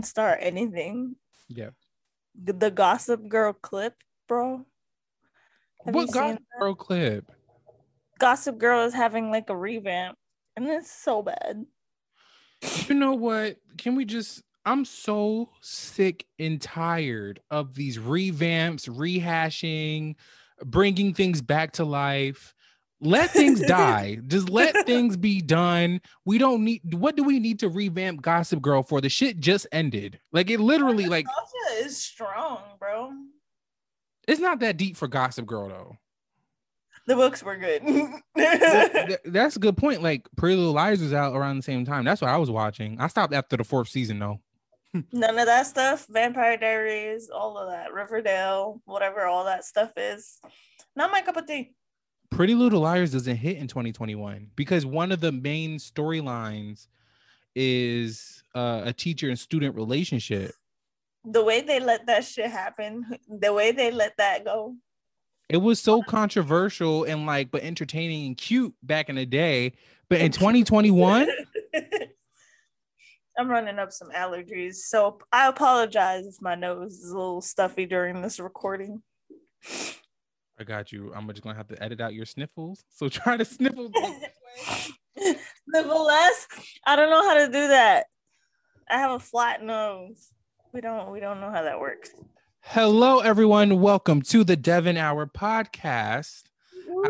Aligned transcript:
before 0.00 0.24
we 0.24 0.30
even 0.30 0.36
start 0.36 0.38
anything, 0.42 1.16
Yeah. 1.48 1.70
the, 2.34 2.52
the 2.52 2.70
Gossip 2.70 3.28
Girl 3.28 3.52
clip, 3.52 3.94
bro. 4.28 4.66
Have 5.84 5.94
what 5.94 6.12
Gossip? 6.12 6.42
Girl 6.60 6.74
clip? 6.74 7.32
Gossip 8.18 8.58
Girl 8.58 8.84
is 8.86 8.94
having 8.94 9.30
like 9.30 9.50
a 9.50 9.56
revamp, 9.56 10.16
and 10.56 10.66
it's 10.68 10.90
so 10.90 11.22
bad. 11.22 11.66
You 12.88 12.94
know 12.94 13.14
what? 13.14 13.58
Can 13.76 13.94
we 13.96 14.04
just? 14.04 14.42
I'm 14.64 14.84
so 14.84 15.50
sick 15.60 16.26
and 16.40 16.60
tired 16.60 17.40
of 17.52 17.74
these 17.74 17.98
revamps, 17.98 18.88
rehashing, 18.88 20.16
bringing 20.64 21.14
things 21.14 21.40
back 21.40 21.72
to 21.72 21.84
life. 21.84 22.54
Let 23.00 23.30
things 23.30 23.60
die. 23.66 24.18
Just 24.26 24.48
let 24.48 24.86
things 24.86 25.16
be 25.16 25.40
done. 25.40 26.00
We 26.24 26.38
don't 26.38 26.64
need. 26.64 26.94
What 26.94 27.16
do 27.16 27.24
we 27.24 27.38
need 27.40 27.58
to 27.60 27.68
revamp 27.68 28.22
Gossip 28.22 28.62
Girl 28.62 28.82
for? 28.82 29.00
The 29.00 29.08
shit 29.08 29.38
just 29.38 29.66
ended. 29.72 30.18
Like 30.32 30.50
it 30.50 30.60
literally. 30.60 31.06
Like 31.06 31.26
Nostalgia 31.26 31.86
is 31.86 32.02
strong, 32.02 32.60
bro. 32.78 33.12
it's 34.26 34.40
not 34.40 34.60
that 34.60 34.76
deep 34.76 34.96
for 34.96 35.08
Gossip 35.08 35.46
Girl 35.46 35.68
though. 35.68 35.96
The 37.06 37.14
books 37.14 37.40
were 37.42 37.56
good. 37.56 37.82
That's 39.24 39.56
a 39.56 39.60
good 39.60 39.76
point. 39.76 40.02
Like 40.02 40.26
Pretty 40.36 40.56
Little 40.56 40.72
Liars 40.72 41.00
was 41.00 41.12
out 41.12 41.36
around 41.36 41.56
the 41.58 41.62
same 41.62 41.84
time. 41.84 42.04
That's 42.04 42.20
what 42.20 42.30
I 42.30 42.36
was 42.36 42.50
watching. 42.50 42.98
I 43.00 43.06
stopped 43.06 43.32
after 43.32 43.56
the 43.56 43.62
fourth 43.64 43.88
season 43.88 44.18
though. 44.18 44.40
None 45.12 45.38
of 45.38 45.46
that 45.46 45.66
stuff. 45.66 46.06
Vampire 46.08 46.56
Diaries, 46.56 47.28
all 47.30 47.58
of 47.58 47.70
that. 47.70 47.92
Riverdale, 47.92 48.80
whatever 48.86 49.26
all 49.26 49.44
that 49.44 49.64
stuff 49.64 49.92
is. 49.96 50.40
Not 50.96 51.12
my 51.12 51.20
cup 51.20 51.36
of 51.36 51.46
tea. 51.46 51.74
Pretty 52.36 52.54
Little 52.54 52.82
Liars 52.82 53.12
doesn't 53.12 53.36
hit 53.36 53.56
in 53.56 53.66
2021 53.66 54.50
because 54.56 54.84
one 54.84 55.10
of 55.10 55.20
the 55.20 55.32
main 55.32 55.78
storylines 55.78 56.86
is 57.54 58.44
uh, 58.54 58.82
a 58.84 58.92
teacher 58.92 59.30
and 59.30 59.38
student 59.38 59.74
relationship. 59.74 60.52
The 61.24 61.42
way 61.42 61.62
they 61.62 61.80
let 61.80 62.04
that 62.08 62.26
shit 62.26 62.50
happen, 62.50 63.06
the 63.26 63.54
way 63.54 63.72
they 63.72 63.90
let 63.90 64.18
that 64.18 64.44
go. 64.44 64.76
It 65.48 65.56
was 65.56 65.80
so 65.80 66.02
controversial 66.02 67.04
and 67.04 67.24
like, 67.24 67.50
but 67.50 67.62
entertaining 67.62 68.26
and 68.26 68.36
cute 68.36 68.74
back 68.82 69.08
in 69.08 69.14
the 69.16 69.24
day. 69.24 69.72
But 70.10 70.20
in 70.20 70.30
2021, 70.30 71.28
I'm 73.38 73.48
running 73.48 73.78
up 73.78 73.92
some 73.92 74.10
allergies, 74.10 74.74
so 74.74 75.20
I 75.32 75.48
apologize 75.48 76.26
if 76.26 76.42
my 76.42 76.54
nose 76.54 76.98
is 76.98 77.12
a 77.12 77.16
little 77.16 77.40
stuffy 77.40 77.86
during 77.86 78.20
this 78.20 78.38
recording. 78.38 79.02
I 80.58 80.64
got 80.64 80.90
you. 80.90 81.12
I'm 81.14 81.28
just 81.28 81.42
gonna 81.42 81.56
have 81.56 81.68
to 81.68 81.82
edit 81.82 82.00
out 82.00 82.14
your 82.14 82.24
sniffles. 82.24 82.82
So 82.90 83.10
try 83.10 83.36
to 83.36 83.44
sniffle. 83.44 83.92
Sniffle 85.68 86.04
less. 86.06 86.46
I 86.86 86.96
don't 86.96 87.10
know 87.10 87.22
how 87.28 87.34
to 87.34 87.46
do 87.46 87.68
that. 87.68 88.06
I 88.88 88.98
have 88.98 89.10
a 89.10 89.18
flat 89.18 89.62
nose. 89.62 90.30
We 90.72 90.80
don't. 90.80 91.12
We 91.12 91.20
don't 91.20 91.40
know 91.40 91.50
how 91.50 91.62
that 91.62 91.78
works. 91.78 92.10
Hello, 92.60 93.20
everyone. 93.20 93.80
Welcome 93.82 94.22
to 94.22 94.44
the 94.44 94.56
Devon 94.56 94.96
Hour 94.96 95.26
podcast. 95.26 96.44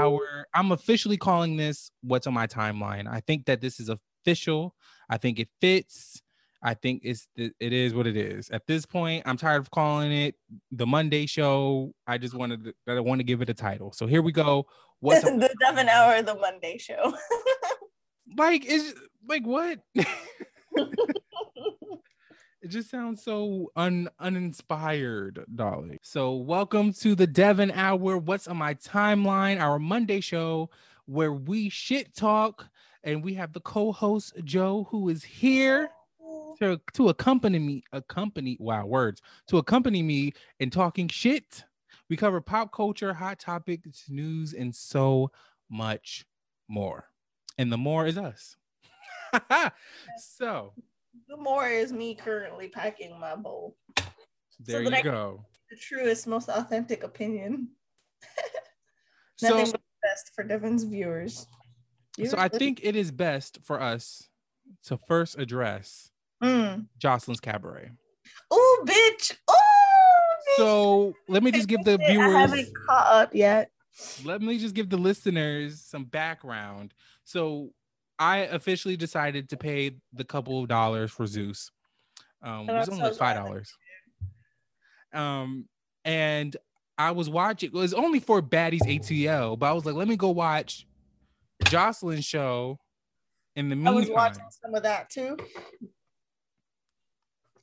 our 0.01 0.47
I'm 0.53 0.73
officially 0.73 1.17
calling 1.17 1.57
this 1.57 1.93
what's 2.03 2.27
on 2.27 2.35
my 2.35 2.49
timeline. 2.49 3.07
I 3.09 3.21
think 3.21 3.47
that 3.47 3.61
this 3.61 3.79
is 3.79 3.89
official. 3.89 4.75
I 5.09 5.19
think 5.19 5.39
it 5.39 5.49
fits. 5.61 6.21
I 6.63 6.75
think 6.75 7.03
it's 7.05 7.29
it 7.37 7.53
is 7.61 7.95
what 7.95 8.07
it 8.07 8.17
is. 8.17 8.51
At 8.51 8.67
this 8.67 8.87
point, 8.87 9.23
I'm 9.27 9.37
tired 9.37 9.61
of 9.61 9.71
calling 9.71 10.13
it 10.13 10.35
the 10.71 10.87
Monday 10.87 11.27
show. 11.27 11.93
I 12.07 12.19
just 12.19 12.35
wanted 12.35 12.65
to, 12.65 12.75
I 12.89 13.01
want 13.01 13.21
to 13.21 13.25
give 13.25 13.43
it 13.43 13.51
a 13.51 13.55
title. 13.55 13.93
So 13.93 14.07
here 14.07 14.23
we 14.23 14.33
go. 14.33 14.67
What's 15.01 15.23
the 15.23 15.55
Devon 15.61 15.89
Hour, 15.91 16.23
the 16.23 16.35
Monday 16.35 16.79
show. 16.79 17.15
like 18.37 18.65
is 18.65 18.95
like 19.29 19.47
what? 19.47 19.81
it 19.95 20.07
just 22.69 22.91
sounds 22.91 23.23
so 23.23 23.71
un 23.77 24.09
uninspired, 24.19 25.45
Dolly. 25.55 25.99
So 26.03 26.37
welcome 26.37 26.93
to 26.95 27.15
the 27.15 27.27
Devon 27.27 27.71
Hour. 27.71 28.19
What's 28.19 28.49
on 28.49 28.57
my 28.57 28.75
timeline? 28.75 29.61
Our 29.61 29.79
Monday 29.79 30.21
show 30.21 30.71
where 31.05 31.33
we 31.33 31.69
shit 31.69 32.17
talk, 32.17 32.67
and 33.05 33.23
we 33.23 33.35
have 33.35 33.53
the 33.53 33.61
co-host 33.61 34.33
Joe 34.45 34.89
who 34.91 35.11
is 35.11 35.23
here 35.23 35.91
to, 36.61 36.81
to 36.95 37.09
accompany 37.09 37.59
me. 37.59 37.85
Accompany 37.93 38.57
wow 38.61 38.87
words 38.87 39.21
to 39.49 39.59
accompany 39.59 40.03
me 40.03 40.33
in 40.61 40.71
talking 40.71 41.09
shit. 41.09 41.65
We 42.09 42.17
cover 42.17 42.41
pop 42.41 42.73
culture, 42.73 43.13
hot 43.13 43.39
topics, 43.39 44.05
news, 44.09 44.53
and 44.53 44.75
so 44.75 45.31
much 45.69 46.25
more. 46.69 47.09
And 47.59 47.73
the 47.73 47.79
more 47.79 48.07
is 48.07 48.19
us. 48.19 48.57
so 50.19 50.73
the 51.29 51.37
more 51.37 51.69
is 51.69 51.93
me 51.93 52.15
currently 52.15 52.69
packing 52.69 53.19
my 53.19 53.35
bowl. 53.35 53.77
there 54.61 54.89
that 54.89 55.05
you 55.05 55.11
go. 55.11 55.45
The 55.71 55.77
truest, 55.77 56.27
most 56.27 56.49
authentic 56.49 57.05
opinion. 57.05 57.69
So, 59.39 59.51
Nothing 59.51 59.73
but 59.73 59.81
the 59.83 60.09
best 60.09 60.31
for 60.35 60.45
Devon's 60.45 60.85
viewers. 60.85 61.47
so 62.25 62.39
I 62.39 62.49
think 62.49 62.81
it 62.83 62.97
is 62.97 63.11
best 63.11 63.59
for 63.63 63.79
us 63.79 64.31
to 64.85 64.99
first 65.07 65.39
address 65.39 66.11
Mm. 66.43 66.87
Joseline's 66.99 67.41
Cabaret. 67.41 67.91
Oh, 68.51 68.85
bitch. 68.87 69.37
Oh. 69.49 69.57
So 70.57 71.15
let 71.29 71.43
me 71.43 71.51
just 71.51 71.69
give 71.69 71.85
the 71.85 71.99
viewers. 71.99 72.35
I 72.35 72.41
haven't 72.41 72.69
caught 72.87 73.13
up 73.13 73.35
yet. 73.35 73.71
let 74.25 74.43
me 74.43 74.59
just 74.59 74.75
give 74.75 74.91
the 74.91 74.97
listeners 74.97 75.83
some 75.83 76.05
background. 76.05 76.95
So 77.25 77.71
I 78.19 78.39
officially 78.39 78.97
decided 78.97 79.51
to 79.51 79.57
pay 79.57 79.97
the 80.13 80.25
couple 80.25 80.63
of 80.63 80.69
dollars 80.69 81.11
for 81.11 81.27
Zeus. 81.27 81.71
Um, 82.43 82.69
it 82.69 82.73
was 82.73 82.89
only 82.89 83.01
so 83.01 83.09
like 83.09 83.17
five 83.17 83.37
dollars. 83.37 83.73
Um, 85.13 85.67
and 86.05 86.57
I 86.99 87.11
was 87.11 87.29
watching. 87.29 87.71
It 87.71 87.75
was 87.75 87.95
only 87.95 88.21
for 88.21 88.41
Baddies 88.41 88.83
ATL, 88.83 89.59
but 89.59 89.67
I 89.67 89.73
was 89.73 89.85
like, 89.85 89.95
let 89.95 90.09
me 90.09 90.17
go 90.17 90.31
watch 90.31 90.87
Joseline's 91.65 92.25
show. 92.25 92.79
In 93.57 93.71
the 93.71 93.77
meantime. 93.77 93.95
I 93.95 93.97
was 94.01 94.11
watching 94.11 94.45
some 94.51 94.75
of 94.75 94.83
that 94.83 95.09
too. 95.09 95.37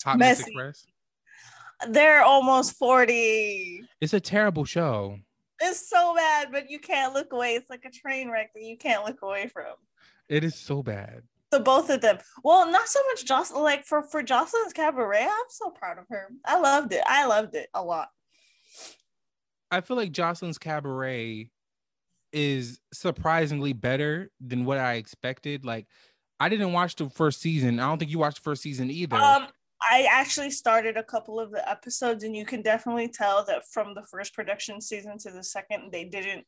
Mess 0.05 0.17
Messy. 0.17 0.51
Express. 0.51 0.85
They're 1.89 2.23
almost 2.23 2.77
40. 2.77 3.83
It's 3.99 4.13
a 4.13 4.19
terrible 4.19 4.65
show. 4.65 5.17
It's 5.61 5.89
so 5.89 6.15
bad, 6.15 6.49
but 6.51 6.69
you 6.69 6.79
can't 6.79 7.13
look 7.13 7.33
away. 7.33 7.55
It's 7.55 7.69
like 7.69 7.85
a 7.85 7.91
train 7.91 8.29
wreck 8.29 8.51
that 8.53 8.63
you 8.63 8.77
can't 8.77 9.05
look 9.05 9.21
away 9.21 9.47
from. 9.47 9.73
It 10.29 10.43
is 10.43 10.55
so 10.55 10.83
bad. 10.83 11.23
So 11.53 11.59
both 11.59 11.89
of 11.89 12.01
them. 12.01 12.17
Well, 12.43 12.69
not 12.71 12.87
so 12.87 12.99
much 13.11 13.25
Joseline. 13.25 13.61
Like 13.61 13.85
for 13.85 14.01
for 14.01 14.23
Joseline's 14.23 14.73
cabaret, 14.73 15.23
I'm 15.23 15.45
so 15.49 15.69
proud 15.69 15.99
of 15.99 16.05
her. 16.09 16.29
I 16.45 16.59
loved 16.59 16.93
it. 16.93 17.03
I 17.05 17.27
loved 17.27 17.55
it 17.55 17.69
a 17.73 17.83
lot. 17.83 18.09
I 19.73 19.81
feel 19.81 19.97
like 19.97 20.11
Joseline's 20.11 20.59
Cabaret 20.59 21.49
is 22.31 22.79
surprisingly 22.93 23.73
better 23.73 24.29
than 24.39 24.65
what 24.65 24.77
I 24.77 24.95
expected. 24.95 25.65
Like, 25.65 25.87
I 26.39 26.49
didn't 26.49 26.73
watch 26.73 26.95
the 26.95 27.09
first 27.09 27.41
season. 27.41 27.79
I 27.79 27.87
don't 27.87 27.97
think 27.97 28.11
you 28.11 28.19
watched 28.19 28.37
the 28.37 28.43
first 28.43 28.61
season 28.61 28.91
either. 28.91 29.15
Um, 29.15 29.47
I 29.89 30.07
actually 30.09 30.51
started 30.51 30.97
a 30.97 31.03
couple 31.03 31.39
of 31.39 31.51
the 31.51 31.67
episodes, 31.69 32.23
and 32.23 32.35
you 32.35 32.45
can 32.45 32.61
definitely 32.61 33.07
tell 33.09 33.43
that 33.45 33.63
from 33.71 33.93
the 33.93 34.03
first 34.03 34.33
production 34.33 34.81
season 34.81 35.17
to 35.19 35.31
the 35.31 35.43
second, 35.43 35.91
they 35.91 36.05
didn't 36.05 36.45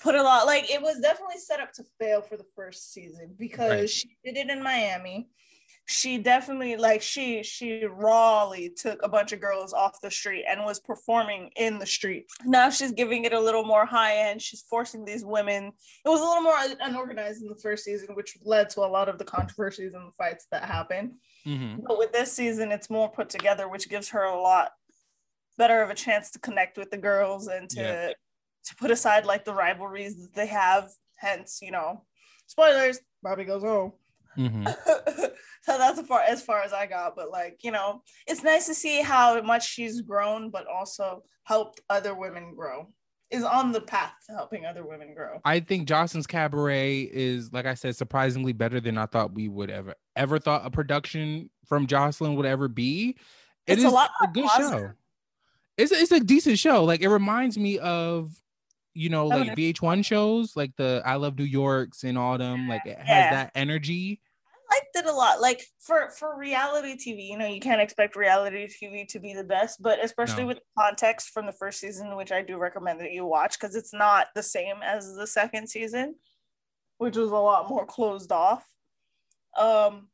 put 0.00 0.14
a 0.14 0.22
lot. 0.22 0.46
Like 0.46 0.70
it 0.70 0.80
was 0.80 1.00
definitely 1.00 1.38
set 1.38 1.60
up 1.60 1.72
to 1.74 1.84
fail 1.98 2.22
for 2.22 2.36
the 2.36 2.46
first 2.54 2.92
season 2.92 3.34
because 3.38 3.70
Right. 3.70 3.90
she 3.90 4.16
did 4.24 4.36
it 4.36 4.50
in 4.50 4.62
Miami. 4.62 5.28
She 5.90 6.18
definitely 6.18 6.76
like 6.76 7.00
she 7.00 7.42
she 7.42 7.84
rawly 7.86 8.68
took 8.68 9.00
a 9.02 9.08
bunch 9.08 9.32
of 9.32 9.40
girls 9.40 9.72
off 9.72 10.02
the 10.02 10.10
street 10.10 10.44
and 10.46 10.62
was 10.62 10.78
performing 10.80 11.50
in 11.56 11.78
the 11.78 11.86
street. 11.86 12.26
Now 12.44 12.68
she's 12.68 12.92
giving 12.92 13.24
it 13.24 13.32
a 13.32 13.40
little 13.40 13.64
more 13.64 13.86
high 13.86 14.16
end. 14.28 14.42
She's 14.42 14.60
forcing 14.68 15.06
these 15.06 15.24
women. 15.24 15.72
It 16.04 16.08
was 16.08 16.20
a 16.20 16.24
little 16.24 16.42
more 16.42 16.58
unorganized 16.80 17.40
in 17.40 17.48
the 17.48 17.56
first 17.56 17.84
season, 17.84 18.14
which 18.14 18.36
led 18.44 18.68
to 18.70 18.80
a 18.80 18.86
lot 18.86 19.08
of 19.08 19.16
the 19.18 19.24
controversies 19.24 19.94
and 19.94 20.06
the 20.06 20.12
fights 20.12 20.46
that 20.50 20.62
happened. 20.64 21.14
Mhm. 21.46 21.82
But 21.86 21.96
with 21.96 22.12
this 22.12 22.32
season, 22.34 22.70
it's 22.70 22.90
more 22.90 23.10
put 23.10 23.30
together, 23.30 23.66
which 23.66 23.88
gives 23.88 24.10
her 24.10 24.24
a 24.24 24.38
lot 24.38 24.72
better 25.56 25.80
of 25.80 25.88
a 25.88 25.94
chance 25.94 26.30
to 26.32 26.38
connect 26.38 26.76
with 26.76 26.90
the 26.90 26.98
girls 26.98 27.48
and 27.48 27.68
to 27.70 27.80
Yeah. 27.80 28.12
to 28.64 28.76
put 28.76 28.90
aside 28.90 29.24
like 29.24 29.46
the 29.46 29.54
rivalries 29.54 30.20
that 30.20 30.34
they 30.34 30.46
have. 30.48 30.90
Hence, 31.16 31.60
you 31.62 31.70
know, 31.70 32.04
spoilers. 32.46 33.00
Bobby 33.22 33.44
goes 33.44 33.62
home. 33.62 33.94
Mhm. 34.38 34.64
so 35.62 35.78
that's 35.78 35.98
as 35.98 36.06
far 36.06 36.20
as 36.22 36.42
far 36.42 36.62
as 36.62 36.72
I 36.72 36.86
got. 36.86 37.16
But 37.16 37.30
like, 37.30 37.58
you 37.62 37.70
know, 37.72 38.02
it's 38.26 38.42
nice 38.42 38.66
to 38.66 38.74
see 38.74 39.02
how 39.02 39.40
much 39.42 39.68
she's 39.68 40.00
grown, 40.00 40.50
but 40.50 40.66
also 40.66 41.22
helped 41.44 41.80
other 41.90 42.14
women 42.14 42.54
grow. 42.54 42.88
Is 43.30 43.44
on 43.44 43.72
the 43.72 43.82
path 43.82 44.14
to 44.26 44.32
helping 44.34 44.64
other 44.64 44.86
women 44.86 45.12
grow. 45.14 45.38
I 45.44 45.60
think 45.60 45.86
Joseline's 45.86 46.26
Cabaret 46.26 47.10
is, 47.12 47.52
like 47.52 47.66
I 47.66 47.74
said, 47.74 47.94
surprisingly 47.94 48.54
better 48.54 48.80
than 48.80 48.96
I 48.96 49.04
thought 49.04 49.34
we 49.34 49.48
would 49.48 49.68
ever 49.68 49.94
ever 50.16 50.38
thought 50.38 50.64
a 50.64 50.70
production 50.70 51.50
from 51.66 51.86
Joseline 51.86 52.36
would 52.36 52.46
ever 52.46 52.68
be. 52.68 53.16
It 53.66 53.72
It's 53.74 53.80
is 53.80 53.84
a 53.84 53.90
lot 53.90 54.10
a 54.22 54.28
good 54.28 54.44
positive. 54.46 54.80
show. 54.80 54.90
It's 55.76 55.92
a, 55.92 55.94
it's 55.96 56.12
a 56.12 56.20
decent 56.20 56.58
show. 56.58 56.84
Like 56.84 57.02
it 57.02 57.08
reminds 57.10 57.58
me 57.58 57.78
of, 57.80 58.32
you 58.94 59.10
know, 59.10 59.24
Oh, 59.24 59.36
like. 59.36 59.54
VH1 59.56 60.06
shows, 60.06 60.56
like 60.56 60.74
the 60.76 61.02
I 61.04 61.16
Love 61.16 61.38
New 61.38 61.44
Yorks 61.44 62.04
and 62.04 62.16
all 62.16 62.38
them. 62.38 62.66
Like 62.66 62.86
it 62.86 62.96
has 62.98 63.06
Yeah. 63.08 63.30
that 63.30 63.52
energy. 63.54 64.22
I 64.78 64.80
like 64.80 64.88
expected 64.94 65.10
a 65.10 65.14
lot. 65.14 65.40
Like 65.40 65.64
for 65.78 66.10
for 66.10 66.38
reality 66.38 66.96
TV, 66.96 67.28
you 67.28 67.38
know, 67.38 67.46
you 67.46 67.60
can't 67.60 67.80
expect 67.80 68.16
reality 68.16 68.66
TV 68.66 69.06
to 69.08 69.18
be 69.18 69.34
the 69.34 69.44
best, 69.44 69.82
but 69.82 70.02
especially 70.04 70.42
no. 70.42 70.48
with 70.48 70.60
context 70.78 71.30
from 71.30 71.46
the 71.46 71.52
first 71.52 71.80
season, 71.80 72.16
which 72.16 72.32
I 72.32 72.42
do 72.42 72.58
recommend 72.58 73.00
that 73.00 73.12
you 73.12 73.24
watch 73.24 73.58
because 73.58 73.76
it's 73.76 73.94
not 73.94 74.28
the 74.34 74.42
same 74.42 74.76
as 74.82 75.14
the 75.14 75.26
second 75.26 75.68
season, 75.68 76.16
which 76.98 77.16
was 77.16 77.30
a 77.30 77.34
lot 77.34 77.68
more 77.68 77.86
closed 77.86 78.32
off. 78.32 78.66
Um, 79.56 80.08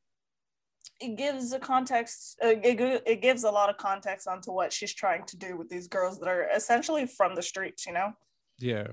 it 1.01 1.17
gives 1.17 1.53
a 1.53 1.59
context. 1.59 2.39
Uh, 2.43 2.55
it 2.63 3.03
it 3.07 3.23
gives 3.23 3.45
a 3.45 3.51
lot 3.51 3.71
of 3.71 3.77
context 3.77 4.29
onto 4.29 4.53
what 4.53 4.73
she's 4.73 4.95
trying 4.95 5.25
to 5.27 5.37
do 5.37 5.57
with 5.57 5.69
these 5.69 5.89
girls 5.89 6.19
that 6.21 6.29
are 6.29 6.49
essentially 6.55 7.07
from 7.07 7.35
the 7.35 7.43
streets. 7.43 7.87
You 7.87 7.93
know. 7.93 8.13
Yeah 8.59 8.89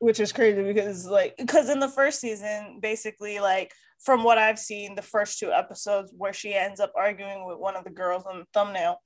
which 0.00 0.20
is 0.20 0.32
crazy 0.32 0.62
because 0.62 1.06
like 1.06 1.36
because 1.38 1.68
in 1.68 1.80
the 1.80 1.88
first 1.88 2.20
season 2.20 2.78
basically 2.80 3.40
like 3.40 3.72
from 4.02 4.22
what 4.22 4.38
i've 4.38 4.58
seen 4.58 4.94
the 4.94 5.02
first 5.02 5.38
two 5.38 5.52
episodes 5.52 6.12
where 6.16 6.32
she 6.32 6.54
ends 6.54 6.80
up 6.80 6.92
arguing 6.96 7.46
with 7.46 7.58
one 7.58 7.76
of 7.76 7.84
the 7.84 7.90
girls 7.90 8.24
on 8.24 8.38
the 8.38 8.46
thumbnail 8.52 8.98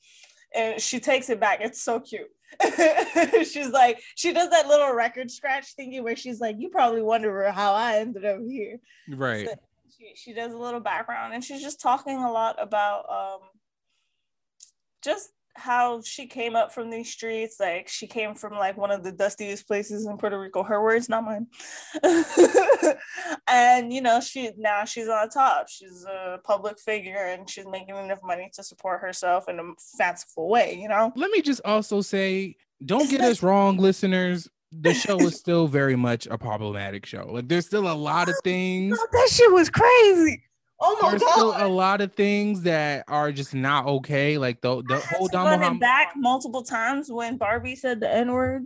and 0.55 0.81
she 0.81 1.01
takes 1.01 1.31
it 1.31 1.41
back. 1.41 1.61
It's 1.61 1.83
so 1.83 2.01
cute. 2.01 2.29
She's 3.47 3.71
like 3.71 4.03
she 4.15 4.33
does 4.33 4.51
that 4.51 4.69
little 4.69 4.93
record 4.93 5.31
scratch 5.31 5.75
thingy 5.79 6.03
where 6.03 6.17
she's 6.17 6.39
like 6.39 6.57
you 6.59 6.69
probably 6.69 7.01
wonder 7.01 7.51
how 7.51 7.73
i 7.73 7.97
ended 7.97 8.27
up 8.27 8.41
here. 8.47 8.79
Right. 9.09 9.49
So 9.49 9.55
she, 9.99 10.13
she 10.15 10.35
does 10.35 10.53
a 10.53 10.59
little 10.59 10.81
background 10.81 11.33
and 11.33 11.43
she's 11.43 11.63
just 11.63 11.81
talking 11.81 12.23
a 12.23 12.31
lot 12.31 12.57
about 12.61 13.07
um 13.11 13.41
just 15.03 15.31
how 15.55 16.01
she 16.03 16.27
came 16.27 16.57
up 16.57 16.73
from 16.73 16.91
these 16.91 17.11
streets. 17.11 17.57
Like 17.61 17.89
she 17.89 18.07
came 18.07 18.35
from 18.35 18.55
like 18.55 18.77
one 18.77 18.91
of 18.91 19.05
the 19.05 19.13
dustiest 19.13 19.67
places 19.67 20.07
in 20.07 20.17
Puerto 20.17 20.39
Rico. 20.39 20.63
Her 20.63 20.83
words, 20.83 21.09
not 21.09 21.25
mine. 21.25 21.47
and 23.47 23.93
you 23.93 24.01
know, 24.01 24.21
she 24.21 24.51
now 24.57 24.85
she's 24.85 25.09
on 25.09 25.29
top. 25.29 25.69
She's 25.69 26.05
a 26.05 26.39
public 26.45 26.79
figure 26.79 27.27
and 27.27 27.49
she's 27.49 27.67
making 27.67 27.97
enough 27.97 28.21
money 28.23 28.51
to 28.55 28.63
support 28.63 29.01
herself 29.01 29.49
in 29.49 29.59
a 29.59 29.63
fanciful 29.99 30.49
way, 30.49 30.79
you 30.81 30.89
know. 30.89 31.13
Let 31.17 31.31
me 31.31 31.43
just 31.43 31.61
also 31.65 32.01
say, 32.01 32.57
don't 32.85 33.11
get 33.11 33.21
us 33.21 33.43
wrong, 33.43 33.77
listeners. 33.77 34.49
The 34.75 34.95
show 34.95 35.19
is 35.21 35.37
still 35.37 35.67
very 35.67 35.97
much 35.97 36.27
a 36.27 36.39
problematic 36.39 37.05
show. 37.05 37.29
Like 37.31 37.49
there's 37.49 37.67
still 37.67 37.91
a 37.91 37.93
lot 37.93 38.31
of 38.31 38.35
things. 38.43 38.99
that 39.13 39.29
shit 39.31 39.53
was 39.53 39.69
crazy. 39.69 40.45
Oh 40.85 40.99
my 41.01 41.11
There's 41.11 41.23
god! 41.23 41.31
still 41.31 41.55
a 41.57 41.69
lot 41.69 42.01
of 42.01 42.13
things 42.15 42.63
that 42.63 43.05
are 43.07 43.31
just 43.31 43.55
not 43.55 43.87
okay. 43.87 44.37
Like 44.37 44.61
the 44.61 44.83
the 44.83 44.97
whole 44.97 45.29
double 45.29 45.79
back 45.79 46.15
multiple 46.17 46.65
times 46.65 47.11
when 47.11 47.37
Barbie 47.37 47.77
said 47.77 48.01
the 48.01 48.13
N 48.13 48.33
word. 48.33 48.65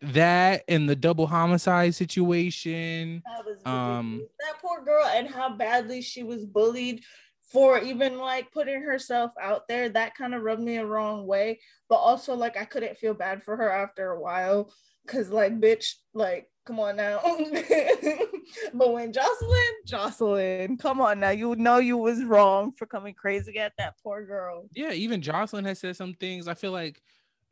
That 0.00 0.62
and 0.68 0.88
the 0.88 0.94
double 0.94 1.26
homicide 1.26 1.94
situation. 1.94 3.22
That 3.64 3.70
um, 3.70 4.22
that 4.38 4.60
poor 4.60 4.84
girl 4.84 5.04
and 5.06 5.26
how 5.26 5.56
badly 5.56 6.02
she 6.02 6.22
was 6.22 6.44
bullied 6.44 7.02
for 7.50 7.78
even 7.78 8.18
like 8.18 8.52
putting 8.52 8.82
herself 8.82 9.32
out 9.40 9.66
there. 9.66 9.88
That 9.88 10.14
kind 10.14 10.34
of 10.34 10.42
rubbed 10.42 10.62
me 10.62 10.76
a 10.76 10.86
wrong 10.86 11.26
way. 11.26 11.58
But 11.88 11.96
also, 11.96 12.34
like, 12.34 12.56
I 12.56 12.64
couldn't 12.64 12.98
feel 12.98 13.14
bad 13.14 13.42
for 13.42 13.56
her 13.56 13.70
after 13.70 14.12
a 14.12 14.20
while 14.20 14.70
because, 15.04 15.30
like, 15.30 15.58
bitch, 15.58 15.94
like 16.14 16.48
Come 16.66 16.80
on 16.80 16.96
now. 16.96 17.20
but 18.74 18.92
when 18.92 19.12
Joseline, 19.12 19.86
Joseline, 19.86 20.78
come 20.80 21.00
on 21.00 21.20
now. 21.20 21.30
You 21.30 21.54
know 21.54 21.78
you 21.78 21.96
was 21.96 22.24
wrong 22.24 22.72
for 22.72 22.86
coming 22.86 23.14
crazy 23.14 23.56
at 23.58 23.72
that 23.78 23.94
poor 24.02 24.26
girl. 24.26 24.68
Yeah, 24.74 24.90
even 24.90 25.20
Joseline 25.20 25.64
has 25.66 25.78
said 25.78 25.96
some 25.96 26.14
things. 26.14 26.48
I 26.48 26.54
feel 26.54 26.72
like 26.72 27.00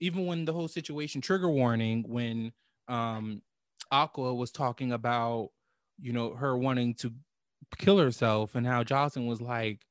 even 0.00 0.26
when 0.26 0.44
the 0.44 0.52
whole 0.52 0.66
situation 0.66 1.20
trigger 1.20 1.48
warning, 1.48 2.04
when 2.08 2.52
um 2.88 3.40
Aqua 3.92 4.34
was 4.34 4.50
talking 4.50 4.90
about, 4.90 5.50
you 6.00 6.12
know, 6.12 6.34
her 6.34 6.56
wanting 6.56 6.94
to 6.94 7.12
kill 7.78 7.98
herself 7.98 8.56
and 8.56 8.66
how 8.66 8.82
Joseline 8.82 9.28
was 9.28 9.40
like, 9.40 9.86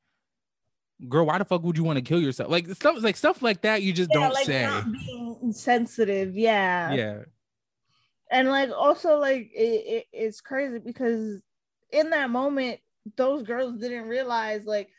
girl, 1.08 1.26
why 1.26 1.38
the 1.38 1.46
fuck 1.46 1.64
would 1.64 1.78
you 1.78 1.86
want 1.86 1.96
to 1.96 2.04
kill 2.04 2.22
yourself? 2.22 2.52
Like 2.52 2.68
stuff 2.72 3.02
like 3.02 3.16
stuff 3.16 3.42
like 3.42 3.62
that 3.62 3.84
you 3.84 3.94
just 3.94 4.10
yeah, 4.14 4.20
don't 4.20 4.34
like 4.34 4.46
say. 4.46 4.82
being 4.92 5.54
sensitive, 5.54 6.36
yeah. 6.36 6.94
Yeah 6.94 7.20
and 8.34 8.50
like 8.50 8.72
also 8.76 9.20
like 9.20 9.52
it, 9.54 9.62
it, 9.62 10.06
it's 10.12 10.42
crazy 10.42 10.80
because 10.80 11.40
in 11.92 12.10
that 12.10 12.32
moment 12.32 12.80
those 13.16 13.44
girls 13.44 13.80
didn't 13.80 14.08
realize 14.08 14.66
like 14.66 14.90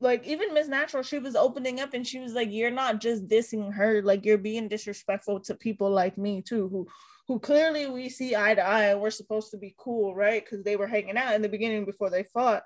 like 0.00 0.26
even 0.26 0.52
Miss 0.52 0.66
Natural, 0.66 1.04
she 1.04 1.20
was 1.20 1.36
opening 1.36 1.78
up 1.78 1.94
and 1.94 2.04
she 2.04 2.18
was 2.18 2.32
like, 2.32 2.50
You're 2.50 2.72
not 2.72 3.00
just 3.00 3.28
dissing 3.28 3.72
her, 3.72 4.02
like 4.02 4.24
you're 4.24 4.38
being 4.38 4.66
disrespectful 4.66 5.40
to 5.40 5.54
people 5.54 5.90
like 5.90 6.18
me 6.18 6.42
too, 6.42 6.68
who 6.68 6.88
who 7.28 7.38
clearly 7.38 7.86
we 7.86 8.08
see 8.08 8.34
eye 8.34 8.54
to 8.54 8.62
eye 8.62 8.86
and 8.86 9.00
we're 9.00 9.10
supposed 9.10 9.52
to 9.52 9.58
be 9.58 9.76
cool, 9.78 10.14
right? 10.14 10.44
Because 10.44 10.64
they 10.64 10.74
were 10.74 10.88
hanging 10.88 11.16
out 11.16 11.34
in 11.34 11.42
the 11.42 11.48
beginning 11.48 11.84
before 11.84 12.10
they 12.10 12.24
fought. 12.24 12.64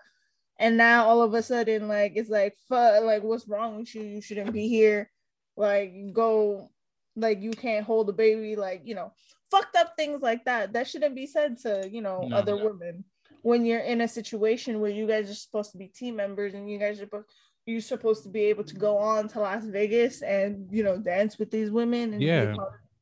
And 0.58 0.78
now 0.78 1.04
all 1.04 1.20
of 1.20 1.34
a 1.34 1.42
sudden, 1.42 1.88
like 1.88 2.12
it's 2.14 2.30
like 2.30 2.54
fuck, 2.68 3.02
like 3.02 3.22
what's 3.22 3.46
wrong 3.46 3.76
with 3.76 3.94
you? 3.94 4.02
You 4.02 4.22
shouldn't 4.22 4.52
be 4.52 4.68
here. 4.68 5.10
Like 5.56 5.92
go 6.14 6.70
like 7.16 7.42
you 7.42 7.50
can't 7.50 7.84
hold 7.84 8.08
a 8.08 8.12
baby 8.12 8.56
like 8.56 8.82
you 8.84 8.94
know 8.94 9.12
fucked 9.50 9.76
up 9.76 9.94
things 9.96 10.22
like 10.22 10.44
that. 10.44 10.72
That 10.72 10.86
shouldn't 10.88 11.14
be 11.14 11.26
said 11.26 11.58
to 11.62 11.88
you 11.90 12.02
know 12.02 12.26
no, 12.26 12.36
other 12.36 12.56
no. 12.56 12.66
women. 12.66 13.04
When 13.42 13.64
you're 13.64 13.80
in 13.80 14.00
a 14.00 14.08
situation 14.08 14.80
where 14.80 14.90
you 14.90 15.06
guys 15.06 15.30
are 15.30 15.34
supposed 15.34 15.70
to 15.72 15.78
be 15.78 15.86
team 15.86 16.16
members 16.16 16.54
and 16.54 16.70
you 16.70 16.78
guys 16.78 17.00
are 17.00 17.26
you're 17.64 17.80
supposed 17.80 18.22
to 18.24 18.28
be 18.28 18.42
able 18.44 18.64
to 18.64 18.74
go 18.74 18.96
on 18.96 19.28
to 19.28 19.40
Las 19.40 19.64
Vegas 19.64 20.22
and 20.22 20.68
you 20.70 20.82
know 20.82 20.98
dance 20.98 21.38
with 21.38 21.50
these 21.50 21.70
women 21.70 22.12
and 22.12 22.22
yeah. 22.22 22.54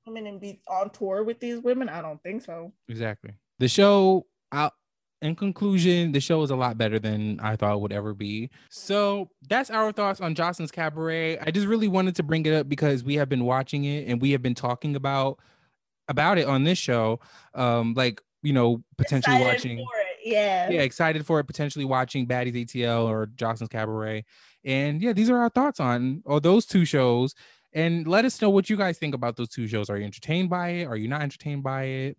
women 0.06 0.26
and 0.26 0.40
be 0.40 0.60
on 0.68 0.90
tour 0.90 1.22
with 1.22 1.40
these 1.40 1.60
women 1.60 1.88
I 1.88 2.02
don't 2.02 2.22
think 2.22 2.42
so. 2.42 2.72
Exactly. 2.88 3.32
The 3.58 3.68
show 3.68 4.26
out 4.52 4.74
in 5.24 5.34
conclusion, 5.34 6.12
the 6.12 6.20
show 6.20 6.42
is 6.42 6.50
a 6.50 6.56
lot 6.56 6.76
better 6.76 6.98
than 6.98 7.40
I 7.40 7.56
thought 7.56 7.74
it 7.74 7.80
would 7.80 7.92
ever 7.92 8.14
be. 8.14 8.50
So 8.68 9.30
that's 9.48 9.70
our 9.70 9.90
thoughts 9.92 10.20
on 10.20 10.34
Joseline's 10.34 10.70
Cabaret. 10.70 11.38
I 11.38 11.50
just 11.50 11.66
really 11.66 11.88
wanted 11.88 12.16
to 12.16 12.22
bring 12.22 12.44
it 12.46 12.52
up 12.52 12.68
because 12.68 13.02
we 13.04 13.14
have 13.14 13.28
been 13.28 13.44
watching 13.44 13.84
it 13.84 14.06
and 14.08 14.20
we 14.20 14.32
have 14.32 14.42
been 14.42 14.54
talking 14.54 14.96
about 14.96 15.38
about 16.08 16.36
it 16.36 16.46
on 16.46 16.64
this 16.64 16.78
show. 16.78 17.20
Um, 17.54 17.94
like 17.94 18.20
you 18.42 18.52
know, 18.52 18.84
potentially 18.98 19.36
excited 19.36 19.54
watching. 19.54 19.86
Yeah. 20.24 20.70
Yeah, 20.70 20.80
excited 20.82 21.24
for 21.26 21.40
it. 21.40 21.44
Potentially 21.44 21.84
watching 21.84 22.26
Baddies 22.26 22.54
ATL 22.54 23.04
or 23.06 23.26
Joseline's 23.26 23.68
Cabaret. 23.68 24.24
And 24.64 25.00
yeah, 25.02 25.12
these 25.14 25.30
are 25.30 25.38
our 25.38 25.50
thoughts 25.50 25.80
on 25.80 26.22
or 26.26 26.40
those 26.40 26.66
two 26.66 26.84
shows. 26.84 27.34
And 27.72 28.06
let 28.06 28.24
us 28.24 28.40
know 28.40 28.50
what 28.50 28.70
you 28.70 28.76
guys 28.76 28.98
think 28.98 29.14
about 29.14 29.36
those 29.36 29.48
two 29.48 29.66
shows. 29.66 29.90
Are 29.90 29.98
you 29.98 30.04
entertained 30.04 30.50
by 30.50 30.68
it? 30.68 30.84
Are 30.84 30.96
you 30.96 31.08
not 31.08 31.22
entertained 31.22 31.62
by 31.62 31.84
it? 31.84 32.18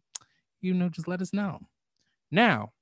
You 0.62 0.74
know, 0.74 0.90
just 0.90 1.08
let 1.08 1.22
us 1.22 1.32
know. 1.32 1.60
Now, 2.32 2.74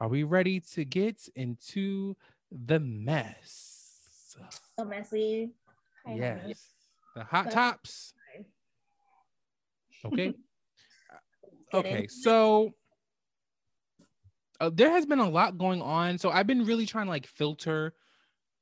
are 0.00 0.08
we 0.08 0.22
ready 0.22 0.60
to 0.74 0.84
get 0.84 1.28
into 1.34 2.16
the 2.50 2.78
mess? 2.78 3.78
So 4.76 4.84
messy. 4.84 5.50
Yes. 6.06 6.64
The 7.16 7.24
hot 7.24 7.50
tops. 7.50 8.14
Okay. 10.04 10.34
okay. 11.74 12.06
So 12.06 12.74
uh, 14.60 14.70
there 14.72 14.90
has 14.90 15.06
been 15.06 15.18
a 15.18 15.28
lot 15.28 15.58
going 15.58 15.82
on. 15.82 16.18
So 16.18 16.30
I've 16.30 16.46
been 16.46 16.64
really 16.64 16.86
trying 16.86 17.06
to 17.06 17.10
like 17.10 17.26
filter 17.26 17.94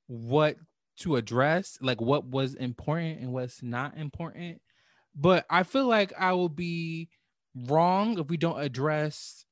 what 0.07 0.57
to 0.99 1.16
address, 1.16 1.78
like 1.81 2.00
what 2.00 2.25
was 2.25 2.55
important 2.55 3.21
and 3.21 3.33
what's 3.33 3.62
not 3.62 3.97
important. 3.97 4.61
But 5.14 5.47
I 5.49 5.62
feel 5.62 5.87
like 5.87 6.12
I 6.19 6.33
will 6.33 6.49
be 6.49 7.09
wrong 7.55 8.19
if 8.19 8.28
we 8.28 8.37
don't 8.37 8.61
address 8.61 9.45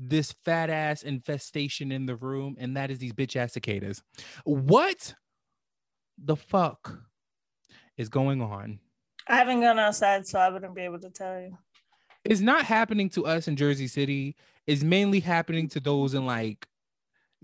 this 0.00 0.32
fat 0.44 0.70
ass 0.70 1.02
infestation 1.02 1.92
in 1.92 2.06
the 2.06 2.16
room, 2.16 2.56
and 2.58 2.76
that 2.76 2.90
is 2.90 2.98
these 2.98 3.12
bitch 3.12 3.36
ass 3.36 3.52
cicadas. 3.52 4.02
What 4.44 5.14
the 6.18 6.36
fuck 6.36 6.98
is 7.96 8.08
going 8.08 8.40
on? 8.40 8.80
I 9.28 9.36
haven't 9.36 9.60
gone 9.60 9.78
outside, 9.78 10.26
so 10.26 10.38
I 10.38 10.48
wouldn't 10.48 10.74
be 10.74 10.82
able 10.82 11.00
to 11.00 11.10
tell 11.10 11.38
you. 11.40 11.56
It's 12.24 12.40
not 12.40 12.64
happening 12.64 13.08
to 13.10 13.26
us 13.26 13.48
in 13.48 13.56
Jersey 13.56 13.86
City. 13.86 14.36
It's 14.66 14.82
mainly 14.82 15.20
happening 15.20 15.68
to 15.70 15.80
those 15.80 16.14
in 16.14 16.26
like 16.26 16.66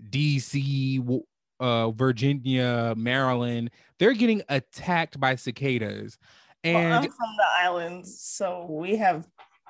DC, 0.09 1.23
uh, 1.59 1.91
Virginia, 1.91 2.93
Maryland. 2.97 3.71
They're 3.99 4.13
getting 4.13 4.41
attacked 4.49 5.19
by 5.19 5.35
cicadas. 5.35 6.17
And 6.63 6.89
well, 6.89 7.03
I'm 7.03 7.03
from 7.03 7.35
the 7.37 7.63
islands, 7.63 8.21
so 8.21 8.65
we 8.69 8.95
have 8.97 9.27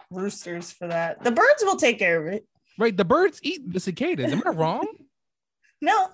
roosters 0.10 0.72
for 0.72 0.88
that. 0.88 1.24
The 1.24 1.32
birds 1.32 1.64
will 1.64 1.76
take 1.76 2.00
care 2.00 2.20
of 2.20 2.34
it. 2.34 2.46
Right. 2.78 2.96
The 2.96 3.06
birds 3.06 3.40
eat 3.44 3.72
the 3.72 3.80
cicadas. 3.80 4.32
Am 4.32 4.44
I 4.46 4.50
wrong? 4.50 4.88
no. 5.82 6.10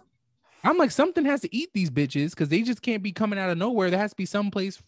I'm 0.64 0.78
like, 0.78 0.92
something 0.92 1.26
has 1.26 1.42
to 1.42 1.54
eat 1.54 1.70
these 1.74 1.90
bitches 1.90 2.30
because 2.30 2.50
they 2.50 2.62
just 2.62 2.82
can't 2.82 3.04
be 3.04 3.12
coming 3.12 3.38
out 3.38 3.50
of 3.50 3.58
nowhere. 3.58 3.90
There 3.90 4.00
has 4.00 4.12
to 4.12 4.18
be 4.18 4.26
some 4.26 4.50
place, 4.50 4.82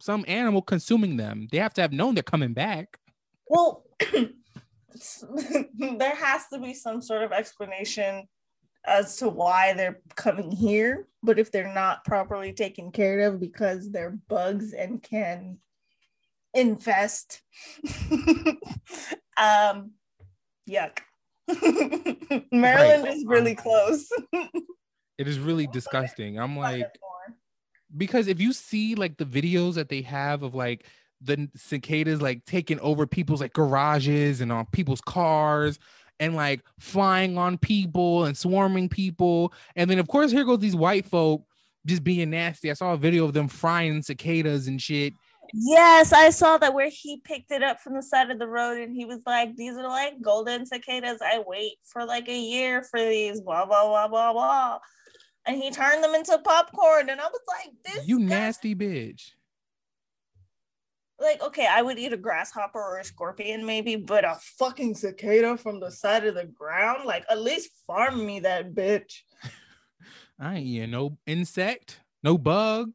some 0.00 0.24
animal 0.26 0.60
consuming 0.60 1.16
them. 1.16 1.46
They 1.52 1.58
have 1.58 1.74
to 1.74 1.82
have 1.82 1.92
known 1.92 2.14
they're 2.14 2.24
coming 2.24 2.52
back. 2.52 2.98
Well, 3.46 3.84
there 5.78 6.14
has 6.16 6.48
to 6.52 6.58
be 6.58 6.74
some 6.74 7.00
sort 7.00 7.22
of 7.22 7.30
explanation 7.30 8.26
as 8.86 9.16
to 9.18 9.28
why 9.28 9.72
they're 9.74 10.00
coming 10.16 10.50
here. 10.50 11.06
But 11.22 11.38
if 11.38 11.52
they're 11.52 11.72
not 11.72 12.04
properly 12.04 12.52
taken 12.52 12.90
care 12.90 13.20
of 13.20 13.40
because 13.40 13.90
they're 13.90 14.18
bugs 14.28 14.72
and 14.72 15.02
can 15.02 15.58
infest, 16.54 17.42
um, 19.36 19.92
yuck. 20.68 20.98
Maryland 22.52 23.04
right. 23.04 23.16
is 23.16 23.22
um, 23.22 23.28
really 23.28 23.54
close. 23.54 24.08
it 25.18 25.28
is 25.28 25.38
really 25.38 25.66
disgusting. 25.66 26.38
I'm 26.38 26.56
like, 26.56 26.86
because 27.96 28.28
if 28.28 28.40
you 28.40 28.52
see 28.52 28.94
like 28.94 29.16
the 29.16 29.24
videos 29.24 29.74
that 29.74 29.88
they 29.88 30.02
have 30.02 30.42
of 30.42 30.54
like 30.54 30.84
the 31.20 31.48
cicadas 31.54 32.22
like 32.22 32.44
taking 32.46 32.80
over 32.80 33.06
people's 33.06 33.40
like 33.40 33.52
garages 33.52 34.40
and 34.40 34.50
on 34.50 34.66
people's 34.66 35.02
cars 35.02 35.78
and 36.18 36.34
like 36.34 36.62
flying 36.78 37.36
on 37.36 37.58
people 37.58 38.24
and 38.24 38.36
swarming 38.36 38.88
people. 38.88 39.52
And 39.76 39.90
then 39.90 39.98
of 39.98 40.08
course 40.08 40.30
here 40.30 40.44
goes 40.44 40.60
these 40.60 40.76
white 40.76 41.06
folk 41.06 41.44
just 41.86 42.04
being 42.04 42.30
nasty. 42.30 42.70
I 42.70 42.74
saw 42.74 42.92
a 42.92 42.96
video 42.96 43.24
of 43.24 43.32
them 43.32 43.48
frying 43.48 44.02
cicadas 44.02 44.68
and 44.68 44.80
shit. 44.80 45.14
Yes, 45.52 46.12
I 46.12 46.30
saw 46.30 46.58
that 46.58 46.74
where 46.74 46.90
he 46.90 47.20
picked 47.20 47.50
it 47.50 47.62
up 47.62 47.80
from 47.80 47.94
the 47.94 48.02
side 48.02 48.30
of 48.30 48.38
the 48.38 48.46
road 48.46 48.78
and 48.78 48.94
he 48.94 49.04
was 49.04 49.20
like, 49.26 49.56
These 49.56 49.74
are 49.74 49.88
like 49.88 50.20
golden 50.22 50.66
cicadas. 50.66 51.20
I 51.22 51.42
wait 51.46 51.74
for 51.84 52.04
like 52.04 52.28
a 52.28 52.38
year 52.38 52.82
for 52.82 53.00
these, 53.00 53.40
blah, 53.40 53.66
blah, 53.66 53.86
blah, 53.86 54.08
blah, 54.08 54.32
blah. 54.32 54.78
And 55.46 55.56
he 55.56 55.70
turned 55.70 56.04
them 56.04 56.14
into 56.14 56.38
popcorn. 56.38 57.08
And 57.10 57.20
I 57.20 57.26
was 57.26 57.40
like, 57.48 57.72
This 57.84 58.06
You 58.06 58.18
nasty 58.18 58.74
bitch 58.74 59.32
like 61.20 61.42
okay 61.42 61.66
i 61.70 61.82
would 61.82 61.98
eat 61.98 62.12
a 62.12 62.16
grasshopper 62.16 62.80
or 62.80 62.98
a 62.98 63.04
scorpion 63.04 63.64
maybe 63.64 63.96
but 63.96 64.24
a 64.24 64.36
fucking 64.58 64.94
cicada 64.94 65.56
from 65.56 65.78
the 65.78 65.90
side 65.90 66.26
of 66.26 66.34
the 66.34 66.46
ground 66.46 67.04
like 67.04 67.24
at 67.30 67.40
least 67.40 67.70
farm 67.86 68.24
me 68.24 68.40
that 68.40 68.74
bitch 68.74 69.20
i 70.40 70.56
ain't 70.56 70.66
eating 70.66 70.90
no 70.90 71.16
insect 71.26 72.00
no 72.22 72.38
bug 72.38 72.92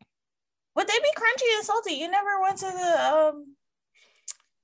would 0.75 0.87
they 0.87 0.99
be 0.99 1.09
crunchy 1.17 1.55
and 1.57 1.65
salty 1.65 1.93
you 1.93 2.09
never 2.09 2.41
went 2.41 2.57
to 2.57 2.65
the 2.65 3.13
um 3.13 3.55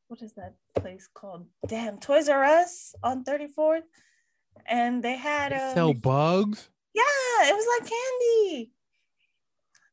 what 0.08 0.22
is 0.22 0.34
that 0.34 0.54
place 0.76 1.08
called 1.14 1.46
damn 1.68 1.98
toys 2.00 2.30
r 2.30 2.44
us 2.44 2.94
on 3.04 3.24
34th 3.24 3.82
and 4.68 5.02
they 5.02 5.16
had 5.16 5.54
um, 5.54 5.74
sell 5.74 5.94
bugs 5.94 6.70
yeah 6.94 7.50
it 7.50 7.54
was 7.54 7.80
like 7.80 7.90
candy 7.90 8.72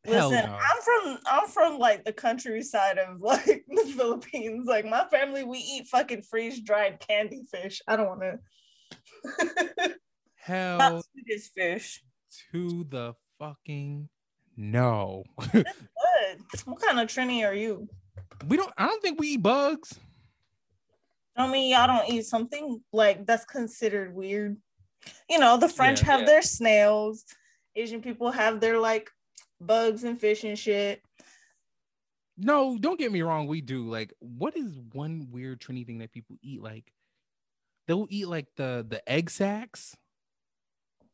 Listen, 0.06 0.46
no. 0.46 0.56
I'm 0.56 0.82
from 0.82 1.18
I'm 1.26 1.48
from 1.48 1.78
like 1.78 2.04
the 2.04 2.12
countryside 2.12 2.98
of 2.98 3.20
like 3.20 3.44
the 3.68 3.94
Philippines. 3.96 4.66
Like 4.66 4.86
my 4.86 5.04
family, 5.10 5.44
we 5.44 5.58
eat 5.58 5.88
fucking 5.88 6.22
freeze 6.22 6.60
dried 6.60 7.00
candy 7.06 7.42
fish. 7.50 7.82
I 7.86 7.96
don't 7.96 8.06
want 8.06 8.22
to. 8.22 9.96
Hell, 10.36 10.78
Not 10.78 11.04
this 11.26 11.48
fish. 11.48 12.02
To 12.52 12.86
the 12.88 13.14
fucking 13.38 14.08
no. 14.58 15.22
good. 15.52 15.66
What 16.64 16.82
kind 16.82 16.98
of 16.98 17.06
Trini 17.06 17.46
are 17.46 17.54
you? 17.54 17.88
We 18.48 18.56
don't. 18.56 18.72
I 18.76 18.86
don't 18.86 19.00
think 19.00 19.20
we 19.20 19.28
eat 19.28 19.42
bugs. 19.42 19.98
I 21.36 21.46
mean, 21.46 21.70
y'all 21.70 21.86
don't 21.86 22.12
eat 22.12 22.26
something 22.26 22.82
like 22.92 23.24
that's 23.24 23.44
considered 23.44 24.12
weird. 24.12 24.56
You 25.30 25.38
know, 25.38 25.56
the 25.56 25.68
French 25.68 26.00
yeah, 26.00 26.06
have 26.06 26.20
yeah. 26.20 26.26
their 26.26 26.42
snails. 26.42 27.24
Asian 27.76 28.02
people 28.02 28.32
have 28.32 28.60
their 28.60 28.78
like 28.78 29.08
bugs 29.60 30.02
and 30.02 30.18
fish 30.18 30.42
and 30.42 30.58
shit. 30.58 31.02
No, 32.36 32.76
don't 32.78 32.98
get 32.98 33.12
me 33.12 33.22
wrong. 33.22 33.46
We 33.46 33.60
do 33.60 33.88
like 33.88 34.12
what 34.18 34.56
is 34.56 34.76
one 34.92 35.28
weird 35.30 35.60
Trini 35.60 35.86
thing 35.86 35.98
that 35.98 36.12
people 36.12 36.36
eat? 36.42 36.60
Like 36.60 36.92
they'll 37.86 38.08
eat 38.10 38.26
like 38.26 38.48
the 38.56 38.84
the 38.88 39.08
egg 39.08 39.30
sacs 39.30 39.96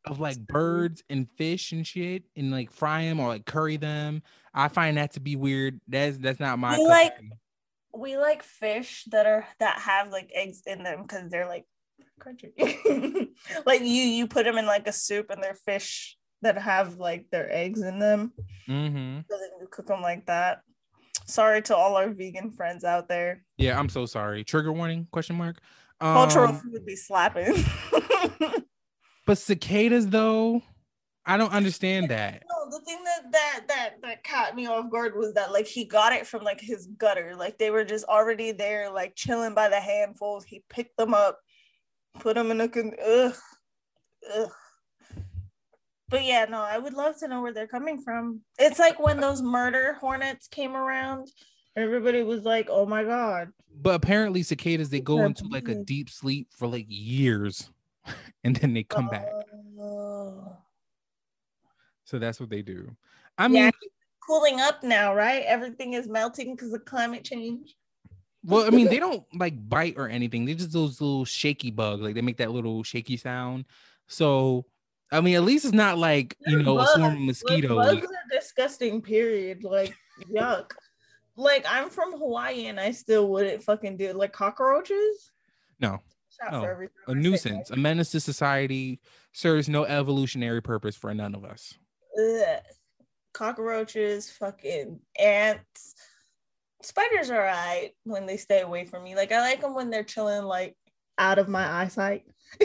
of 0.05 0.21
like 0.21 0.39
birds 0.39 1.03
and 1.09 1.29
fish 1.37 1.73
and 1.73 1.87
shit 1.87 2.25
and 2.37 2.51
like 2.51 2.71
fry 2.71 3.05
them 3.05 3.21
or 3.21 3.29
like 3.29 3.47
curry 3.47 3.77
them. 3.77 4.23
I 4.53 4.69
find 4.69 4.97
that 4.97 5.13
to 5.13 5.21
be 5.21 5.37
weird. 5.37 5.81
That's 5.89 6.19
that's 6.19 6.41
not 6.41 6.59
my 6.59 6.79
we 6.79 6.87
like 6.87 7.15
we 7.97 8.17
like 8.17 8.43
fish 8.43 9.05
that 9.11 9.27
are 9.27 9.47
that 9.61 9.79
have 9.81 10.11
like 10.11 10.31
eggs 10.35 10.63
in 10.67 10.83
them 10.83 11.03
because 11.03 11.31
they're 11.31 11.49
like 11.49 11.65
crunchy. 12.21 12.53
like 13.67 13.81
you 13.81 13.87
you 13.87 14.27
put 14.27 14.45
them 14.45 14.59
in 14.59 14.67
like 14.67 14.87
a 14.87 14.93
soup 14.93 15.31
and 15.31 15.43
they're 15.43 15.55
fish 15.55 16.17
that 16.43 16.59
have 16.59 16.97
like 16.99 17.27
their 17.31 17.53
eggs 17.53 17.83
in 17.83 17.99
them. 17.99 18.33
Mm-hmm. 18.69 19.21
So 19.29 19.39
then 19.39 19.51
you 19.61 19.69
cook 19.71 19.87
them 19.87 20.03
like 20.03 20.27
that. 20.27 20.61
Sorry 21.27 21.63
to 21.63 21.77
all 21.77 21.97
our 21.97 22.11
vegan 22.11 22.53
friends 22.53 22.85
out 22.85 23.09
there. 23.09 23.43
Yeah, 23.57 23.79
I'm 23.79 23.89
so 23.89 24.05
sorry. 24.05 24.45
Trigger 24.45 24.73
warning? 24.73 25.07
Question 25.11 25.37
mark. 25.37 25.59
Um, 26.01 26.15
Cultural 26.15 26.53
food 26.53 26.85
be 26.85 26.97
slapping. 26.97 27.65
but 29.27 29.39
cicadas, 29.39 30.09
though, 30.09 30.63
I 31.27 31.37
don't 31.37 31.53
understand 31.53 32.11
that. 32.11 32.43
No, 32.51 32.79
the 32.79 32.85
thing 32.85 33.03
that 33.05 33.33
that 33.33 33.61
that 33.69 33.91
that 34.03 34.25
caught 34.25 34.55
me 34.55 34.67
off 34.67 34.91
guard 34.91 35.17
was 35.17 35.35
that 35.35 35.53
like 35.53 35.67
he 35.67 35.85
got 35.85 36.13
it 36.13 36.27
from 36.27 36.43
like 36.45 36.61
his 36.61 36.87
gutter. 36.99 37.35
Like 37.37 37.59
they 37.59 37.71
were 37.71 37.85
just 37.85 38.05
already 38.05 38.53
there, 38.53 38.91
like 38.91 39.15
chilling 39.15 39.55
by 39.55 39.69
the 39.69 39.81
handfuls. 39.81 40.45
He 40.45 40.63
picked 40.69 40.97
them 40.97 41.15
up, 41.15 41.39
put 42.21 42.35
them 42.35 42.51
in 42.51 42.61
a 42.61 42.69
con- 42.69 42.95
ugh, 43.05 43.35
ugh 44.35 44.51
but 46.15 46.25
yeah, 46.25 46.45
no, 46.45 46.61
I 46.61 46.79
would 46.79 46.95
love 46.95 47.19
to 47.19 47.29
know 47.29 47.43
where 47.43 47.53
they're 47.53 47.67
coming 47.67 48.01
from. 48.01 48.41
It's 48.59 48.79
like 48.79 49.01
when 49.01 49.21
those 49.21 49.43
murder 49.43 49.97
hornets 50.01 50.47
came 50.47 50.77
around, 50.77 51.29
everybody 51.77 52.23
was 52.23 52.45
like, 52.45 52.69
"Oh 52.71 52.87
my 52.87 53.03
god!" 53.03 53.49
But 53.75 53.97
apparently, 53.97 54.45
cicadas 54.45 54.91
they 54.91 55.01
go 55.01 55.25
into 55.25 55.49
like 55.49 55.69
a 55.69 55.83
deep 55.83 56.09
sleep 56.09 56.49
for 56.57 56.69
like 56.69 56.87
years, 56.89 57.69
and 58.45 58.57
then 58.57 58.75
they 58.75 58.83
come 58.83 59.09
back. 59.09 59.29
Oh. 59.81 60.57
So 62.05 62.19
that's 62.19 62.41
what 62.41 62.51
they 62.51 62.63
do. 62.63 62.95
I 63.39 63.49
mean, 63.49 63.65
yeah, 63.65 63.71
cooling 64.27 64.61
up 64.61 64.83
now, 64.83 65.15
right? 65.15 65.43
Everything 65.45 65.95
is 65.95 66.09
melting 66.09 66.55
because 66.55 66.73
of 66.73 66.85
climate 66.85 67.25
change. 67.25 67.77
Well, 68.45 68.67
I 68.67 68.71
mean, 68.71 68.89
they 68.89 68.99
don't 68.99 69.25
like 69.35 69.69
bite 69.69 69.95
or 69.97 70.09
anything. 70.09 70.45
They're 70.45 70.55
just 70.55 70.73
those 70.73 71.01
little 71.01 71.25
shaky 71.25 71.71
bugs. 71.71 72.03
Like 72.03 72.15
they 72.15 72.21
make 72.21 72.37
that 72.37 72.51
little 72.51 72.83
shaky 72.83 73.17
sound. 73.17 73.65
So 74.07 74.67
I 75.11 75.21
mean, 75.21 75.37
at 75.37 75.45
least 75.45 75.65
it's 75.65 75.75
not 75.75 75.97
like 75.97 76.37
you 76.47 76.63
know 76.63 76.77
bugs, 76.77 76.91
a 76.91 76.95
swarm 76.95 77.15
of 77.15 77.21
mosquitoes. 77.21 77.77
Bugs 77.77 78.07
are 78.07 78.39
disgusting. 78.39 79.01
Period. 79.01 79.65
Like 79.65 79.95
yuck. 80.31 80.73
Like 81.37 81.65
I'm 81.69 81.89
from 81.89 82.13
Hawaii 82.13 82.67
and 82.67 82.79
I 82.79 82.91
still 82.91 83.29
wouldn't 83.29 83.63
fucking 83.63 83.97
do 83.97 84.13
like 84.13 84.33
cockroaches. 84.33 85.31
No. 85.81 86.01
No. 86.51 86.65
Oh, 87.07 87.13
a 87.13 87.15
nuisance, 87.15 87.71
a 87.71 87.77
menace 87.77 88.11
to 88.11 88.21
society, 88.21 89.01
serves 89.33 89.69
no 89.69 89.85
evolutionary 89.85 90.63
purpose 90.63 90.97
for 90.97 91.13
none 91.15 91.35
of 91.35 91.45
us. 91.45 91.75
Ugh. 92.19 92.61
Cockroaches, 93.33 94.31
fucking 94.31 95.01
ants. 95.19 95.95
Spiders 96.83 97.31
are 97.31 97.41
alright 97.41 97.93
when 98.05 98.27
they 98.27 98.37
stay 98.37 98.61
away 98.61 98.85
from 98.85 99.03
me. 99.03 99.17
Like 99.17 99.33
I 99.33 99.41
like 99.41 99.61
them 99.61 99.75
when 99.75 99.91
they're 99.91 100.05
chilling 100.05 100.45
like 100.45 100.77
out 101.19 101.39
of 101.39 101.49
my 101.49 101.83
eyesight. 101.83 102.25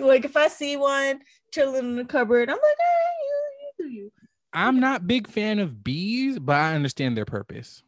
like 0.00 0.24
if 0.24 0.36
I 0.36 0.48
see 0.48 0.76
one 0.76 1.20
chilling 1.52 1.84
in 1.84 1.96
the 1.96 2.04
cupboard, 2.04 2.50
I'm 2.50 2.56
like, 2.56 2.62
hey, 2.62 3.26
you, 3.26 3.42
you 3.60 3.88
do 3.88 3.94
you. 3.94 4.12
I'm 4.52 4.80
not 4.80 5.06
big 5.06 5.28
fan 5.28 5.58
of 5.58 5.84
bees, 5.84 6.38
but 6.38 6.56
I 6.56 6.74
understand 6.74 7.16
their 7.16 7.24
purpose. 7.24 7.82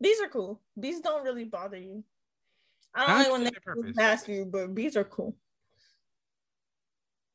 Bees 0.00 0.20
are 0.20 0.28
cool. 0.28 0.60
Bees 0.78 1.00
don't 1.00 1.24
really 1.24 1.44
bother 1.44 1.78
you. 1.78 2.04
I 2.96 3.06
don't 3.06 3.10
I 3.10 3.22
like 3.22 3.32
when 3.32 3.84
they 3.84 3.92
pass 3.92 4.26
you, 4.26 4.46
but 4.46 4.74
bees 4.74 4.96
are 4.96 5.04
cool. 5.04 5.36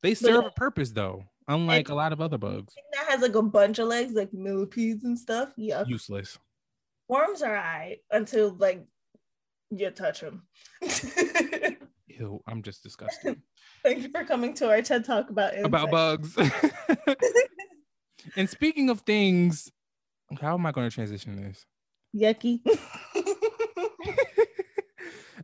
They 0.02 0.16
serve 0.16 0.44
but, 0.44 0.48
a 0.48 0.52
purpose 0.52 0.92
though, 0.92 1.26
unlike 1.48 1.90
a 1.90 1.96
lot 1.96 2.12
of 2.12 2.20
other 2.20 2.40
bugs. 2.40 2.74
That 2.94 3.06
has 3.10 3.22
like 3.22 3.36
a 3.36 3.42
bunch 3.44 3.78
of 3.78 3.88
legs, 3.88 4.14
like 4.14 4.34
millipedes 4.34 5.04
and 5.04 5.18
stuff. 5.18 5.54
Yeah, 5.56 5.84
useless. 5.88 6.40
Worms 7.08 7.44
are 7.44 7.56
alright 7.56 8.00
until 8.10 8.56
like 8.56 8.84
you 9.70 9.92
touch 9.92 10.22
them. 10.22 10.44
Ew, 12.08 12.42
I'm 12.48 12.64
just 12.64 12.82
disgusted. 12.84 13.40
Thank 13.84 14.04
you 14.04 14.10
for 14.10 14.24
coming 14.26 14.54
to 14.56 14.70
our 14.70 14.82
TED 14.82 15.06
Talk 15.06 15.30
about 15.30 15.54
insects. 15.54 15.68
about 15.68 15.92
bugs. 15.92 16.38
and 18.36 18.50
speaking 18.50 18.90
of 18.90 19.02
things, 19.02 19.72
how 20.40 20.56
am 20.56 20.66
I 20.66 20.72
going 20.72 20.90
to 20.90 20.94
transition 20.94 21.36
this? 21.36 21.66
Yucky. 22.16 22.62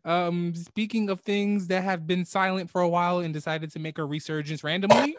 Um, 0.07 0.55
speaking 0.55 1.09
of 1.09 1.19
things 1.19 1.67
that 1.67 1.83
have 1.83 2.07
been 2.07 2.25
silent 2.25 2.71
for 2.71 2.81
a 2.81 2.87
while 2.87 3.19
and 3.19 3.33
decided 3.33 3.71
to 3.71 3.79
make 3.79 3.97
a 3.97 4.05
resurgence 4.05 4.63
randomly. 4.63 5.17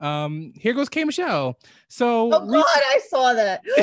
um, 0.00 0.52
here 0.56 0.74
goes 0.74 0.88
K 0.88 1.04
Michelle. 1.04 1.56
So, 1.88 2.32
oh 2.34 2.46
God, 2.46 2.64
I 2.66 3.00
saw 3.08 3.32
that. 3.32 3.62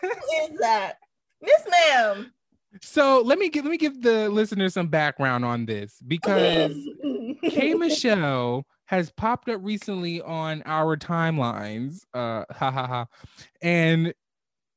Who 0.00 0.08
is 0.08 0.58
that, 0.60 0.94
Miss 1.42 1.62
Ma'am? 1.68 2.32
So 2.80 3.22
let 3.24 3.38
me 3.38 3.50
give 3.50 3.64
let 3.64 3.70
me 3.70 3.76
give 3.76 4.02
the 4.02 4.28
listeners 4.30 4.74
some 4.74 4.88
background 4.88 5.44
on 5.44 5.66
this 5.66 5.98
because 6.08 6.74
K 7.50 7.74
Michelle 7.74 8.64
has 8.86 9.10
popped 9.10 9.48
up 9.48 9.60
recently 9.62 10.20
on 10.22 10.62
our 10.64 10.96
timelines. 10.96 12.00
Uh 12.14 12.44
ha 12.50 12.70
ha 12.70 12.86
ha. 12.86 13.06
And 13.62 14.14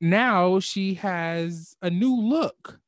now 0.02 0.60
she 0.60 0.96
has 0.96 1.76
a 1.82 1.90
new 1.90 2.16
look. 2.16 2.80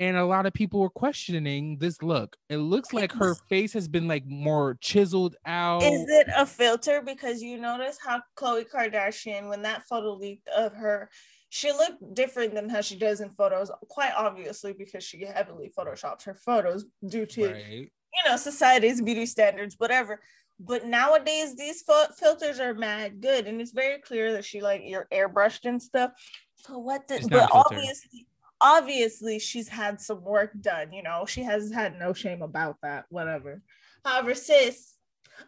And 0.00 0.16
a 0.16 0.24
lot 0.24 0.46
of 0.46 0.52
people 0.52 0.80
were 0.80 0.90
questioning 0.90 1.78
this 1.78 2.02
look. 2.02 2.36
It 2.48 2.58
looks 2.58 2.92
like 2.92 3.10
her 3.12 3.34
face 3.48 3.72
has 3.72 3.88
been 3.88 4.06
like 4.06 4.24
more 4.26 4.78
chiseled 4.80 5.34
out. 5.44 5.82
Is 5.82 6.08
it 6.08 6.28
a 6.36 6.46
filter? 6.46 7.02
Because 7.04 7.42
you 7.42 7.58
notice 7.58 7.98
how 8.04 8.22
Khloe 8.36 8.64
Kardashian, 8.68 9.48
when 9.48 9.62
that 9.62 9.82
photo 9.88 10.12
leaked 10.12 10.46
of 10.48 10.72
her, 10.74 11.10
she 11.50 11.72
looked 11.72 12.14
different 12.14 12.54
than 12.54 12.68
how 12.68 12.80
she 12.80 12.96
does 12.96 13.20
in 13.20 13.30
photos, 13.30 13.70
quite 13.88 14.12
obviously 14.16 14.72
because 14.72 15.02
she 15.02 15.24
heavily 15.24 15.72
photoshops 15.76 16.24
her 16.24 16.34
photos 16.34 16.84
due 17.08 17.26
to 17.26 17.46
right. 17.46 17.90
you 18.14 18.24
know, 18.30 18.36
society's 18.36 19.00
beauty 19.00 19.26
standards, 19.26 19.74
whatever. 19.78 20.20
But 20.60 20.86
nowadays, 20.86 21.56
these 21.56 21.82
fil- 21.82 22.12
filters 22.16 22.60
are 22.60 22.74
mad 22.74 23.20
good, 23.20 23.46
and 23.46 23.60
it's 23.60 23.72
very 23.72 24.00
clear 24.00 24.32
that 24.34 24.44
she 24.44 24.60
like 24.60 24.82
you're 24.84 25.08
airbrushed 25.12 25.64
and 25.64 25.82
stuff. 25.82 26.12
So 26.56 26.78
what? 26.78 27.06
The, 27.08 27.26
but 27.30 27.48
obviously, 27.52 28.26
obviously, 28.60 29.38
she's 29.38 29.68
had 29.68 30.00
some 30.00 30.22
work 30.22 30.52
done. 30.60 30.92
You 30.92 31.02
know, 31.02 31.24
she 31.26 31.42
has 31.42 31.72
had 31.72 31.98
no 31.98 32.12
shame 32.12 32.42
about 32.42 32.76
that. 32.82 33.06
Whatever. 33.10 33.62
However, 34.04 34.34
sis, 34.34 34.94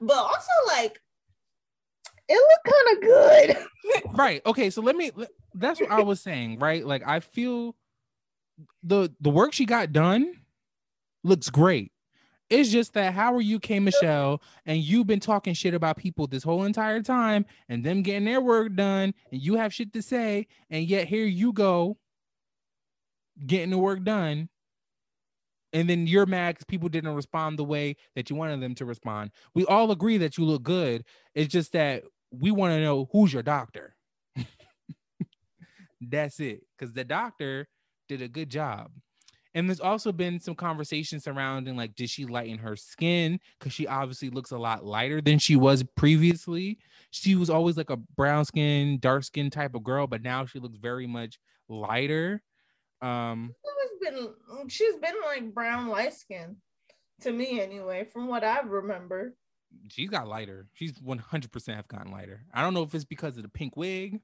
but 0.00 0.16
also 0.16 0.52
like 0.68 1.00
it 2.28 2.34
looked 2.34 2.76
kind 2.76 2.96
of 2.96 3.02
good. 3.02 4.12
right. 4.18 4.42
Okay. 4.46 4.70
So 4.70 4.82
let 4.82 4.96
me. 4.96 5.10
That's 5.54 5.80
what 5.80 5.90
I 5.90 6.02
was 6.02 6.20
saying. 6.20 6.58
Right. 6.58 6.86
Like 6.86 7.06
I 7.06 7.20
feel 7.20 7.76
the 8.82 9.12
the 9.20 9.30
work 9.30 9.52
she 9.52 9.66
got 9.66 9.92
done 9.92 10.34
looks 11.24 11.50
great. 11.50 11.92
It's 12.48 12.68
just 12.68 12.94
that 12.94 13.14
how 13.14 13.34
are 13.34 13.40
you, 13.40 13.60
K 13.60 13.78
Michelle, 13.78 14.42
and 14.66 14.78
you've 14.78 15.06
been 15.06 15.20
talking 15.20 15.54
shit 15.54 15.72
about 15.72 15.96
people 15.96 16.26
this 16.26 16.42
whole 16.42 16.64
entire 16.64 17.00
time 17.00 17.46
and 17.68 17.84
them 17.84 18.02
getting 18.02 18.24
their 18.24 18.40
work 18.40 18.74
done, 18.74 19.14
and 19.30 19.40
you 19.40 19.54
have 19.54 19.72
shit 19.72 19.92
to 19.92 20.02
say, 20.02 20.48
and 20.68 20.84
yet 20.84 21.06
here 21.06 21.26
you 21.26 21.52
go 21.52 21.96
getting 23.46 23.70
the 23.70 23.78
work 23.78 24.02
done. 24.04 24.48
And 25.72 25.88
then 25.88 26.06
you're 26.06 26.26
mad 26.26 26.56
because 26.56 26.64
people 26.64 26.88
didn't 26.88 27.14
respond 27.14 27.58
the 27.58 27.64
way 27.64 27.96
that 28.16 28.28
you 28.28 28.36
wanted 28.36 28.60
them 28.60 28.74
to 28.76 28.84
respond. 28.84 29.30
We 29.54 29.64
all 29.66 29.92
agree 29.92 30.18
that 30.18 30.36
you 30.36 30.44
look 30.44 30.64
good. 30.64 31.04
It's 31.34 31.52
just 31.52 31.72
that 31.72 32.02
we 32.32 32.50
want 32.50 32.72
to 32.72 32.80
know 32.80 33.08
who's 33.12 33.32
your 33.32 33.44
doctor. 33.44 33.94
That's 36.00 36.40
it. 36.40 36.62
Because 36.76 36.92
the 36.92 37.04
doctor 37.04 37.68
did 38.08 38.20
a 38.20 38.28
good 38.28 38.50
job. 38.50 38.90
And 39.54 39.68
there's 39.68 39.80
also 39.80 40.12
been 40.12 40.38
some 40.38 40.54
conversation 40.54 41.18
surrounding 41.18 41.76
like, 41.76 41.96
did 41.96 42.08
she 42.08 42.24
lighten 42.24 42.58
her 42.58 42.76
skin? 42.76 43.40
Because 43.58 43.72
she 43.72 43.86
obviously 43.86 44.30
looks 44.30 44.52
a 44.52 44.58
lot 44.58 44.84
lighter 44.84 45.20
than 45.20 45.38
she 45.38 45.56
was 45.56 45.82
previously. 45.96 46.78
She 47.10 47.34
was 47.34 47.50
always 47.50 47.76
like 47.76 47.90
a 47.90 47.96
brown 47.96 48.44
skin, 48.44 48.98
dark 49.00 49.24
skin 49.24 49.50
type 49.50 49.74
of 49.74 49.82
girl, 49.82 50.06
but 50.06 50.22
now 50.22 50.46
she 50.46 50.60
looks 50.60 50.78
very 50.78 51.06
much 51.06 51.38
lighter. 51.68 52.42
Um, 53.02 53.54
she's 53.64 54.10
been 54.10 54.28
she's 54.68 54.96
been 54.96 55.14
like 55.26 55.54
brown 55.54 55.88
light 55.88 56.14
skin 56.14 56.56
to 57.22 57.32
me 57.32 57.60
anyway, 57.60 58.04
from 58.04 58.26
what 58.26 58.44
I 58.44 58.60
remember. 58.60 59.34
She's 59.88 60.10
got 60.10 60.26
lighter. 60.26 60.66
She's 60.74 60.92
100% 60.94 61.74
have 61.74 61.88
gotten 61.88 62.10
lighter. 62.10 62.44
I 62.52 62.62
don't 62.62 62.74
know 62.74 62.82
if 62.82 62.94
it's 62.94 63.04
because 63.04 63.36
of 63.36 63.44
the 63.44 63.48
pink 63.48 63.76
wig. 63.76 64.20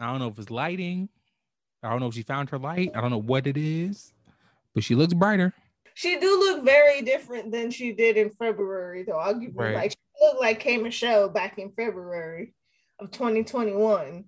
I 0.00 0.06
don't 0.06 0.20
know 0.20 0.28
if 0.28 0.38
it's 0.38 0.50
lighting. 0.50 1.08
I 1.82 1.90
don't 1.90 2.00
know 2.00 2.08
if 2.08 2.14
she 2.14 2.22
found 2.22 2.50
her 2.50 2.58
light. 2.58 2.92
I 2.94 3.00
don't 3.00 3.10
know 3.10 3.20
what 3.20 3.46
it 3.46 3.56
is, 3.56 4.12
but 4.74 4.84
she 4.84 4.94
looks 4.94 5.14
brighter. 5.14 5.52
She 5.94 6.18
do 6.18 6.38
look 6.38 6.64
very 6.64 7.02
different 7.02 7.52
than 7.52 7.70
she 7.70 7.92
did 7.92 8.16
in 8.16 8.30
February, 8.30 9.04
though. 9.04 9.18
I'll 9.18 9.34
give 9.34 9.54
you 9.54 9.60
right. 9.60 9.74
like 9.74 9.90
she 9.92 9.96
looked 10.20 10.40
like 10.40 10.60
K 10.60 10.78
Michelle 10.78 11.28
back 11.28 11.58
in 11.58 11.70
February 11.72 12.54
of 12.98 13.10
2021. 13.10 14.24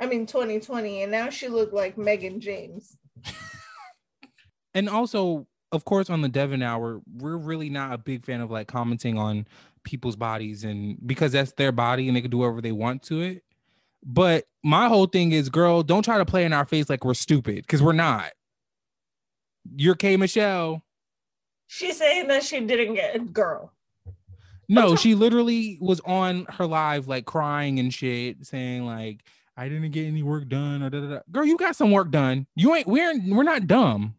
I 0.00 0.06
mean 0.06 0.26
2020, 0.26 1.02
and 1.02 1.12
now 1.12 1.30
she 1.30 1.48
looked 1.48 1.72
like 1.72 1.96
Megan 1.96 2.40
James. 2.40 2.96
and 4.74 4.88
also, 4.88 5.46
of 5.72 5.84
course, 5.84 6.10
on 6.10 6.20
the 6.20 6.28
Devon 6.28 6.62
Hour, 6.62 7.00
we're 7.14 7.36
really 7.36 7.70
not 7.70 7.92
a 7.92 7.98
big 7.98 8.24
fan 8.24 8.40
of 8.40 8.50
like 8.50 8.68
commenting 8.68 9.16
on 9.18 9.46
people's 9.84 10.16
bodies 10.16 10.64
and 10.64 10.98
because 11.06 11.32
that's 11.32 11.52
their 11.52 11.72
body 11.72 12.08
and 12.08 12.16
they 12.16 12.20
can 12.20 12.30
do 12.30 12.38
whatever 12.38 12.60
they 12.60 12.72
want 12.72 13.02
to 13.04 13.20
it. 13.22 13.42
But 14.04 14.44
my 14.62 14.88
whole 14.88 15.06
thing 15.06 15.32
is, 15.32 15.48
girl, 15.48 15.82
don't 15.82 16.02
try 16.02 16.18
to 16.18 16.24
play 16.24 16.44
in 16.44 16.52
our 16.52 16.64
face 16.64 16.90
like 16.90 17.04
we're 17.04 17.14
stupid 17.14 17.56
because 17.62 17.82
we're 17.82 17.92
not. 17.92 18.32
You're 19.74 19.94
K 19.94 20.16
Michelle. 20.16 20.82
She's 21.66 21.96
saying 21.98 22.28
that 22.28 22.44
she 22.44 22.60
didn't 22.60 22.94
get 22.94 23.16
a 23.16 23.18
girl. 23.18 23.72
No, 24.68 24.96
she 24.96 25.14
literally 25.14 25.78
was 25.80 26.00
on 26.00 26.46
her 26.50 26.66
live, 26.66 27.08
like 27.08 27.24
crying 27.24 27.78
and 27.78 27.92
shit, 27.92 28.44
saying 28.46 28.84
like, 28.84 29.24
"I 29.56 29.68
didn't 29.68 29.90
get 29.90 30.06
any 30.06 30.22
work 30.22 30.48
done." 30.48 30.82
Or 30.82 30.90
da, 30.90 31.00
da, 31.00 31.06
da. 31.06 31.20
Girl, 31.30 31.44
you 31.44 31.56
got 31.56 31.76
some 31.76 31.90
work 31.90 32.10
done. 32.10 32.46
You 32.54 32.74
ain't. 32.74 32.86
We're 32.86 33.18
we're 33.26 33.42
not 33.42 33.66
dumb. 33.66 34.14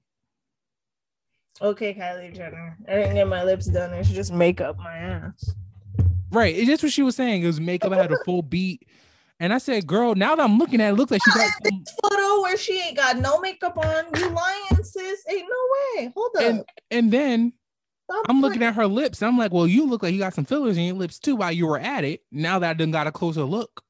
Okay, 1.61 1.93
Kylie 1.93 2.35
Jenner. 2.35 2.77
I 2.87 2.95
didn't 2.95 3.15
get 3.15 3.27
my 3.27 3.43
lips 3.43 3.65
done. 3.65 3.93
It's 3.93 4.09
just 4.09 4.31
makeup 4.31 4.77
my 4.77 4.95
ass. 4.95 5.55
Right. 6.31 6.55
It's 6.55 6.67
just 6.67 6.83
what 6.83 6.91
she 6.91 7.01
was 7.03 7.15
saying. 7.15 7.43
It 7.43 7.47
was 7.47 7.59
makeup. 7.59 7.91
I 7.91 7.97
had 7.97 8.11
a 8.11 8.23
full 8.25 8.41
beat. 8.41 8.87
And 9.39 9.53
I 9.53 9.59
said, 9.59 9.85
girl, 9.87 10.15
now 10.15 10.35
that 10.35 10.43
I'm 10.43 10.57
looking 10.57 10.81
at 10.81 10.89
it, 10.89 10.93
it 10.93 10.95
looks 10.95 11.11
like 11.11 11.21
she 11.23 11.31
got 11.31 11.51
some... 11.63 11.83
photo 12.01 12.41
where 12.41 12.57
she 12.57 12.79
ain't 12.79 12.97
got 12.97 13.17
no 13.17 13.39
makeup 13.39 13.77
on. 13.77 14.05
You 14.17 14.29
lying, 14.29 14.83
sis. 14.83 15.23
Ain't 15.29 15.47
no 15.47 16.01
way. 16.01 16.11
Hold 16.15 16.35
up. 16.35 16.41
And, 16.43 16.63
and 16.91 17.11
then 17.11 17.53
Stop 18.09 18.25
I'm 18.29 18.35
playing. 18.35 18.41
looking 18.41 18.63
at 18.63 18.75
her 18.75 18.87
lips. 18.87 19.21
I'm 19.21 19.37
like, 19.37 19.51
well, 19.51 19.67
you 19.67 19.87
look 19.87 20.03
like 20.03 20.13
you 20.13 20.19
got 20.19 20.33
some 20.33 20.45
fillers 20.45 20.77
in 20.77 20.83
your 20.83 20.95
lips 20.95 21.19
too 21.19 21.35
while 21.35 21.51
you 21.51 21.67
were 21.67 21.79
at 21.79 22.03
it. 22.03 22.21
Now 22.31 22.59
that 22.59 22.69
I 22.69 22.73
done 22.73 22.91
got 22.91 23.07
a 23.07 23.11
closer 23.11 23.43
look. 23.43 23.83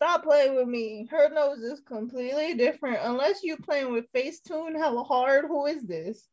Stop 0.00 0.22
playing 0.22 0.54
with 0.54 0.68
me. 0.68 1.08
Her 1.10 1.28
nose 1.28 1.58
is 1.58 1.80
completely 1.80 2.54
different. 2.54 3.00
Unless 3.02 3.42
you 3.42 3.56
playing 3.56 3.92
with 3.92 4.10
Facetune 4.12 4.76
hella 4.76 5.02
hard. 5.02 5.46
Who 5.46 5.66
is 5.66 5.86
this? 5.86 6.28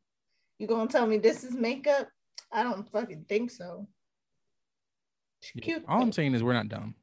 You 0.59 0.67
gonna 0.67 0.87
tell 0.87 1.07
me 1.07 1.17
this 1.17 1.43
is 1.43 1.53
makeup? 1.53 2.07
I 2.51 2.63
don't 2.63 2.89
fucking 2.91 3.25
think 3.27 3.49
so. 3.51 3.87
She's 5.41 5.61
cute. 5.61 5.83
All 5.87 6.01
I'm 6.01 6.11
saying 6.11 6.35
is 6.35 6.43
we're 6.43 6.53
not 6.53 6.69
dumb 6.69 6.95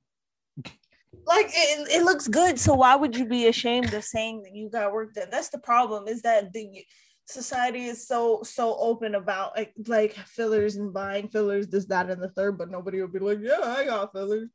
like 1.27 1.47
it, 1.49 1.89
it 1.91 2.05
looks 2.05 2.29
good 2.29 2.59
so 2.59 2.75
why 2.75 2.97
would 2.97 3.17
you 3.17 3.27
be 3.27 3.47
ashamed 3.47 3.93
of 3.95 4.05
saying 4.05 4.43
that 4.43 4.55
you 4.55 4.69
got 4.69 4.93
work 4.93 5.15
done 5.15 5.29
that's 5.31 5.51
the 5.51 5.59
problem 5.59 6.09
is 6.09 6.23
that 6.23 6.53
the 6.53 6.85
society 7.27 7.87
is 7.87 8.07
so 8.07 8.43
so 8.43 8.77
open 8.79 9.15
about 9.15 9.57
like 9.57 9.73
like 9.87 10.15
fillers 10.15 10.77
and 10.77 10.93
buying 10.93 11.29
fillers 11.29 11.69
this 11.69 11.87
that 11.87 12.11
and 12.11 12.23
the 12.23 12.31
third 12.31 12.59
but 12.59 12.71
nobody 12.71 13.01
will 13.01 13.09
be 13.09 13.19
like 13.19 13.39
yeah 13.41 13.61
i 13.63 13.85
got 13.85 14.13
fillers 14.13 14.51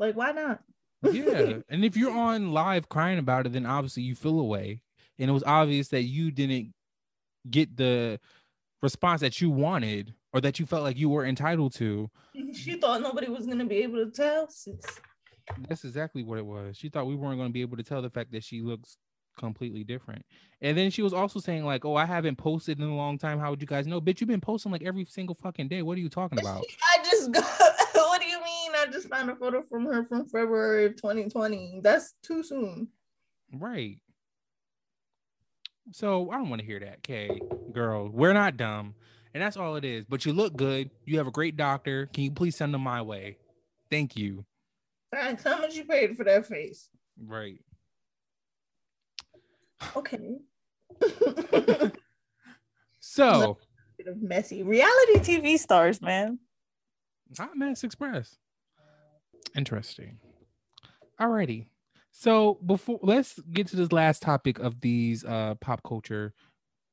like 0.00 0.16
why 0.16 0.32
not 0.32 0.60
yeah 1.12 1.58
and 1.68 1.84
if 1.84 1.96
you're 1.96 2.10
on 2.10 2.52
live 2.52 2.88
crying 2.88 3.18
about 3.18 3.46
it 3.46 3.52
then 3.52 3.66
obviously 3.66 4.02
you 4.02 4.16
feel 4.16 4.40
away 4.40 4.82
and 5.20 5.30
it 5.30 5.32
was 5.32 5.44
obvious 5.44 5.88
that 5.88 6.02
you 6.02 6.32
didn't 6.32 6.72
get 7.48 7.76
the 7.76 8.18
response 8.82 9.20
that 9.20 9.40
you 9.40 9.50
wanted 9.50 10.14
or 10.32 10.40
that 10.40 10.58
you 10.58 10.66
felt 10.66 10.82
like 10.82 10.96
you 10.96 11.08
were 11.08 11.24
entitled 11.24 11.74
to. 11.74 12.10
She 12.54 12.76
thought 12.76 13.00
nobody 13.00 13.28
was 13.28 13.46
going 13.46 13.58
to 13.58 13.64
be 13.64 13.76
able 13.76 14.04
to 14.04 14.10
tell. 14.10 14.48
Sis. 14.48 14.80
That's 15.68 15.84
exactly 15.84 16.24
what 16.24 16.38
it 16.38 16.46
was. 16.46 16.76
She 16.76 16.88
thought 16.88 17.06
we 17.06 17.14
weren't 17.14 17.38
going 17.38 17.48
to 17.48 17.52
be 17.52 17.60
able 17.60 17.76
to 17.76 17.82
tell 17.82 18.02
the 18.02 18.10
fact 18.10 18.32
that 18.32 18.42
she 18.42 18.60
looks 18.60 18.96
completely 19.38 19.84
different. 19.84 20.24
And 20.60 20.76
then 20.76 20.90
she 20.90 21.02
was 21.02 21.12
also 21.12 21.38
saying 21.38 21.64
like, 21.64 21.84
"Oh, 21.84 21.94
I 21.94 22.06
haven't 22.06 22.36
posted 22.36 22.78
in 22.78 22.84
a 22.88 22.96
long 22.96 23.18
time. 23.18 23.38
How 23.38 23.50
would 23.50 23.60
you 23.60 23.66
guys 23.66 23.86
know? 23.86 24.00
Bitch, 24.00 24.20
you've 24.20 24.28
been 24.28 24.40
posting 24.40 24.72
like 24.72 24.82
every 24.82 25.04
single 25.04 25.36
fucking 25.36 25.68
day. 25.68 25.82
What 25.82 25.96
are 25.96 26.00
you 26.00 26.08
talking 26.08 26.38
about?" 26.40 26.64
I 26.82 27.04
just 27.04 27.30
got. 27.32 27.44
what 27.94 28.20
do 28.20 28.26
you 28.26 28.38
mean? 28.38 28.72
I 28.74 28.79
just 28.90 29.08
found 29.08 29.30
a 29.30 29.36
photo 29.36 29.62
from 29.68 29.84
her 29.86 30.04
from 30.04 30.26
February 30.26 30.86
of 30.86 30.96
2020. 30.96 31.80
That's 31.82 32.14
too 32.22 32.42
soon. 32.42 32.88
Right. 33.52 33.98
So 35.92 36.30
I 36.30 36.36
don't 36.36 36.48
want 36.50 36.60
to 36.60 36.66
hear 36.66 36.80
that, 36.80 37.02
Kay. 37.02 37.40
Girl, 37.72 38.08
we're 38.08 38.32
not 38.32 38.56
dumb. 38.56 38.94
And 39.34 39.42
that's 39.42 39.56
all 39.56 39.76
it 39.76 39.84
is. 39.84 40.04
But 40.04 40.26
you 40.26 40.32
look 40.32 40.56
good. 40.56 40.90
You 41.04 41.18
have 41.18 41.26
a 41.26 41.32
great 41.32 41.56
doctor. 41.56 42.06
Can 42.06 42.24
you 42.24 42.30
please 42.32 42.56
send 42.56 42.74
them 42.74 42.82
my 42.82 43.02
way? 43.02 43.38
Thank 43.90 44.16
you. 44.16 44.44
Thanks. 45.12 45.44
How 45.44 45.58
much 45.58 45.74
you 45.74 45.84
paid 45.84 46.16
for 46.16 46.24
that 46.24 46.46
face? 46.46 46.88
Right. 47.18 47.60
Okay. 49.96 50.36
so 53.00 53.58
messy 54.16 54.62
reality 54.62 55.18
TV 55.18 55.58
stars, 55.58 56.00
man. 56.00 56.38
Hot 57.36 57.56
Mess 57.56 57.84
Express. 57.84 58.36
Interesting. 59.54 60.18
Alrighty. 61.20 61.66
So 62.12 62.58
before 62.66 62.98
let's 63.02 63.38
get 63.52 63.68
to 63.68 63.76
this 63.76 63.92
last 63.92 64.22
topic 64.22 64.58
of 64.58 64.80
these 64.80 65.24
uh 65.24 65.54
pop 65.60 65.82
culture 65.82 66.34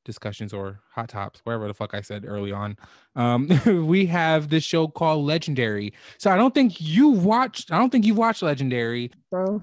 discussions 0.04 0.54
or 0.54 0.80
hot 0.90 1.10
tops, 1.10 1.40
whatever 1.44 1.68
the 1.68 1.74
fuck 1.74 1.94
I 1.94 2.00
said 2.00 2.24
early 2.26 2.50
on. 2.50 2.76
Um, 3.14 3.48
we 3.86 4.06
have 4.06 4.48
this 4.48 4.64
show 4.64 4.88
called 4.88 5.24
Legendary. 5.24 5.92
So 6.16 6.30
I 6.30 6.36
don't 6.36 6.54
think 6.54 6.80
you 6.80 7.10
watched. 7.10 7.70
I 7.70 7.78
don't 7.78 7.90
think 7.90 8.06
you've 8.06 8.16
watched 8.16 8.42
Legendary, 8.42 9.12
bro. 9.30 9.62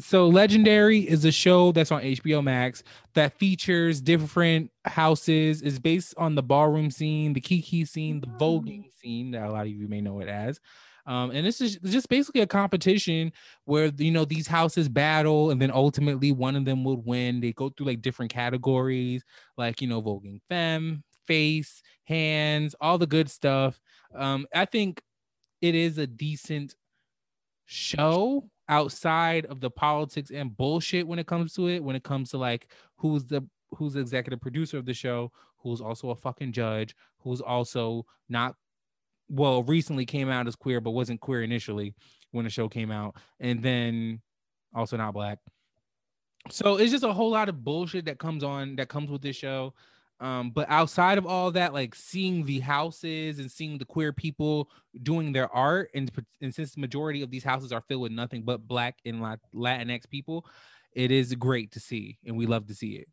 So 0.00 0.28
Legendary 0.28 1.00
is 1.00 1.24
a 1.24 1.32
show 1.32 1.72
that's 1.72 1.90
on 1.90 2.02
HBO 2.02 2.44
Max 2.44 2.84
that 3.14 3.36
features 3.36 4.00
different 4.00 4.70
houses. 4.84 5.60
is 5.60 5.80
based 5.80 6.14
on 6.16 6.36
the 6.36 6.42
ballroom 6.42 6.90
scene, 6.92 7.32
the 7.32 7.40
kiki 7.40 7.84
scene, 7.84 8.20
the 8.20 8.28
voguing 8.28 8.94
scene 8.94 9.32
that 9.32 9.48
a 9.48 9.50
lot 9.50 9.66
of 9.66 9.72
you 9.72 9.88
may 9.88 10.00
know 10.00 10.20
it 10.20 10.28
as. 10.28 10.60
Um, 11.08 11.30
and 11.30 11.44
this 11.44 11.62
is 11.62 11.78
just 11.78 12.10
basically 12.10 12.42
a 12.42 12.46
competition 12.46 13.32
where 13.64 13.90
you 13.96 14.10
know 14.10 14.26
these 14.26 14.46
houses 14.46 14.90
battle, 14.90 15.50
and 15.50 15.60
then 15.60 15.70
ultimately 15.70 16.32
one 16.32 16.54
of 16.54 16.66
them 16.66 16.84
would 16.84 17.04
win. 17.04 17.40
They 17.40 17.52
go 17.54 17.70
through 17.70 17.86
like 17.86 18.02
different 18.02 18.30
categories, 18.30 19.24
like 19.56 19.80
you 19.80 19.88
know, 19.88 20.02
voguing 20.02 20.40
femme, 20.50 21.02
face, 21.26 21.82
hands, 22.04 22.74
all 22.78 22.98
the 22.98 23.06
good 23.06 23.30
stuff. 23.30 23.80
Um, 24.14 24.46
I 24.54 24.66
think 24.66 25.00
it 25.62 25.74
is 25.74 25.96
a 25.96 26.06
decent 26.06 26.76
show 27.64 28.50
outside 28.68 29.46
of 29.46 29.60
the 29.60 29.70
politics 29.70 30.30
and 30.30 30.54
bullshit 30.54 31.06
when 31.08 31.18
it 31.18 31.26
comes 31.26 31.54
to 31.54 31.68
it. 31.68 31.82
When 31.82 31.96
it 31.96 32.04
comes 32.04 32.30
to 32.32 32.38
like 32.38 32.70
who's 32.96 33.24
the 33.24 33.48
who's 33.70 33.94
the 33.94 34.00
executive 34.00 34.42
producer 34.42 34.76
of 34.76 34.84
the 34.84 34.92
show, 34.92 35.32
who's 35.56 35.80
also 35.80 36.10
a 36.10 36.16
fucking 36.16 36.52
judge, 36.52 36.94
who's 37.20 37.40
also 37.40 38.04
not 38.28 38.56
well, 39.28 39.62
recently 39.62 40.06
came 40.06 40.28
out 40.28 40.46
as 40.46 40.56
queer, 40.56 40.80
but 40.80 40.90
wasn't 40.90 41.20
queer 41.20 41.42
initially 41.42 41.94
when 42.32 42.44
the 42.44 42.50
show 42.50 42.68
came 42.68 42.90
out, 42.90 43.16
and 43.40 43.62
then 43.62 44.20
also 44.74 44.96
not 44.96 45.14
black. 45.14 45.38
So 46.50 46.76
it's 46.76 46.92
just 46.92 47.04
a 47.04 47.12
whole 47.12 47.30
lot 47.30 47.48
of 47.48 47.64
bullshit 47.64 48.06
that 48.06 48.18
comes 48.18 48.42
on 48.42 48.76
that 48.76 48.88
comes 48.88 49.10
with 49.10 49.22
this 49.22 49.36
show. 49.36 49.74
Um, 50.20 50.50
but 50.50 50.68
outside 50.68 51.16
of 51.16 51.26
all 51.26 51.52
that, 51.52 51.72
like 51.72 51.94
seeing 51.94 52.44
the 52.44 52.58
houses 52.58 53.38
and 53.38 53.50
seeing 53.50 53.78
the 53.78 53.84
queer 53.84 54.12
people 54.12 54.68
doing 55.02 55.32
their 55.32 55.52
art, 55.54 55.90
and, 55.94 56.10
and 56.40 56.52
since 56.52 56.74
the 56.74 56.80
majority 56.80 57.22
of 57.22 57.30
these 57.30 57.44
houses 57.44 57.72
are 57.72 57.82
filled 57.82 58.02
with 58.02 58.12
nothing 58.12 58.42
but 58.42 58.66
black 58.66 58.96
and 59.04 59.20
Latinx 59.54 60.08
people, 60.08 60.44
it 60.92 61.12
is 61.12 61.34
great 61.34 61.70
to 61.72 61.80
see, 61.80 62.18
and 62.26 62.36
we 62.36 62.46
love 62.46 62.66
to 62.66 62.74
see 62.74 62.92
it. 62.92 63.08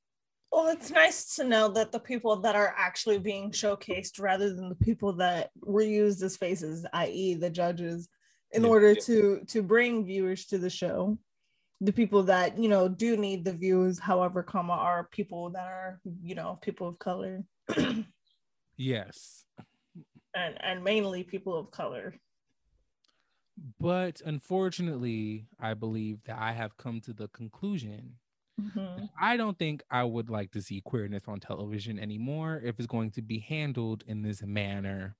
Well, 0.55 0.67
it's 0.67 0.89
nice 0.89 1.35
to 1.35 1.43
know 1.43 1.67
that 1.71 1.91
the 1.91 1.99
people 1.99 2.37
that 2.37 2.55
are 2.55 2.73
actually 2.77 3.17
being 3.17 3.51
showcased 3.51 4.21
rather 4.21 4.53
than 4.53 4.69
the 4.69 4.75
people 4.75 5.11
that 5.17 5.49
were 5.59 5.81
used 5.81 6.23
as 6.23 6.37
faces, 6.37 6.85
i.e., 6.93 7.33
the 7.33 7.49
judges, 7.49 8.07
in 8.51 8.63
yeah, 8.63 8.69
order 8.69 8.93
yeah. 8.93 9.01
to 9.01 9.41
to 9.47 9.61
bring 9.61 10.05
viewers 10.05 10.45
to 10.45 10.57
the 10.57 10.69
show. 10.69 11.17
The 11.81 11.91
people 11.91 12.23
that 12.23 12.57
you 12.57 12.69
know 12.69 12.87
do 12.87 13.17
need 13.17 13.43
the 13.43 13.51
views, 13.51 13.99
however, 13.99 14.43
comma, 14.43 14.71
are 14.71 15.09
people 15.11 15.49
that 15.49 15.65
are 15.65 15.99
you 16.23 16.35
know 16.35 16.57
people 16.61 16.87
of 16.87 16.99
color. 16.99 17.43
yes. 18.77 19.43
And 20.33 20.55
and 20.63 20.85
mainly 20.85 21.23
people 21.23 21.59
of 21.59 21.69
color. 21.71 22.15
But 23.77 24.21
unfortunately, 24.25 25.47
I 25.59 25.73
believe 25.73 26.23
that 26.27 26.39
I 26.39 26.53
have 26.53 26.77
come 26.77 27.01
to 27.01 27.11
the 27.11 27.27
conclusion 27.27 28.13
Mm-hmm. 28.61 29.05
I 29.19 29.37
don't 29.37 29.57
think 29.57 29.83
I 29.91 30.03
would 30.03 30.29
like 30.29 30.51
to 30.51 30.61
see 30.61 30.81
queerness 30.81 31.23
on 31.27 31.39
television 31.39 31.99
anymore 31.99 32.61
if 32.63 32.79
it's 32.79 32.87
going 32.87 33.11
to 33.11 33.21
be 33.21 33.39
handled 33.39 34.03
in 34.07 34.21
this 34.21 34.41
manner. 34.43 35.15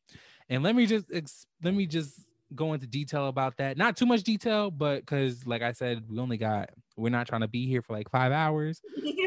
And 0.49 0.63
let 0.63 0.75
me 0.75 0.85
just 0.85 1.05
ex- 1.13 1.45
let 1.63 1.73
me 1.73 1.85
just 1.85 2.21
go 2.53 2.73
into 2.73 2.87
detail 2.87 3.27
about 3.27 3.57
that. 3.57 3.77
Not 3.77 3.97
too 3.97 4.05
much 4.05 4.23
detail, 4.23 4.71
but 4.71 5.01
because 5.01 5.45
like 5.45 5.61
I 5.61 5.73
said, 5.73 6.03
we 6.09 6.19
only 6.19 6.37
got 6.37 6.69
we're 6.95 7.09
not 7.09 7.27
trying 7.27 7.41
to 7.41 7.47
be 7.47 7.67
here 7.67 7.81
for 7.81 7.93
like 7.93 8.09
five 8.09 8.31
hours. 8.31 8.81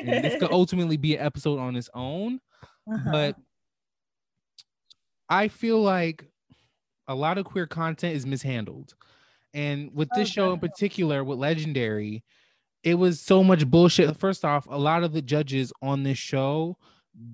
and 0.05 0.25
this 0.25 0.41
could 0.41 0.53
ultimately 0.53 0.97
be 0.97 1.17
an 1.17 1.25
episode 1.25 1.59
on 1.59 1.77
its 1.77 1.91
own. 1.93 2.41
Uh-huh. 2.91 3.11
But 3.13 3.37
I 5.29 5.49
feel 5.49 5.83
like 5.83 6.25
a 7.07 7.15
lot 7.15 7.37
of 7.39 7.45
queer 7.45 7.67
content 7.67 8.17
is 8.17 8.25
mishandled. 8.27 8.95
And 9.55 9.91
with 9.95 10.09
this 10.15 10.29
show 10.29 10.53
in 10.53 10.61
particular, 10.61 11.25
with 11.25 11.39
Legendary, 11.39 12.23
it 12.83 12.95
was 12.95 13.21
so 13.21 13.43
much 13.43 13.67
bullshit. 13.67 14.17
First 14.17 14.45
off, 14.45 14.67
a 14.69 14.79
lot 14.79 15.05
of 15.05 15.13
the 15.13 15.23
judges 15.23 15.73
on 15.83 16.03
this 16.03 16.19
show, 16.19 16.77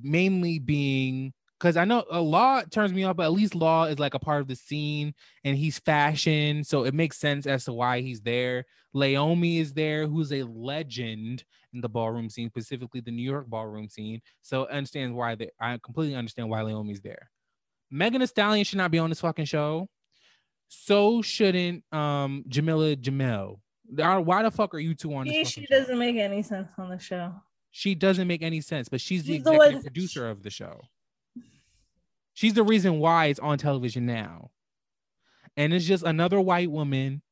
mainly 0.03 0.59
being 0.59 1.33
because 1.59 1.77
I 1.77 1.85
know 1.85 2.05
a 2.11 2.21
law 2.21 2.63
turns 2.71 2.93
me 2.93 3.05
off, 3.05 3.17
but 3.17 3.25
at 3.25 3.33
least 3.33 3.55
law 3.55 3.85
is 3.85 3.99
like 3.99 4.15
a 4.15 4.19
part 4.19 4.43
of 4.43 4.49
the 4.49 4.57
scene 4.57 5.15
and 5.45 5.57
he's 5.57 5.79
fashion, 5.79 6.63
so 6.65 6.85
it 6.85 6.93
makes 6.93 7.17
sense 7.17 7.47
as 7.47 7.65
to 7.65 7.73
why 7.73 8.01
he's 8.01 8.21
there. 8.21 8.65
Leiomy 8.95 9.61
is 9.61 9.73
there, 9.73 10.07
who's 10.07 10.33
a 10.33 10.43
legend 10.43 11.45
in 11.73 11.81
the 11.81 11.89
ballroom 11.89 12.29
scene, 12.29 12.49
specifically 12.49 13.01
the 13.01 13.11
New 13.11 13.23
York 13.23 13.49
ballroom 13.49 13.89
scene. 13.89 14.21
So 14.43 14.67
understands 14.69 15.15
why 15.15 15.37
they 15.37 15.51
I 15.61 15.79
completely 15.83 16.17
understand 16.17 16.51
why 16.51 16.61
Leiomy's 16.61 17.01
there. 17.01 17.31
Megan 17.91 18.21
Thee 18.21 18.27
Stallion 18.27 18.65
should 18.65 18.79
not 18.79 18.91
be 18.91 18.99
on 18.99 19.09
this 19.09 19.21
fucking 19.21 19.47
show. 19.47 19.89
So 20.69 21.23
shouldn't 21.23 21.85
um 21.93 22.45
Jameela 22.49 22.97
Jamil. 22.97 23.61
Why 23.89 24.43
the 24.43 24.51
fuck 24.51 24.75
are 24.75 24.79
you 24.79 24.95
two 24.95 25.15
on 25.15 25.27
this? 25.27 25.49
She, 25.49 25.61
she 25.63 25.67
doesn't 25.67 25.99
make 25.99 26.17
any 26.17 26.43
sense 26.43 26.71
on 26.79 26.91
the 26.91 26.99
show. 26.99 27.35
She 27.71 27.95
doesn't 27.95 28.29
make 28.29 28.43
any 28.43 28.61
sense, 28.61 28.89
but 28.89 29.01
she's, 29.01 29.25
she's 29.25 29.43
the 29.45 29.53
executive 29.53 29.83
the 29.83 29.91
producer 29.91 30.29
of 30.29 30.43
the 30.43 30.51
show. 30.51 30.81
She's 32.33 32.55
the 32.55 32.63
reason 32.63 32.99
why 32.99 33.27
it's 33.27 33.41
on 33.41 33.59
television 33.59 34.07
now. 34.07 34.51
And 35.57 35.73
it's 35.73 35.85
just 35.85 36.05
another 36.05 36.41
white 36.41 36.71
woman 36.71 37.23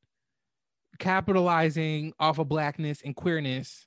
capitalizing 0.98 2.12
off 2.20 2.38
of 2.38 2.48
blackness 2.48 3.02
and 3.04 3.16
queerness 3.16 3.86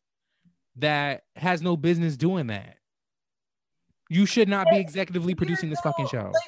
that 0.78 1.24
has 1.36 1.62
no 1.62 1.78
business 1.78 2.18
doing 2.18 2.48
that. 2.48 2.78
You 4.10 4.26
should 4.26 4.50
not 4.50 4.68
be 4.70 4.84
executively 4.84 5.36
producing 5.38 5.70
this 5.70 5.80
fucking 5.82 6.08
show. 6.08 6.32
Like, 6.34 6.44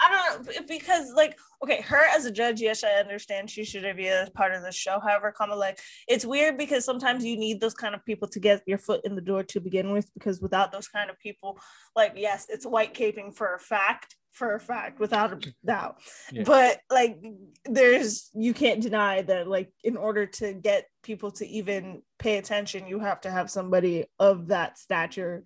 I 0.00 0.08
don't 0.10 0.25
know 0.25 0.25
because 0.66 1.12
like 1.14 1.38
okay, 1.62 1.80
her 1.82 2.04
as 2.14 2.24
a 2.24 2.30
judge, 2.30 2.60
yes, 2.60 2.84
I 2.84 3.00
understand 3.00 3.50
she 3.50 3.64
should 3.64 3.96
be 3.96 4.08
a 4.08 4.28
part 4.34 4.52
of 4.52 4.62
the 4.62 4.72
show. 4.72 5.00
However, 5.00 5.34
of 5.38 5.58
like 5.58 5.78
it's 6.08 6.26
weird 6.26 6.58
because 6.58 6.84
sometimes 6.84 7.24
you 7.24 7.36
need 7.36 7.60
those 7.60 7.74
kind 7.74 7.94
of 7.94 8.04
people 8.04 8.28
to 8.28 8.40
get 8.40 8.62
your 8.66 8.78
foot 8.78 9.02
in 9.04 9.14
the 9.14 9.20
door 9.20 9.42
to 9.44 9.60
begin 9.60 9.92
with. 9.92 10.12
Because 10.14 10.40
without 10.40 10.72
those 10.72 10.88
kind 10.88 11.10
of 11.10 11.18
people, 11.18 11.58
like 11.94 12.12
yes, 12.16 12.46
it's 12.48 12.66
white 12.66 12.94
caping 12.94 13.34
for 13.34 13.54
a 13.54 13.58
fact, 13.58 14.16
for 14.32 14.54
a 14.54 14.60
fact, 14.60 15.00
without 15.00 15.32
a 15.32 15.52
doubt. 15.64 15.96
Yeah. 16.30 16.44
But 16.44 16.80
like 16.90 17.18
there's 17.64 18.30
you 18.34 18.54
can't 18.54 18.82
deny 18.82 19.22
that 19.22 19.48
like 19.48 19.70
in 19.82 19.96
order 19.96 20.26
to 20.26 20.52
get 20.52 20.86
people 21.02 21.30
to 21.32 21.46
even 21.46 22.02
pay 22.18 22.38
attention, 22.38 22.86
you 22.86 23.00
have 23.00 23.20
to 23.22 23.30
have 23.30 23.50
somebody 23.50 24.06
of 24.18 24.48
that 24.48 24.78
stature 24.78 25.44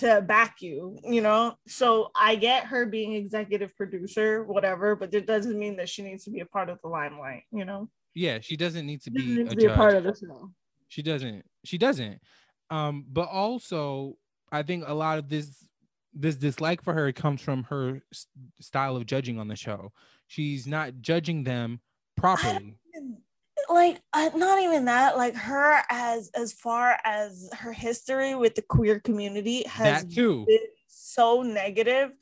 to 0.00 0.20
back 0.22 0.60
you, 0.60 0.98
you 1.04 1.20
know? 1.20 1.56
So 1.66 2.10
I 2.14 2.36
get 2.36 2.64
her 2.66 2.86
being 2.86 3.14
executive 3.14 3.76
producer, 3.76 4.44
whatever, 4.44 4.96
but 4.96 5.14
it 5.14 5.26
doesn't 5.26 5.58
mean 5.58 5.76
that 5.76 5.88
she 5.88 6.02
needs 6.02 6.24
to 6.24 6.30
be 6.30 6.40
a 6.40 6.46
part 6.46 6.68
of 6.68 6.78
the 6.82 6.88
limelight, 6.88 7.44
you 7.52 7.64
know? 7.64 7.88
Yeah, 8.14 8.38
she 8.40 8.56
doesn't 8.56 8.86
need 8.86 9.02
to 9.02 9.10
be, 9.10 9.24
need 9.24 9.46
a, 9.46 9.50
to 9.50 9.56
be 9.56 9.64
a, 9.66 9.74
part 9.74 9.94
of 9.94 10.04
the 10.04 10.14
show. 10.14 10.50
She 10.88 11.02
doesn't. 11.02 11.44
She 11.64 11.78
doesn't. 11.78 12.20
Um, 12.70 13.04
but 13.08 13.28
also 13.28 14.16
I 14.52 14.62
think 14.62 14.84
a 14.86 14.94
lot 14.94 15.18
of 15.18 15.28
this 15.28 15.64
this 16.12 16.34
dislike 16.34 16.82
for 16.82 16.92
her 16.92 17.12
comes 17.12 17.40
from 17.40 17.62
her 17.64 18.02
style 18.60 18.96
of 18.96 19.06
judging 19.06 19.38
on 19.38 19.46
the 19.46 19.54
show. 19.54 19.92
She's 20.26 20.66
not 20.66 21.00
judging 21.00 21.44
them 21.44 21.80
properly 22.16 22.79
like 23.70 24.00
uh, 24.12 24.30
not 24.34 24.60
even 24.60 24.84
that 24.86 25.16
like 25.16 25.34
her 25.34 25.82
as 25.90 26.30
as 26.34 26.52
far 26.52 26.98
as 27.04 27.48
her 27.52 27.72
history 27.72 28.34
with 28.34 28.54
the 28.54 28.62
queer 28.62 29.00
community 29.00 29.64
has 29.66 30.04
been 30.04 30.46
so 30.88 31.42
negative 31.42 32.16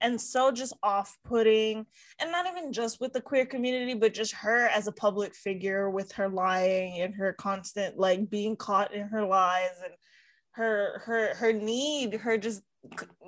and 0.00 0.20
so 0.20 0.50
just 0.50 0.72
off-putting 0.82 1.86
and 2.18 2.32
not 2.32 2.46
even 2.46 2.72
just 2.72 3.00
with 3.00 3.12
the 3.12 3.20
queer 3.20 3.46
community 3.46 3.94
but 3.94 4.14
just 4.14 4.32
her 4.32 4.68
as 4.68 4.86
a 4.86 4.92
public 4.92 5.34
figure 5.34 5.90
with 5.90 6.12
her 6.12 6.28
lying 6.28 7.00
and 7.00 7.14
her 7.14 7.32
constant 7.32 7.98
like 7.98 8.30
being 8.30 8.56
caught 8.56 8.94
in 8.94 9.08
her 9.08 9.24
lies 9.24 9.80
and 9.84 9.94
her 10.52 11.00
her 11.04 11.34
her 11.34 11.52
need 11.52 12.14
her 12.14 12.36
just 12.36 12.62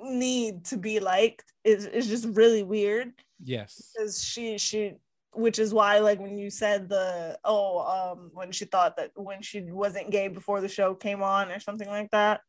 need 0.03 0.65
to 0.65 0.77
be 0.77 0.99
liked 0.99 1.53
is, 1.63 1.85
is 1.85 2.07
just 2.07 2.25
really 2.35 2.63
weird. 2.63 3.13
Yes. 3.43 3.91
Because 3.95 4.23
she 4.23 4.57
she 4.57 4.95
which 5.35 5.59
is 5.59 5.73
why 5.73 5.99
like 5.99 6.19
when 6.19 6.37
you 6.37 6.49
said 6.49 6.87
the 6.89 7.37
oh 7.43 7.79
um 7.79 8.31
when 8.33 8.51
she 8.51 8.65
thought 8.65 8.97
that 8.97 9.11
when 9.15 9.41
she 9.41 9.61
wasn't 9.61 10.09
gay 10.09 10.27
before 10.27 10.61
the 10.61 10.67
show 10.67 10.95
came 10.95 11.21
on 11.21 11.51
or 11.51 11.59
something 11.59 11.89
like 11.89 12.09
that. 12.11 12.41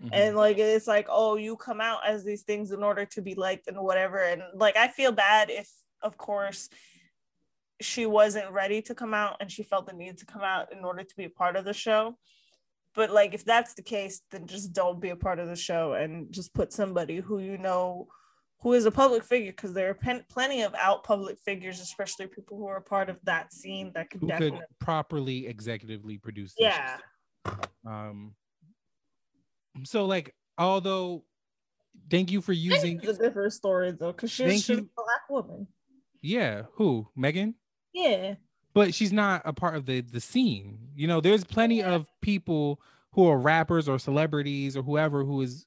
Mm-hmm. 0.00 0.10
and 0.12 0.36
like 0.36 0.58
it's 0.58 0.86
like 0.86 1.06
oh 1.10 1.36
you 1.36 1.56
come 1.56 1.80
out 1.80 2.06
as 2.06 2.24
these 2.24 2.42
things 2.42 2.70
in 2.70 2.84
order 2.84 3.04
to 3.04 3.22
be 3.22 3.34
liked 3.34 3.66
and 3.66 3.78
whatever. 3.78 4.22
And 4.22 4.42
like 4.54 4.76
i 4.76 4.88
feel 4.88 5.12
bad 5.12 5.50
if 5.50 5.70
of 6.02 6.16
course 6.16 6.68
she 7.80 8.06
wasn't 8.06 8.50
ready 8.50 8.82
to 8.82 8.94
come 8.94 9.14
out 9.14 9.36
and 9.40 9.50
she 9.50 9.62
felt 9.62 9.86
the 9.86 9.92
need 9.92 10.18
to 10.18 10.26
come 10.26 10.42
out 10.42 10.72
in 10.72 10.84
order 10.84 11.04
to 11.04 11.16
be 11.16 11.24
a 11.24 11.30
part 11.30 11.54
of 11.54 11.64
the 11.64 11.72
show. 11.72 12.16
But 12.94 13.10
like 13.10 13.34
if 13.34 13.44
that's 13.44 13.74
the 13.74 13.82
case 13.82 14.20
then 14.30 14.46
just 14.46 14.72
don't 14.72 15.00
be 15.00 15.10
a 15.10 15.16
part 15.16 15.38
of 15.38 15.48
the 15.48 15.56
show 15.56 15.92
and 15.92 16.32
just 16.32 16.54
put 16.54 16.72
somebody 16.72 17.18
who 17.18 17.38
you 17.38 17.58
know 17.58 18.08
who 18.60 18.72
is 18.72 18.86
a 18.86 18.90
public 18.90 19.22
figure 19.22 19.52
because 19.52 19.72
there 19.72 19.90
are 19.90 19.94
pen- 19.94 20.24
plenty 20.28 20.62
of 20.62 20.74
out 20.74 21.04
public 21.04 21.38
figures, 21.38 21.80
especially 21.80 22.26
people 22.26 22.56
who 22.56 22.66
are 22.66 22.80
part 22.80 23.08
of 23.08 23.18
that 23.24 23.52
scene 23.52 23.92
that 23.94 24.10
could 24.10 24.20
who 24.20 24.26
definitely 24.26 24.58
could 24.58 24.78
properly 24.80 25.42
executively 25.42 26.20
produce. 26.20 26.54
Yeah. 26.58 26.98
Um. 27.86 28.34
So 29.84 30.06
like, 30.06 30.34
although, 30.56 31.24
thank 32.10 32.32
you 32.32 32.40
for 32.40 32.52
using. 32.52 32.98
A 33.06 33.12
different 33.12 33.52
story 33.52 33.92
though, 33.92 34.12
because 34.12 34.30
she's, 34.30 34.64
she's 34.64 34.78
a 34.78 34.82
black 34.82 35.28
woman. 35.30 35.68
Yeah. 36.20 36.62
Who? 36.74 37.08
Megan. 37.14 37.54
Yeah. 37.92 38.34
But 38.74 38.92
she's 38.92 39.12
not 39.12 39.42
a 39.44 39.52
part 39.52 39.76
of 39.76 39.86
the 39.86 40.00
the 40.00 40.20
scene. 40.20 40.78
You 40.96 41.06
know, 41.06 41.20
there's 41.20 41.44
plenty 41.44 41.78
yeah. 41.78 41.92
of 41.92 42.06
people 42.20 42.80
who 43.12 43.26
are 43.28 43.38
rappers 43.38 43.88
or 43.88 43.98
celebrities 43.98 44.76
or 44.76 44.82
whoever 44.82 45.24
who 45.24 45.40
is 45.42 45.64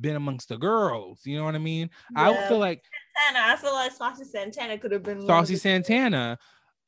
been 0.00 0.16
amongst 0.16 0.48
the 0.48 0.56
girls. 0.56 1.20
You 1.24 1.38
know 1.38 1.44
what 1.44 1.54
I 1.54 1.58
mean? 1.58 1.90
Yeah. 2.14 2.30
I 2.30 2.48
feel 2.48 2.58
like 2.58 2.82
Santana. 3.24 3.52
I 3.52 3.56
feel 3.56 3.72
like 3.72 3.92
Saucy 3.92 4.24
Santana 4.24 4.78
could 4.78 4.92
have 4.92 5.02
been 5.02 5.26
Saucy 5.26 5.56
Santana. 5.56 6.38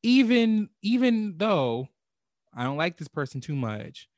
Even 0.03 0.69
even 0.83 1.35
though 1.37 1.89
I 2.55 2.65
don't 2.65 2.77
like 2.77 2.97
this 2.97 3.09
person 3.09 3.41
too 3.41 3.57
much, 3.57 4.09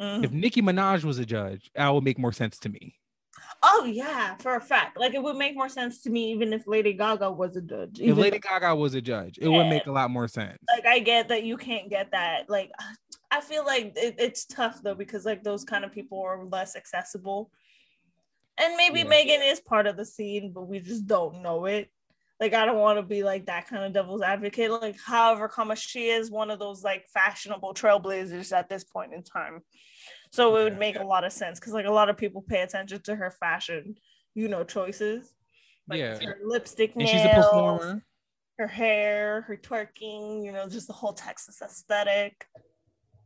mm-hmm. 0.00 0.24
if 0.24 0.32
Nicki 0.32 0.62
Minaj 0.62 1.04
was 1.04 1.18
a 1.18 1.26
judge, 1.26 1.70
that 1.74 1.88
would 1.88 2.04
make 2.04 2.18
more 2.18 2.32
sense 2.32 2.58
to 2.60 2.68
me. 2.68 2.96
Oh 3.62 3.84
yeah, 3.84 4.36
for 4.36 4.56
a 4.56 4.60
fact. 4.60 4.98
Like 4.98 5.14
it 5.14 5.22
would 5.22 5.36
make 5.36 5.54
more 5.54 5.68
sense 5.68 6.02
to 6.02 6.10
me 6.10 6.30
even 6.32 6.52
if 6.52 6.66
Lady 6.66 6.92
Gaga 6.92 7.30
was 7.30 7.56
a 7.56 7.60
judge. 7.60 8.00
If 8.00 8.16
Lady 8.16 8.38
Gaga 8.38 8.74
was 8.74 8.94
a 8.94 9.00
judge, 9.00 9.38
it 9.38 9.48
yeah. 9.48 9.56
would 9.56 9.68
make 9.68 9.86
a 9.86 9.92
lot 9.92 10.10
more 10.10 10.28
sense. 10.28 10.58
Like 10.74 10.86
I 10.86 10.98
get 11.00 11.28
that 11.28 11.44
you 11.44 11.56
can't 11.56 11.90
get 11.90 12.12
that. 12.12 12.48
Like 12.48 12.70
I 13.30 13.40
feel 13.40 13.64
like 13.64 13.92
it, 13.96 14.16
it's 14.18 14.46
tough 14.46 14.82
though 14.82 14.94
because 14.94 15.24
like 15.24 15.42
those 15.42 15.64
kind 15.64 15.84
of 15.84 15.92
people 15.92 16.20
are 16.22 16.44
less 16.44 16.76
accessible. 16.76 17.50
And 18.58 18.76
maybe 18.76 19.00
yeah. 19.00 19.08
Megan 19.08 19.42
is 19.42 19.60
part 19.60 19.86
of 19.86 19.96
the 19.96 20.04
scene, 20.06 20.52
but 20.52 20.68
we 20.68 20.80
just 20.80 21.06
don't 21.06 21.42
know 21.42 21.66
it. 21.66 21.90
Like 22.40 22.52
I 22.52 22.66
don't 22.66 22.78
want 22.78 22.98
to 22.98 23.02
be 23.02 23.22
like 23.22 23.46
that 23.46 23.66
kind 23.66 23.84
of 23.84 23.92
devil's 23.92 24.22
advocate. 24.22 24.70
Like, 24.70 24.98
however, 25.00 25.48
comma 25.48 25.76
she 25.76 26.08
is 26.08 26.30
one 26.30 26.50
of 26.50 26.58
those 26.58 26.84
like 26.84 27.06
fashionable 27.12 27.74
trailblazers 27.74 28.52
at 28.52 28.68
this 28.68 28.84
point 28.84 29.14
in 29.14 29.22
time. 29.22 29.60
So 30.32 30.56
it 30.56 30.64
would 30.64 30.78
make 30.78 30.98
a 30.98 31.04
lot 31.04 31.24
of 31.24 31.32
sense 31.32 31.58
because 31.58 31.72
like 31.72 31.86
a 31.86 31.92
lot 31.92 32.10
of 32.10 32.16
people 32.16 32.42
pay 32.42 32.60
attention 32.60 33.00
to 33.02 33.16
her 33.16 33.30
fashion, 33.30 33.94
you 34.34 34.48
know, 34.48 34.64
choices. 34.64 35.32
Like 35.88 36.00
yeah. 36.00 36.18
her 36.18 36.38
lipstick 36.44 36.96
nails, 36.96 37.10
and 37.10 37.20
she's 37.20 37.30
a 37.30 37.34
performer. 37.34 38.04
Her 38.58 38.66
hair, 38.66 39.42
her 39.42 39.56
twerking, 39.56 40.44
you 40.44 40.52
know, 40.52 40.68
just 40.68 40.88
the 40.88 40.92
whole 40.92 41.12
Texas 41.12 41.60
aesthetic. 41.62 42.46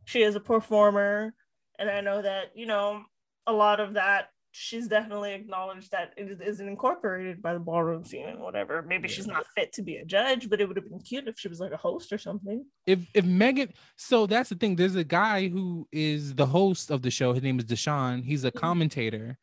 She 0.05 0.23
is 0.23 0.35
a 0.35 0.41
performer. 0.41 1.35
And 1.79 1.89
I 1.89 2.01
know 2.01 2.21
that, 2.21 2.51
you 2.55 2.67
know, 2.67 3.03
a 3.47 3.53
lot 3.53 3.81
of 3.81 3.95
that 3.95 4.29
she's 4.53 4.89
definitely 4.89 5.33
acknowledged 5.33 5.93
that 5.93 6.13
it 6.17 6.41
isn't 6.45 6.69
incorporated 6.69 7.41
by 7.41 7.55
the 7.55 7.61
ballroom 7.61 8.05
scene 8.05 8.27
and 8.27 8.41
whatever. 8.41 8.83
Maybe 8.83 9.09
yeah. 9.09 9.15
she's 9.15 9.27
not 9.27 9.47
fit 9.55 9.73
to 9.75 9.83
be 9.83 9.97
a 9.97 10.05
judge, 10.05 10.51
but 10.51 10.61
it 10.61 10.67
would 10.67 10.77
have 10.77 10.89
been 10.89 11.01
cute 11.01 11.29
if 11.29 11.39
she 11.39 11.49
was 11.49 11.61
like 11.61 11.73
a 11.73 11.77
host 11.77 12.13
or 12.13 12.19
something. 12.19 12.65
If 12.87 13.01
if 13.15 13.25
Megan, 13.25 13.73
so 13.97 14.27
that's 14.27 14.49
the 14.49 14.57
thing. 14.57 14.77
There's 14.77 14.97
a 14.97 15.05
guy 15.05 15.49
who 15.49 15.87
is 15.93 16.35
the 16.35 16.47
host 16.47 16.91
of 16.91 17.03
the 17.03 17.11
show. 17.11 17.33
His 17.33 17.43
name 17.43 17.59
is 17.59 17.65
Dashaun. 17.65 18.25
He's 18.25 18.45
a 18.45 18.51
mm-hmm. 18.51 18.59
commentator. 18.59 19.39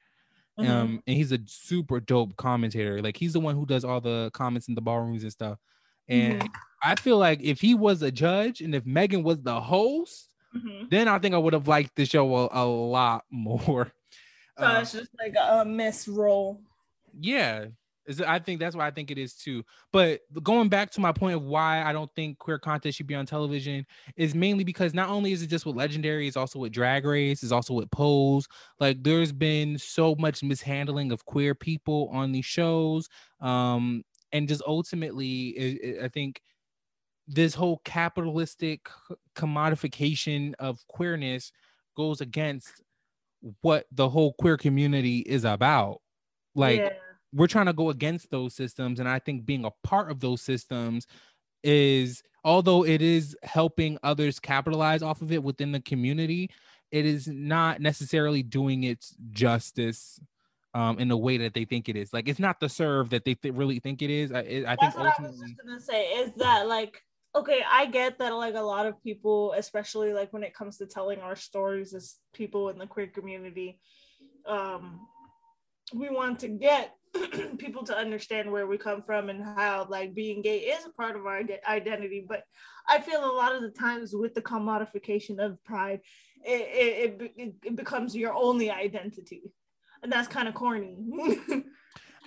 Mm-hmm. 0.59 0.71
Um, 0.71 1.03
and 1.05 1.15
he's 1.15 1.31
a 1.31 1.39
super 1.45 1.99
dope 1.99 2.35
commentator. 2.35 3.01
Like 3.01 3.15
he's 3.15 3.33
the 3.33 3.39
one 3.39 3.55
who 3.55 3.65
does 3.65 3.85
all 3.85 4.01
the 4.01 4.31
comments 4.33 4.67
in 4.67 4.75
the 4.75 4.81
ballrooms 4.81 5.23
and 5.23 5.31
stuff. 5.31 5.59
And 6.09 6.41
mm-hmm. 6.41 6.47
I 6.83 6.95
feel 6.95 7.17
like 7.17 7.41
if 7.41 7.61
he 7.61 7.75
was 7.75 8.01
a 8.01 8.11
judge 8.11 8.61
and 8.61 8.73
if 8.73 8.85
Megan 8.85 9.23
was 9.23 9.41
the 9.41 9.59
host, 9.61 10.29
mm-hmm. 10.55 10.85
then 10.89 11.07
I 11.07 11.19
think 11.19 11.35
I 11.35 11.37
would 11.37 11.53
have 11.53 11.67
liked 11.67 11.95
the 11.95 12.05
show 12.05 12.35
a, 12.35 12.49
a 12.51 12.65
lot 12.65 13.23
more. 13.31 13.91
So 14.57 14.65
uh, 14.65 14.79
it's 14.81 14.91
just 14.91 15.11
like 15.19 15.35
a 15.39 15.63
miss 15.65 16.07
role. 16.07 16.61
Yeah. 17.19 17.65
Is 18.07 18.21
I 18.21 18.39
think 18.39 18.61
that's 18.61 18.75
why 18.75 18.87
I 18.87 18.91
think 18.91 19.11
it 19.11 19.17
is 19.17 19.33
too. 19.33 19.63
But 19.91 20.21
going 20.41 20.69
back 20.69 20.91
to 20.91 21.01
my 21.01 21.11
point 21.11 21.35
of 21.35 21.43
why 21.43 21.83
I 21.83 21.91
don't 21.91 22.09
think 22.15 22.37
queer 22.37 22.57
content 22.57 22.95
should 22.95 23.05
be 23.05 23.15
on 23.15 23.25
television 23.25 23.85
is 24.15 24.33
mainly 24.33 24.63
because 24.63 24.93
not 24.93 25.09
only 25.09 25.33
is 25.33 25.41
it 25.41 25.47
just 25.47 25.65
with 25.65 25.75
Legendary, 25.75 26.25
it's 26.25 26.37
also 26.37 26.59
with 26.59 26.71
Drag 26.71 27.05
Race, 27.05 27.43
it's 27.43 27.51
also 27.51 27.73
with 27.73 27.91
Pose. 27.91 28.47
Like 28.79 29.03
there's 29.03 29.33
been 29.33 29.77
so 29.77 30.15
much 30.15 30.41
mishandling 30.41 31.11
of 31.11 31.25
queer 31.25 31.53
people 31.53 32.09
on 32.13 32.31
these 32.31 32.45
shows, 32.45 33.09
um, 33.41 34.03
and 34.31 34.47
just 34.47 34.61
ultimately, 34.65 35.49
it, 35.49 35.81
it, 35.83 36.03
I 36.03 36.07
think 36.07 36.41
this 37.27 37.53
whole 37.53 37.81
capitalistic 37.83 38.87
commodification 39.35 40.53
of 40.59 40.79
queerness 40.87 41.51
goes 41.97 42.21
against 42.21 42.83
what 43.61 43.85
the 43.91 44.09
whole 44.09 44.33
queer 44.33 44.57
community 44.57 45.19
is 45.19 45.45
about. 45.45 46.01
Like 46.55 46.79
yeah. 46.79 46.89
we're 47.33 47.47
trying 47.47 47.67
to 47.67 47.73
go 47.73 47.89
against 47.89 48.29
those 48.31 48.55
systems. 48.55 48.99
And 48.99 49.07
I 49.07 49.19
think 49.19 49.45
being 49.45 49.65
a 49.65 49.71
part 49.83 50.11
of 50.11 50.19
those 50.19 50.41
systems 50.41 51.07
is 51.63 52.23
although 52.43 52.85
it 52.85 53.01
is 53.01 53.35
helping 53.43 53.97
others 54.03 54.39
capitalize 54.39 55.01
off 55.01 55.21
of 55.21 55.31
it 55.31 55.43
within 55.43 55.71
the 55.71 55.81
community, 55.81 56.49
it 56.91 57.05
is 57.05 57.27
not 57.27 57.81
necessarily 57.81 58.43
doing 58.43 58.83
its 58.83 59.15
justice 59.31 60.19
um, 60.73 60.99
in 60.99 61.07
the 61.07 61.17
way 61.17 61.37
that 61.37 61.53
they 61.53 61.65
think 61.65 61.89
it 61.89 61.95
is. 61.95 62.13
Like 62.13 62.29
it's 62.29 62.39
not 62.39 62.59
the 62.59 62.69
serve 62.69 63.09
that 63.09 63.25
they 63.25 63.33
th- 63.33 63.53
really 63.53 63.79
think 63.79 64.01
it 64.01 64.09
is. 64.09 64.31
I, 64.31 64.39
I 64.39 64.75
think 64.75 64.95
ultimately, 64.95 65.07
I 65.19 65.21
was 65.27 65.39
just 65.39 65.57
gonna 65.57 65.81
say 65.81 66.05
is 66.13 66.31
that 66.37 66.67
like 66.67 67.01
okay, 67.37 67.61
I 67.69 67.85
get 67.85 68.19
that 68.19 68.33
like 68.33 68.55
a 68.55 68.61
lot 68.61 68.85
of 68.85 69.01
people, 69.03 69.53
especially 69.53 70.13
like 70.13 70.33
when 70.33 70.43
it 70.43 70.53
comes 70.53 70.77
to 70.77 70.85
telling 70.85 71.19
our 71.19 71.35
stories 71.35 71.93
as 71.93 72.15
people 72.33 72.69
in 72.69 72.77
the 72.77 72.87
queer 72.87 73.07
community, 73.07 73.79
um, 74.47 75.07
we 75.93 76.09
want 76.09 76.39
to 76.39 76.47
get 76.47 76.93
people 77.57 77.83
to 77.85 77.97
understand 77.97 78.51
where 78.51 78.67
we 78.67 78.77
come 78.77 79.01
from 79.03 79.29
and 79.29 79.43
how 79.43 79.87
like 79.89 80.13
being 80.13 80.41
gay 80.41 80.59
is 80.59 80.85
a 80.85 80.89
part 80.91 81.15
of 81.15 81.25
our 81.25 81.41
identity. 81.67 82.25
But 82.27 82.43
I 82.87 82.99
feel 82.99 83.23
a 83.23 83.31
lot 83.31 83.55
of 83.55 83.61
the 83.61 83.71
times 83.71 84.13
with 84.13 84.33
the 84.33 84.41
commodification 84.41 85.39
of 85.39 85.63
pride, 85.63 86.01
it, 86.43 87.11
it, 87.21 87.31
it, 87.35 87.55
it 87.63 87.75
becomes 87.75 88.15
your 88.15 88.33
only 88.33 88.69
identity. 88.71 89.53
And 90.03 90.11
that's 90.11 90.27
kind 90.27 90.47
of 90.47 90.53
corny. 90.53 90.97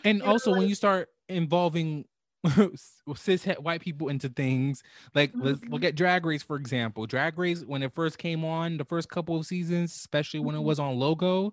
and 0.04 0.22
also 0.22 0.50
know, 0.50 0.54
like, 0.54 0.60
when 0.60 0.68
you 0.68 0.74
start 0.74 1.08
involving 1.28 2.04
cis 3.16 3.44
white 3.44 3.80
people 3.80 4.08
into 4.08 4.28
things. 4.28 4.82
Like 5.14 5.32
let's 5.34 5.60
look 5.62 5.82
mm-hmm. 5.82 5.86
at 5.86 5.94
Drag 5.96 6.24
Race 6.24 6.42
for 6.42 6.56
example. 6.56 7.06
Drag 7.06 7.38
Race 7.38 7.62
when 7.64 7.82
it 7.82 7.94
first 7.94 8.18
came 8.18 8.44
on, 8.44 8.76
the 8.76 8.84
first 8.84 9.08
couple 9.08 9.36
of 9.36 9.46
seasons, 9.46 9.94
especially 9.94 10.40
when 10.40 10.54
it 10.54 10.58
mm-hmm. 10.58 10.68
was 10.68 10.78
on 10.78 10.98
Logo, 10.98 11.52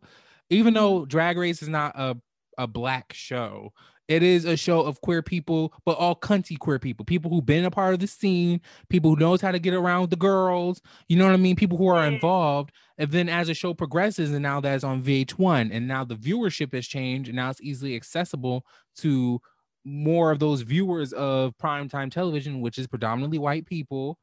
even 0.49 0.73
though 0.73 0.99
mm-hmm. 0.99 1.07
Drag 1.07 1.37
Race 1.37 1.61
is 1.61 1.69
not 1.69 1.93
a 1.95 2.17
a 2.57 2.67
black 2.67 3.13
show. 3.13 3.71
It 4.07 4.23
is 4.23 4.45
a 4.45 4.55
show 4.55 4.81
of 4.81 5.01
queer 5.01 5.21
people, 5.21 5.73
but 5.85 5.97
all 5.97 6.15
cunty 6.15 6.57
queer 6.57 6.79
people, 6.79 7.03
people 7.03 7.29
who've 7.29 7.45
been 7.45 7.65
a 7.65 7.71
part 7.71 7.93
of 7.93 7.99
the 7.99 8.07
scene, 8.07 8.61
people 8.89 9.11
who 9.11 9.19
knows 9.19 9.41
how 9.41 9.51
to 9.51 9.59
get 9.59 9.73
around 9.73 10.09
the 10.09 10.15
girls, 10.15 10.81
you 11.09 11.17
know 11.17 11.25
what 11.25 11.33
I 11.33 11.37
mean? 11.37 11.57
People 11.57 11.77
who 11.77 11.87
are 11.87 12.07
involved. 12.07 12.71
And 12.97 13.11
then 13.11 13.27
as 13.27 13.47
the 13.47 13.53
show 13.53 13.73
progresses, 13.73 14.31
and 14.31 14.41
now 14.41 14.61
that's 14.61 14.85
on 14.85 15.03
VH1, 15.03 15.69
and 15.73 15.87
now 15.87 16.05
the 16.05 16.15
viewership 16.15 16.73
has 16.73 16.87
changed, 16.87 17.29
and 17.29 17.35
now 17.35 17.49
it's 17.49 17.61
easily 17.61 17.95
accessible 17.95 18.65
to 18.99 19.41
more 19.87 20.31
of 20.31 20.39
those 20.39 20.61
viewers 20.61 21.13
of 21.13 21.57
primetime 21.57 22.11
television, 22.11 22.59
which 22.59 22.77
is 22.77 22.87
predominantly 22.87 23.37
white 23.37 23.65
people. 23.65 24.19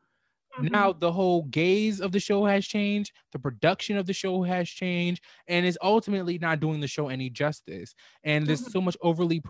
Mm-hmm. 0.57 0.67
Now 0.67 0.93
the 0.93 1.11
whole 1.11 1.45
gaze 1.45 2.01
of 2.01 2.13
the 2.13 2.21
show 2.21 2.45
has 2.45 2.67
changed, 2.67 3.13
the 3.33 3.39
production 3.39 3.97
of 3.97 4.07
the 4.07 4.13
show 4.13 4.43
has 4.43 4.69
changed, 4.69 5.25
and 5.49 5.65
it's 5.65 5.79
ultimately 5.83 6.39
not 6.39 6.61
doing 6.61 6.81
the 6.81 6.87
show 6.87 7.09
any 7.09 7.31
justice. 7.31 7.95
And 8.23 8.47
there's 8.47 8.61
mm-hmm. 8.61 8.71
so 8.71 8.81
much 8.83 8.97
overly 9.01 9.43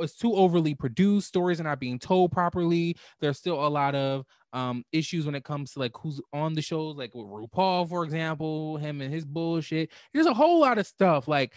it's 0.00 0.16
too 0.16 0.34
overly 0.34 0.74
produced 0.74 1.28
stories 1.28 1.60
are 1.60 1.64
not 1.64 1.78
being 1.78 1.98
told 1.98 2.32
properly 2.32 2.96
there's 3.20 3.36
still 3.36 3.66
a 3.66 3.68
lot 3.68 3.94
of 3.94 4.24
um 4.54 4.82
issues 4.90 5.26
when 5.26 5.34
it 5.34 5.44
comes 5.44 5.72
to 5.72 5.80
like 5.80 5.92
who's 5.98 6.18
on 6.32 6.54
the 6.54 6.62
shows 6.62 6.96
like 6.96 7.14
with 7.14 7.26
RuPaul 7.26 7.86
for 7.86 8.02
example 8.02 8.78
him 8.78 9.02
and 9.02 9.12
his 9.12 9.26
bullshit 9.26 9.90
there's 10.14 10.24
a 10.24 10.32
whole 10.32 10.60
lot 10.60 10.78
of 10.78 10.86
stuff 10.86 11.28
like 11.28 11.52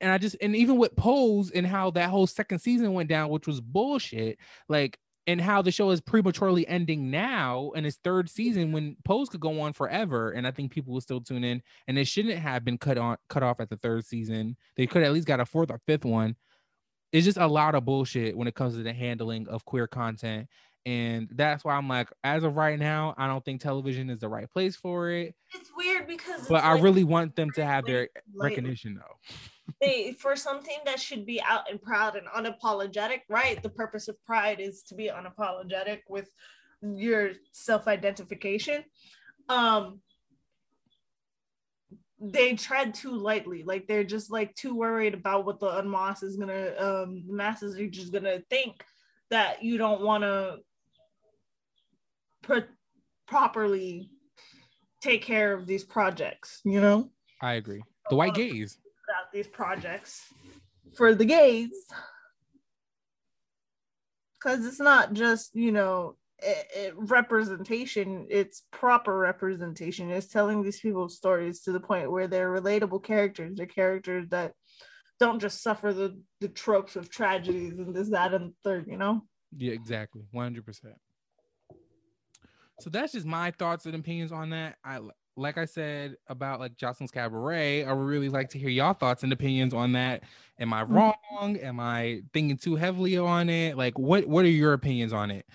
and 0.00 0.10
I 0.10 0.18
just 0.18 0.36
and 0.40 0.54
even 0.54 0.76
with 0.76 0.94
Pose 0.96 1.50
and 1.50 1.66
how 1.66 1.90
that 1.92 2.10
whole 2.10 2.26
second 2.26 2.58
season 2.58 2.92
went 2.92 3.08
down, 3.08 3.30
which 3.30 3.46
was 3.46 3.60
bullshit, 3.60 4.38
like 4.68 4.98
and 5.26 5.40
how 5.40 5.60
the 5.60 5.72
show 5.72 5.90
is 5.90 6.00
prematurely 6.00 6.66
ending 6.68 7.10
now 7.10 7.72
in 7.74 7.84
its 7.84 7.98
third 8.04 8.30
season 8.30 8.70
when 8.70 8.96
Pose 9.04 9.28
could 9.28 9.40
go 9.40 9.60
on 9.60 9.72
forever, 9.72 10.30
and 10.30 10.46
I 10.46 10.52
think 10.52 10.70
people 10.70 10.92
will 10.92 11.00
still 11.00 11.20
tune 11.20 11.42
in, 11.42 11.62
and 11.88 11.98
it 11.98 12.06
shouldn't 12.06 12.38
have 12.38 12.64
been 12.64 12.78
cut 12.78 12.98
on 12.98 13.16
cut 13.28 13.42
off 13.42 13.60
at 13.60 13.70
the 13.70 13.76
third 13.76 14.04
season. 14.04 14.56
They 14.76 14.86
could 14.86 15.02
at 15.02 15.12
least 15.12 15.26
got 15.26 15.40
a 15.40 15.46
fourth 15.46 15.70
or 15.70 15.80
fifth 15.86 16.04
one. 16.04 16.36
It's 17.12 17.24
just 17.24 17.38
a 17.38 17.46
lot 17.46 17.74
of 17.74 17.84
bullshit 17.84 18.36
when 18.36 18.48
it 18.48 18.54
comes 18.54 18.76
to 18.76 18.82
the 18.82 18.92
handling 18.92 19.48
of 19.48 19.64
queer 19.64 19.86
content. 19.86 20.48
And 20.84 21.28
that's 21.32 21.64
why 21.64 21.74
I'm 21.74 21.88
like, 21.88 22.08
as 22.22 22.44
of 22.44 22.54
right 22.54 22.78
now, 22.78 23.14
I 23.16 23.26
don't 23.26 23.44
think 23.44 23.60
television 23.60 24.08
is 24.08 24.20
the 24.20 24.28
right 24.28 24.48
place 24.48 24.76
for 24.76 25.10
it. 25.10 25.34
It's 25.52 25.70
weird 25.76 26.06
because, 26.06 26.46
but 26.48 26.62
I 26.62 26.74
like, 26.74 26.82
really 26.82 27.02
want 27.02 27.34
them 27.34 27.50
to 27.52 27.64
have 27.64 27.86
their 27.86 28.08
recognition 28.36 28.94
though 28.94 29.16
they 29.80 30.12
for 30.12 30.36
something 30.36 30.78
that 30.84 31.00
should 31.00 31.26
be 31.26 31.40
out 31.42 31.70
and 31.70 31.80
proud 31.80 32.16
and 32.16 32.26
unapologetic, 32.28 33.20
right? 33.28 33.62
The 33.62 33.68
purpose 33.68 34.08
of 34.08 34.22
pride 34.24 34.60
is 34.60 34.82
to 34.84 34.94
be 34.94 35.10
unapologetic 35.10 36.00
with 36.08 36.28
your 36.82 37.32
self-identification. 37.52 38.84
Um 39.48 40.00
they 42.18 42.54
tread 42.54 42.94
too 42.94 43.12
lightly. 43.12 43.62
Like 43.62 43.86
they're 43.86 44.04
just 44.04 44.30
like 44.30 44.54
too 44.54 44.74
worried 44.74 45.12
about 45.12 45.44
what 45.44 45.60
the 45.60 45.68
unmass 45.68 46.22
is 46.22 46.36
gonna 46.36 46.72
um 46.78 47.24
the 47.26 47.34
masses 47.34 47.78
are 47.78 47.86
just 47.86 48.12
gonna 48.12 48.40
think 48.48 48.84
that 49.30 49.62
you 49.62 49.76
don't 49.76 50.02
wanna 50.02 50.56
put 52.42 52.68
properly 53.26 54.10
take 55.02 55.22
care 55.22 55.52
of 55.52 55.66
these 55.66 55.84
projects, 55.84 56.60
you 56.64 56.80
know? 56.80 57.10
I 57.42 57.54
agree. 57.54 57.82
The 58.08 58.16
white 58.16 58.30
um, 58.30 58.34
gays 58.34 58.52
about 58.52 58.85
these 59.36 59.46
projects 59.46 60.32
for 60.96 61.14
the 61.14 61.24
gays. 61.24 61.70
Because 64.34 64.64
it's 64.64 64.80
not 64.80 65.12
just 65.12 65.54
you 65.54 65.72
know 65.72 66.16
it, 66.38 66.66
it, 66.74 66.94
representation 66.96 68.26
it's 68.30 68.62
proper 68.70 69.16
representation. 69.16 70.10
It's 70.10 70.28
telling 70.28 70.62
these 70.62 70.80
people's 70.80 71.16
stories 71.16 71.62
to 71.62 71.72
the 71.72 71.80
point 71.80 72.10
where 72.10 72.28
they're 72.28 72.50
relatable 72.50 73.02
characters 73.02 73.56
they're 73.56 73.66
characters 73.66 74.28
that 74.30 74.52
don't 75.20 75.40
just 75.40 75.62
suffer 75.62 75.92
the 75.92 76.18
the 76.40 76.48
tropes 76.48 76.96
of 76.96 77.10
tragedies 77.10 77.78
and 77.78 77.94
this 77.94 78.10
that 78.10 78.34
and 78.34 78.50
the 78.50 78.54
third 78.64 78.86
you 78.88 78.96
know? 78.96 79.22
Yeah 79.56 79.72
exactly. 79.72 80.22
100% 80.34 80.62
so 82.80 82.90
that's 82.90 83.12
just 83.12 83.26
my 83.26 83.50
thoughts 83.52 83.86
and 83.86 83.94
opinions 83.94 84.32
on 84.32 84.50
that. 84.50 84.76
I 84.84 85.00
like 85.36 85.58
I 85.58 85.66
said 85.66 86.16
about 86.28 86.60
like 86.60 86.76
Joseline's 86.76 87.10
Cabaret, 87.10 87.84
I 87.84 87.92
would 87.92 88.06
really 88.06 88.28
like 88.30 88.48
to 88.50 88.58
hear 88.58 88.70
y'all 88.70 88.94
thoughts 88.94 89.22
and 89.22 89.32
opinions 89.32 89.74
on 89.74 89.92
that. 89.92 90.22
Am 90.58 90.72
I 90.72 90.84
Mm-hmm. 90.88 90.94
wrong? 90.94 91.56
Am 91.58 91.78
I 91.80 92.22
thinking 92.32 92.56
too 92.56 92.76
heavily 92.76 93.18
on 93.18 93.50
it? 93.50 93.76
Like, 93.76 93.98
what 93.98 94.26
what 94.26 94.44
are 94.44 94.48
your 94.48 94.72
opinions 94.72 95.12
on 95.12 95.30
it? 95.30 95.46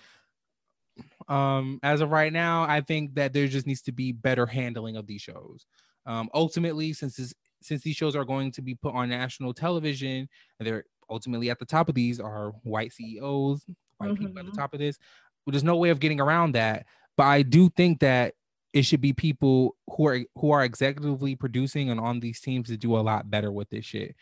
Um, 1.27 1.79
as 1.83 2.01
of 2.01 2.09
right 2.11 2.33
now, 2.33 2.63
I 2.63 2.81
think 2.81 3.15
that 3.15 3.33
there 3.33 3.47
just 3.47 3.67
needs 3.67 3.81
to 3.83 3.91
be 3.91 4.11
better 4.11 4.45
handling 4.45 4.97
of 4.97 5.07
these 5.07 5.21
shows. 5.21 5.65
Um, 6.05 6.29
ultimately, 6.33 6.93
since 6.93 7.15
this, 7.15 7.33
since 7.61 7.83
these 7.83 7.95
shows 7.95 8.15
are 8.15 8.25
going 8.25 8.51
to 8.53 8.61
be 8.61 8.75
put 8.75 8.93
on 8.95 9.09
national 9.09 9.53
television, 9.53 10.27
and 10.59 10.67
they're 10.67 10.83
ultimately 11.09 11.49
at 11.49 11.59
the 11.59 11.65
top 11.65 11.89
of 11.89 11.95
these 11.95 12.19
are 12.19 12.51
white 12.63 12.91
CEOs, 12.93 13.65
white 13.97 14.15
people 14.15 14.39
at 14.39 14.45
the 14.45 14.51
Mhm. 14.51 14.55
top 14.55 14.73
of 14.73 14.79
this. 14.79 14.97
Well, 15.45 15.51
there's 15.51 15.63
no 15.63 15.77
way 15.77 15.89
of 15.89 15.99
getting 15.99 16.19
around 16.19 16.53
that. 16.53 16.85
But 17.17 17.25
I 17.27 17.43
do 17.43 17.69
think 17.69 17.99
that 17.99 18.35
it 18.73 18.83
should 18.83 19.01
be 19.01 19.13
people 19.13 19.75
who 19.89 20.07
are 20.07 20.19
who 20.35 20.51
are 20.51 20.67
executively 20.67 21.37
producing 21.37 21.89
and 21.89 21.99
on 21.99 22.19
these 22.19 22.39
teams 22.39 22.69
to 22.69 22.77
do 22.77 22.97
a 22.97 23.01
lot 23.01 23.29
better 23.29 23.51
with 23.51 23.69
this 23.69 23.85
shit. 23.85 24.15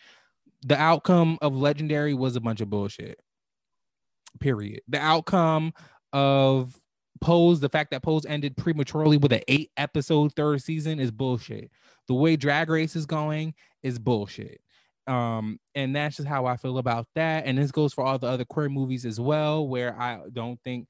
The 0.66 0.80
outcome 0.80 1.38
of 1.42 1.56
Legendary 1.56 2.14
was 2.14 2.36
a 2.36 2.42
bunch 2.42 2.62
of 2.62 2.70
bullshit. 2.70 3.20
Period. 4.40 4.82
The 4.88 5.00
outcome 5.00 5.74
of 6.14 6.76
Pose, 7.22 7.60
the 7.60 7.70
fact 7.70 7.92
that 7.92 8.04
Pose 8.04 8.26
ended 8.26 8.58
prematurely 8.58 9.18
with 9.18 9.32
an 9.32 9.42
eight 9.48 9.72
episode 9.78 10.34
third 10.36 10.62
season 10.62 11.00
is 11.00 11.12
bullshit. 11.12 11.72
The 12.08 12.14
way 12.14 12.36
Drag 12.36 12.70
Race 12.70 12.96
is 12.96 13.06
going 13.06 13.54
is 13.84 14.00
bullshit. 14.00 14.62
Um, 15.08 15.60
and 15.76 15.96
that's 15.96 16.18
just 16.18 16.28
how 16.28 16.46
I 16.46 16.58
feel 16.58 16.78
about 16.78 17.08
that. 17.16 17.46
And 17.46 17.58
this 17.58 17.72
goes 17.72 17.94
for 17.94 18.04
all 18.04 18.20
the 18.20 18.28
other 18.28 18.46
queer 18.46 18.70
movies 18.70 19.06
as 19.06 19.20
well, 19.20 19.68
where 19.68 20.00
I 20.00 20.20
don't 20.32 20.60
think 20.64 20.88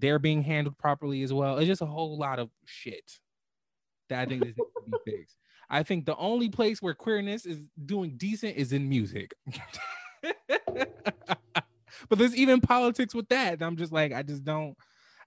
they're 0.00 0.18
being 0.18 0.42
handled 0.42 0.78
properly 0.78 1.22
as 1.22 1.32
well. 1.32 1.58
It's 1.58 1.66
just 1.66 1.82
a 1.82 1.86
whole 1.86 2.18
lot 2.18 2.38
of 2.38 2.50
shit 2.64 3.18
that 4.08 4.20
I 4.20 4.26
think 4.26 4.44
this 4.44 4.54
needs 4.56 4.70
to 4.74 4.90
be 4.90 4.98
fixed. 5.16 5.36
I 5.68 5.82
think 5.84 6.04
the 6.04 6.16
only 6.16 6.48
place 6.48 6.82
where 6.82 6.94
queerness 6.94 7.46
is 7.46 7.60
doing 7.86 8.16
decent 8.16 8.56
is 8.56 8.72
in 8.72 8.88
music. 8.88 9.34
but 12.08 12.18
there's 12.18 12.34
even 12.34 12.60
politics 12.60 13.14
with 13.14 13.28
that. 13.28 13.62
I'm 13.62 13.76
just 13.76 13.92
like, 13.92 14.12
I 14.12 14.22
just 14.22 14.44
don't, 14.44 14.76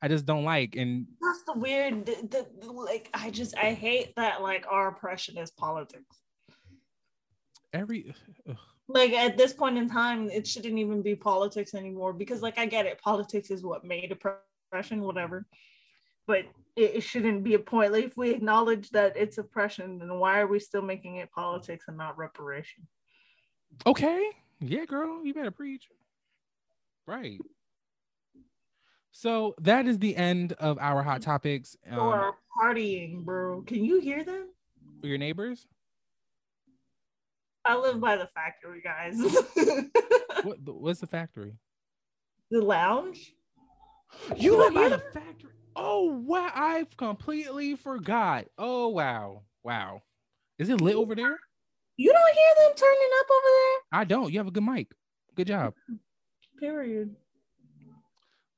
I 0.02 0.10
just 0.10 0.26
don't 0.26 0.44
like. 0.44 0.76
And 0.76 1.08
That's 1.22 1.44
the 1.44 1.54
weird. 1.54 2.06
The, 2.06 2.46
the, 2.60 2.72
like, 2.72 3.10
I 3.14 3.30
just 3.30 3.56
I 3.58 3.72
hate 3.72 4.14
that 4.18 4.42
like 4.42 4.66
our 4.70 4.90
oppression 4.90 5.38
is 5.38 5.52
politics. 5.52 6.18
every 7.72 8.14
ugh. 8.50 8.58
Like 8.90 9.14
at 9.14 9.38
this 9.38 9.54
point 9.54 9.78
in 9.78 9.90
time, 9.90 10.30
it 10.30 10.46
shouldn't 10.46 10.78
even 10.78 11.02
be 11.02 11.16
politics 11.16 11.74
anymore 11.74 12.12
because 12.12 12.42
like 12.42 12.60
I 12.60 12.66
get 12.66 12.86
it, 12.86 13.00
politics 13.00 13.50
is 13.50 13.64
what 13.64 13.86
made 13.86 14.12
oppression, 14.12 14.42
whatever. 15.02 15.46
But 16.28 16.46
it, 16.76 16.96
it 16.96 17.02
shouldn't 17.02 17.44
be 17.44 17.54
a 17.54 17.60
point. 17.60 17.92
Like 17.92 18.06
if 18.06 18.18
we 18.18 18.32
acknowledge 18.32 18.90
that 18.92 19.16
it's 19.18 19.38
oppression, 19.38 20.00
then 20.00 20.20
why 20.20 20.40
are 20.40 20.48
we 20.48 20.60
still 20.60 20.82
making 20.82 21.18
it 21.18 21.32
politics 21.32 21.86
and 21.88 21.98
not 21.98 22.18
reparation? 22.18 22.88
okay, 23.88 24.24
yeah, 24.60 24.86
girl, 24.86 25.26
you 25.26 25.34
better 25.34 25.52
preach. 25.52 25.88
Right. 27.08 27.40
So 29.12 29.56
that 29.62 29.88
is 29.88 30.00
the 30.00 30.16
end 30.16 30.54
of 30.54 30.78
our 30.80 31.04
hot 31.04 31.22
topics. 31.22 31.76
Um, 31.90 32.00
or 32.00 32.36
partying, 32.62 33.24
bro. 33.24 33.62
Can 33.62 33.84
you 33.84 34.00
hear 34.00 34.24
them? 34.24 34.50
your 35.02 35.18
neighbors. 35.18 35.68
I 37.66 37.76
live 37.78 38.00
by 38.00 38.16
the 38.18 38.28
factory, 38.28 38.82
guys. 38.82 39.16
What? 40.44 40.58
What's 40.66 41.00
the 41.00 41.08
factory? 41.08 41.54
the 42.52 42.62
lounge. 42.62 43.34
You 44.38 44.58
live 44.58 44.74
by 44.74 44.90
the 44.90 45.00
factory. 45.14 45.52
Oh 45.76 46.06
wow! 46.06 46.52
I've 46.54 46.96
completely 46.98 47.76
forgot. 47.76 48.46
Oh 48.58 48.90
wow, 48.90 49.42
wow. 49.64 50.02
Is 50.60 50.70
it 50.70 50.82
lit 50.82 50.96
over 50.96 51.16
there? 51.16 51.38
You 51.98 52.12
don't 52.12 52.34
hear 52.36 52.68
them 52.68 52.76
turning 52.76 53.10
up 53.20 53.26
over 53.32 53.48
there. 53.48 54.00
I 54.00 54.04
don't. 54.04 54.32
You 54.32 54.40
have 54.40 54.48
a 54.48 54.52
good 54.52 54.64
mic. 54.64 54.92
Good 55.36 55.48
job. 55.48 55.74
Period. 56.60 57.16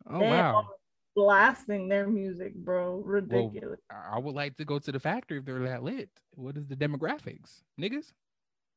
Oh 0.10 0.20
They 0.20 0.30
wow. 0.30 0.70
Blasting 1.16 1.88
their 1.88 2.08
music, 2.08 2.54
bro. 2.56 3.02
Ridiculous. 3.06 3.80
I 3.90 4.18
I 4.18 4.20
would 4.20 4.36
like 4.36 4.58
to 4.58 4.66
go 4.66 4.80
to 4.80 4.92
the 4.92 5.00
factory 5.00 5.38
if 5.38 5.46
they're 5.46 5.60
that 5.60 5.84
lit. 5.84 6.10
What 6.32 6.58
is 6.58 6.68
the 6.68 6.76
demographics, 6.76 7.62
niggas? 7.80 8.12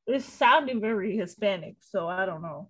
It 0.06 0.22
sounded 0.22 0.80
very 0.80 1.16
Hispanic, 1.16 1.76
so 1.80 2.08
I 2.08 2.24
don't 2.24 2.42
know. 2.42 2.68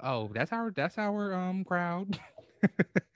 Oh, 0.00 0.30
that's 0.32 0.52
our 0.52 0.70
that's 0.70 0.96
our 0.98 1.34
um 1.34 1.64
crowd. 1.64 2.18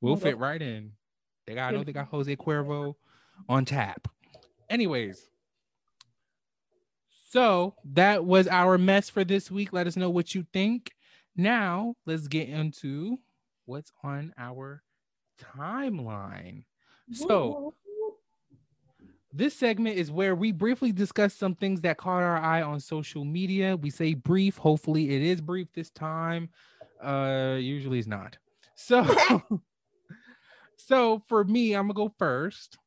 We'll 0.00 0.16
fit 0.16 0.38
right 0.38 0.60
in. 0.60 0.92
They 1.46 1.54
got 1.54 1.72
I 1.72 1.76
know 1.76 1.84
they 1.84 1.92
got 1.92 2.08
Jose 2.08 2.34
Cuervo 2.36 2.94
on 3.48 3.64
tap. 3.64 4.08
Anyways. 4.68 5.28
So 7.30 7.74
that 7.92 8.24
was 8.24 8.48
our 8.48 8.78
mess 8.78 9.10
for 9.10 9.24
this 9.24 9.50
week. 9.50 9.72
Let 9.72 9.86
us 9.86 9.96
know 9.96 10.10
what 10.10 10.34
you 10.34 10.46
think. 10.52 10.92
Now 11.36 11.94
let's 12.06 12.26
get 12.26 12.48
into 12.48 13.18
what's 13.66 13.92
on 14.02 14.32
our 14.38 14.82
timeline. 15.56 16.64
So 17.12 17.74
this 19.32 19.54
segment 19.54 19.98
is 19.98 20.10
where 20.10 20.34
we 20.34 20.52
briefly 20.52 20.90
discuss 20.90 21.34
some 21.34 21.54
things 21.54 21.82
that 21.82 21.98
caught 21.98 22.22
our 22.22 22.38
eye 22.38 22.62
on 22.62 22.80
social 22.80 23.24
media. 23.24 23.76
We 23.76 23.90
say 23.90 24.14
brief. 24.14 24.56
Hopefully, 24.56 25.10
it 25.10 25.22
is 25.22 25.40
brief 25.40 25.68
this 25.74 25.90
time. 25.90 26.48
Uh, 27.02 27.56
usually 27.58 27.98
it's 27.98 28.08
not. 28.08 28.38
So, 28.78 29.04
so 30.76 31.22
for 31.28 31.44
me, 31.44 31.74
I'm 31.74 31.88
gonna 31.88 31.94
go 31.94 32.14
first. 32.18 32.78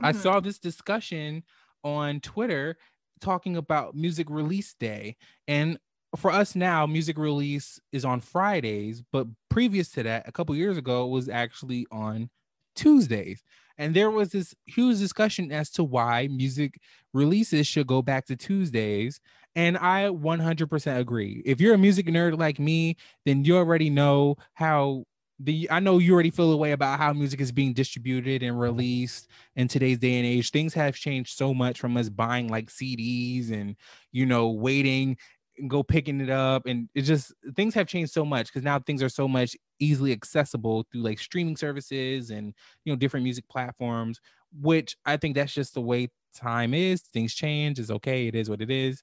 I 0.00 0.12
Mhm. 0.12 0.16
saw 0.16 0.40
this 0.40 0.58
discussion 0.58 1.42
on 1.82 2.20
Twitter 2.20 2.76
talking 3.20 3.56
about 3.56 3.94
music 3.94 4.28
release 4.30 4.74
day, 4.74 5.16
and 5.48 5.78
for 6.16 6.30
us 6.30 6.54
now, 6.56 6.86
music 6.86 7.16
release 7.18 7.80
is 7.92 8.04
on 8.04 8.20
Fridays, 8.20 9.02
but 9.12 9.26
previous 9.48 9.90
to 9.92 10.02
that, 10.02 10.28
a 10.28 10.32
couple 10.32 10.54
years 10.56 10.76
ago, 10.76 11.06
it 11.06 11.10
was 11.10 11.28
actually 11.28 11.86
on 11.92 12.30
Tuesdays. 12.74 13.44
And 13.78 13.94
there 13.94 14.10
was 14.10 14.30
this 14.30 14.54
huge 14.66 14.98
discussion 14.98 15.52
as 15.52 15.70
to 15.72 15.84
why 15.84 16.28
music 16.28 16.78
releases 17.14 17.66
should 17.66 17.86
go 17.86 18.02
back 18.02 18.26
to 18.26 18.36
Tuesdays. 18.36 19.20
And 19.56 19.76
I 19.78 20.10
100% 20.10 21.00
agree. 21.00 21.42
If 21.44 21.60
you're 21.60 21.74
a 21.74 21.78
music 21.78 22.06
nerd 22.06 22.38
like 22.38 22.58
me, 22.58 22.96
then 23.26 23.44
you 23.44 23.56
already 23.56 23.90
know 23.90 24.36
how 24.54 25.04
the 25.40 25.68
I 25.70 25.80
know 25.80 25.98
you 25.98 26.12
already 26.14 26.30
feel 26.30 26.52
a 26.52 26.56
way 26.56 26.72
about 26.72 26.98
how 26.98 27.12
music 27.12 27.40
is 27.40 27.50
being 27.50 27.72
distributed 27.72 28.42
and 28.42 28.60
released 28.60 29.28
in 29.56 29.66
today's 29.66 29.98
day 29.98 30.16
and 30.18 30.26
age. 30.26 30.50
Things 30.50 30.74
have 30.74 30.94
changed 30.94 31.36
so 31.36 31.52
much 31.52 31.80
from 31.80 31.96
us 31.96 32.08
buying 32.08 32.48
like 32.48 32.70
CDs 32.70 33.50
and 33.50 33.76
you 34.12 34.24
know 34.24 34.50
waiting 34.50 35.16
and 35.58 35.68
go 35.68 35.82
picking 35.82 36.20
it 36.20 36.30
up. 36.30 36.66
And 36.66 36.88
it 36.94 37.02
just 37.02 37.32
things 37.56 37.74
have 37.74 37.88
changed 37.88 38.12
so 38.12 38.24
much 38.24 38.46
because 38.46 38.62
now 38.62 38.78
things 38.78 39.02
are 39.02 39.08
so 39.08 39.26
much 39.26 39.56
easily 39.80 40.12
accessible 40.12 40.86
through 40.92 41.02
like 41.02 41.18
streaming 41.18 41.56
services 41.56 42.30
and 42.30 42.54
you 42.84 42.92
know 42.92 42.96
different 42.96 43.24
music 43.24 43.48
platforms 43.48 44.20
which 44.60 44.96
i 45.06 45.16
think 45.16 45.34
that's 45.36 45.54
just 45.54 45.74
the 45.74 45.80
way 45.80 46.08
time 46.34 46.74
is. 46.74 47.02
Things 47.02 47.34
change. 47.34 47.78
It's 47.78 47.90
okay. 47.90 48.28
It 48.28 48.34
is 48.36 48.48
what 48.48 48.60
it 48.60 48.70
is 48.70 49.02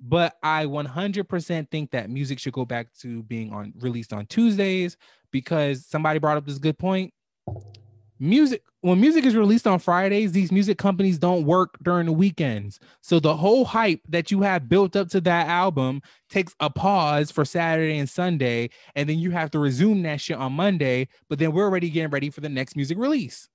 but 0.00 0.36
i 0.42 0.64
100% 0.64 1.70
think 1.70 1.90
that 1.90 2.10
music 2.10 2.38
should 2.38 2.52
go 2.52 2.64
back 2.64 2.92
to 3.00 3.22
being 3.24 3.52
on 3.52 3.72
released 3.78 4.12
on 4.12 4.26
tuesdays 4.26 4.96
because 5.30 5.86
somebody 5.86 6.18
brought 6.18 6.36
up 6.36 6.46
this 6.46 6.58
good 6.58 6.78
point 6.78 7.12
music 8.22 8.62
when 8.82 9.00
music 9.00 9.24
is 9.24 9.34
released 9.34 9.66
on 9.66 9.80
fridays 9.80 10.30
these 10.30 10.52
music 10.52 10.78
companies 10.78 11.18
don't 11.18 11.44
work 11.44 11.76
during 11.82 12.06
the 12.06 12.12
weekends 12.12 12.78
so 13.00 13.18
the 13.18 13.36
whole 13.36 13.64
hype 13.64 14.00
that 14.08 14.30
you 14.30 14.42
have 14.42 14.68
built 14.68 14.94
up 14.94 15.08
to 15.08 15.20
that 15.20 15.48
album 15.48 16.00
takes 16.30 16.54
a 16.60 16.70
pause 16.70 17.32
for 17.32 17.44
saturday 17.44 17.98
and 17.98 18.08
sunday 18.08 18.70
and 18.94 19.08
then 19.08 19.18
you 19.18 19.32
have 19.32 19.50
to 19.50 19.58
resume 19.58 20.02
that 20.02 20.20
shit 20.20 20.36
on 20.36 20.52
monday 20.52 21.08
but 21.28 21.40
then 21.40 21.50
we're 21.50 21.64
already 21.64 21.90
getting 21.90 22.10
ready 22.10 22.30
for 22.30 22.40
the 22.40 22.48
next 22.48 22.76
music 22.76 22.96
release 22.96 23.48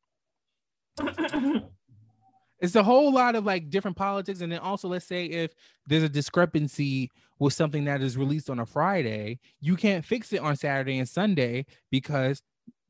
it's 2.60 2.76
a 2.76 2.84
whole 2.84 3.12
lot 3.12 3.36
of 3.36 3.46
like 3.46 3.70
different 3.70 3.98
politics 3.98 4.42
and 4.42 4.52
then 4.52 4.60
also 4.60 4.88
let's 4.88 5.06
say 5.06 5.26
if 5.26 5.54
there's 5.86 6.04
a 6.04 6.10
discrepancy 6.10 7.10
with 7.40 7.54
something 7.54 7.86
that 7.86 8.02
is 8.02 8.18
released 8.18 8.50
on 8.50 8.60
a 8.60 8.66
friday 8.66 9.40
you 9.62 9.76
can't 9.76 10.04
fix 10.04 10.34
it 10.34 10.40
on 10.42 10.56
saturday 10.56 10.98
and 10.98 11.08
sunday 11.08 11.66
because 11.92 12.42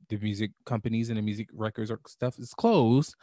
the 0.10 0.18
music 0.18 0.52
companies 0.66 1.10
and 1.10 1.18
the 1.18 1.22
music 1.22 1.50
records 1.54 1.92
or 1.92 2.00
stuff 2.08 2.40
is 2.40 2.54
closed. 2.54 3.16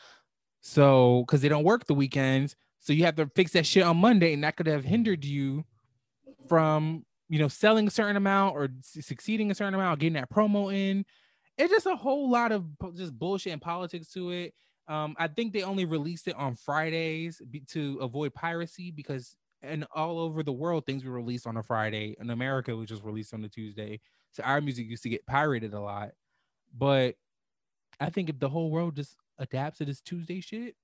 So 0.61 1.25
because 1.27 1.41
they 1.41 1.49
don't 1.49 1.65
work 1.65 1.87
the 1.87 1.95
weekends 1.95 2.57
so 2.81 2.93
you 2.93 3.05
have 3.05 3.17
to 3.17 3.31
fix 3.35 3.53
that 3.53 3.67
shit 3.67 3.83
on 3.83 3.97
monday 3.97 4.33
and 4.33 4.45
that 4.45 4.57
could 4.57 4.67
have 4.67 4.85
hindered 4.85 5.25
you 5.25 5.65
from 6.49 7.05
you 7.29 7.39
know 7.39 7.49
selling 7.49 7.87
a 7.87 7.91
certain 7.91 8.17
amount 8.17 8.55
or 8.55 8.69
succeeding 8.83 9.51
a 9.51 9.55
certain 9.55 9.75
amount 9.75 10.01
getting 10.01 10.15
that 10.15 10.31
promo 10.31 10.75
in. 10.75 11.05
It's 11.57 11.73
just 11.73 11.87
a 11.87 11.97
whole 11.97 12.31
lot 12.31 12.51
of 12.51 12.65
just 12.95 13.17
bullshit 13.17 13.53
and 13.53 13.63
politics 13.63 14.11
to 14.13 14.31
it 14.31 14.55
um, 14.89 15.15
I 15.19 15.29
think 15.29 15.53
they 15.53 15.63
only 15.63 15.85
released 15.85 16.29
it 16.29 16.37
on 16.37 16.57
Fridays 16.57 17.41
be- 17.51 17.61
to 17.71 17.99
avoid 18.01 18.35
piracy 18.35 18.91
because 18.91 19.37
and 19.63 19.87
all 19.95 20.19
over 20.19 20.43
the 20.43 20.53
world 20.53 20.85
things 20.85 21.05
were 21.05 21.13
released 21.13 21.47
on 21.47 21.57
a 21.57 21.63
Friday. 21.63 22.17
In 22.21 22.29
America, 22.31 22.73
it 22.73 22.75
was 22.75 22.89
just 22.89 23.03
released 23.03 23.33
on 23.33 23.45
a 23.45 23.49
Tuesday. 23.49 24.01
So 24.33 24.43
our 24.43 24.61
music 24.61 24.87
used 24.87 25.03
to 25.05 25.09
get 25.09 25.27
pirated 25.27 25.73
a 25.73 25.81
lot. 25.81 26.11
But 26.77 27.15
I 28.01 28.11
think 28.11 28.29
if 28.29 28.39
the 28.39 28.49
whole 28.49 28.71
world 28.71 28.97
just 28.97 29.17
adapts 29.39 29.79
to 29.79 29.85
this 29.85 30.01
Tuesday 30.01 30.41
shit. 30.41 30.77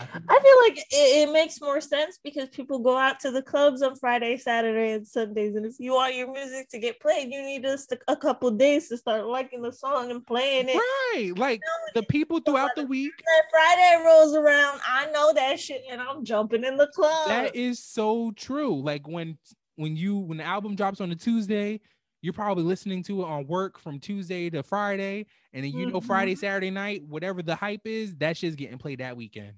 I 0.00 0.40
feel 0.40 0.56
like 0.62 0.78
it, 0.78 1.28
it, 1.28 1.32
makes 1.32 1.60
more 1.60 1.80
sense 1.80 2.18
because 2.24 2.48
people 2.48 2.78
go 2.78 2.96
out 2.96 3.20
to 3.20 3.30
the 3.30 3.42
clubs 3.42 3.82
on 3.82 3.96
Friday, 3.96 4.38
Saturday, 4.38 4.92
and 4.92 5.06
Sundays. 5.06 5.56
And 5.56 5.66
if 5.66 5.74
you 5.78 5.92
want 5.92 6.14
your 6.14 6.32
music 6.32 6.70
to 6.70 6.78
get 6.78 7.00
played, 7.00 7.30
you 7.30 7.42
need 7.42 7.62
just 7.62 7.94
a 8.08 8.16
couple 8.16 8.50
days 8.50 8.88
to 8.88 8.96
start 8.96 9.26
liking 9.26 9.60
the 9.60 9.72
song 9.72 10.10
and 10.10 10.26
playing 10.26 10.68
it. 10.68 10.76
Right. 10.76 11.32
Like 11.36 11.60
you 11.60 11.66
know, 11.66 12.00
the 12.00 12.06
people 12.06 12.40
throughout 12.40 12.70
the 12.76 12.84
week. 12.84 13.12
Friday 13.50 14.02
rolls 14.04 14.34
around, 14.34 14.80
I 14.86 15.10
know 15.10 15.32
that 15.34 15.60
shit, 15.60 15.82
and 15.90 16.00
I'm 16.00 16.24
jumping 16.24 16.64
in 16.64 16.76
the 16.76 16.88
club. 16.88 17.28
That 17.28 17.54
is 17.54 17.84
so 17.84 18.32
true. 18.32 18.80
Like 18.80 19.06
when 19.06 19.36
when 19.76 19.96
you 19.96 20.16
when 20.16 20.38
the 20.38 20.44
album 20.44 20.76
drops 20.76 21.00
on 21.00 21.10
a 21.10 21.16
Tuesday, 21.16 21.80
you're 22.22 22.32
probably 22.32 22.64
listening 22.64 23.02
to 23.04 23.22
it 23.22 23.24
on 23.24 23.46
work 23.46 23.78
from 23.78 23.98
Tuesday 23.98 24.50
to 24.50 24.62
Friday, 24.62 25.26
and 25.52 25.64
then 25.64 25.72
you 25.72 25.86
know 25.86 25.98
mm-hmm. 25.98 26.06
Friday, 26.06 26.34
Saturday 26.34 26.70
night, 26.70 27.02
whatever 27.08 27.42
the 27.42 27.54
hype 27.54 27.86
is, 27.86 28.14
that 28.16 28.36
shit's 28.36 28.56
getting 28.56 28.78
played 28.78 29.00
that 29.00 29.16
weekend. 29.16 29.52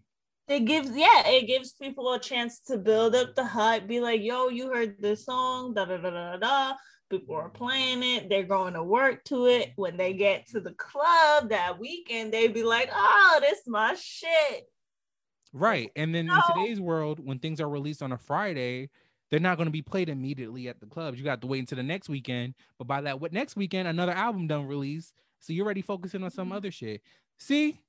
It 0.49 0.65
gives 0.65 0.91
yeah, 0.91 1.27
it 1.27 1.47
gives 1.47 1.73
people 1.73 2.13
a 2.13 2.19
chance 2.19 2.61
to 2.67 2.79
build 2.79 3.15
up 3.15 3.35
the 3.35 3.45
hype, 3.45 3.87
be 3.87 4.01
like, 4.01 4.23
yo, 4.23 4.49
you 4.49 4.69
heard 4.69 5.01
this 5.01 5.25
song, 5.25 5.75
da 5.75 5.85
da 5.85 5.99
da 5.99 6.11
da 6.11 6.37
da. 6.37 6.75
People 7.11 7.37
are 7.37 7.51
playing 7.51 8.03
it, 8.03 8.29
they're 8.29 8.43
going 8.43 8.75
to 8.75 8.83
work 8.83 9.23
to 9.25 9.47
it. 9.47 9.73
When 9.77 9.97
they 9.97 10.15
get 10.15 10.49
to 10.49 10.61
the 10.61 10.73
club 10.73 11.51
that 11.51 11.79
weekend, 11.79 12.33
they 12.33 12.49
be 12.49 12.65
like, 12.65 12.91
oh, 12.93 13.39
this 13.41 13.59
is 13.59 13.69
my 13.69 13.95
shit. 13.95 14.65
Right. 15.53 15.91
And 15.95 16.15
then 16.15 16.27
no. 16.27 16.35
in 16.35 16.41
today's 16.55 16.81
world, 16.81 17.21
when 17.23 17.39
things 17.39 17.61
are 17.61 17.69
released 17.69 18.03
on 18.03 18.13
a 18.13 18.19
Friday, 18.19 18.89
they're 19.31 19.41
not 19.41 19.57
going 19.57 19.67
to 19.67 19.73
be 19.73 19.83
played 19.83 20.09
immediately 20.09 20.69
at 20.69 20.81
the 20.81 20.87
clubs. 20.87 21.19
You 21.19 21.25
got 21.25 21.41
to 21.43 21.47
wait 21.47 21.61
until 21.61 21.77
the 21.77 21.83
next 21.83 22.09
weekend. 22.09 22.55
But 22.79 22.87
by 22.87 23.03
that 23.03 23.21
what 23.21 23.33
next 23.33 23.57
weekend, 23.57 23.89
another 23.89 24.13
album 24.13 24.47
done 24.47 24.67
release. 24.67 25.13
So 25.43 25.53
you're 25.53 25.65
already 25.65 25.83
focusing 25.83 26.23
on 26.23 26.31
some 26.31 26.47
mm-hmm. 26.47 26.57
other 26.57 26.71
shit. 26.71 27.03
See, 27.39 27.81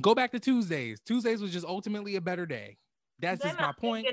go 0.00 0.14
back 0.14 0.30
to 0.32 0.38
Tuesdays. 0.38 1.00
Tuesdays 1.00 1.40
was 1.40 1.52
just 1.52 1.66
ultimately 1.66 2.16
a 2.16 2.20
better 2.20 2.44
day. 2.44 2.76
That's 3.18 3.42
they're 3.42 3.52
just 3.52 3.60
my 3.60 3.72
point. 3.72 4.06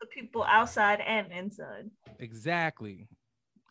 the 0.00 0.06
people 0.06 0.44
outside 0.44 1.00
and 1.00 1.30
inside. 1.32 1.90
Exactly. 2.20 3.08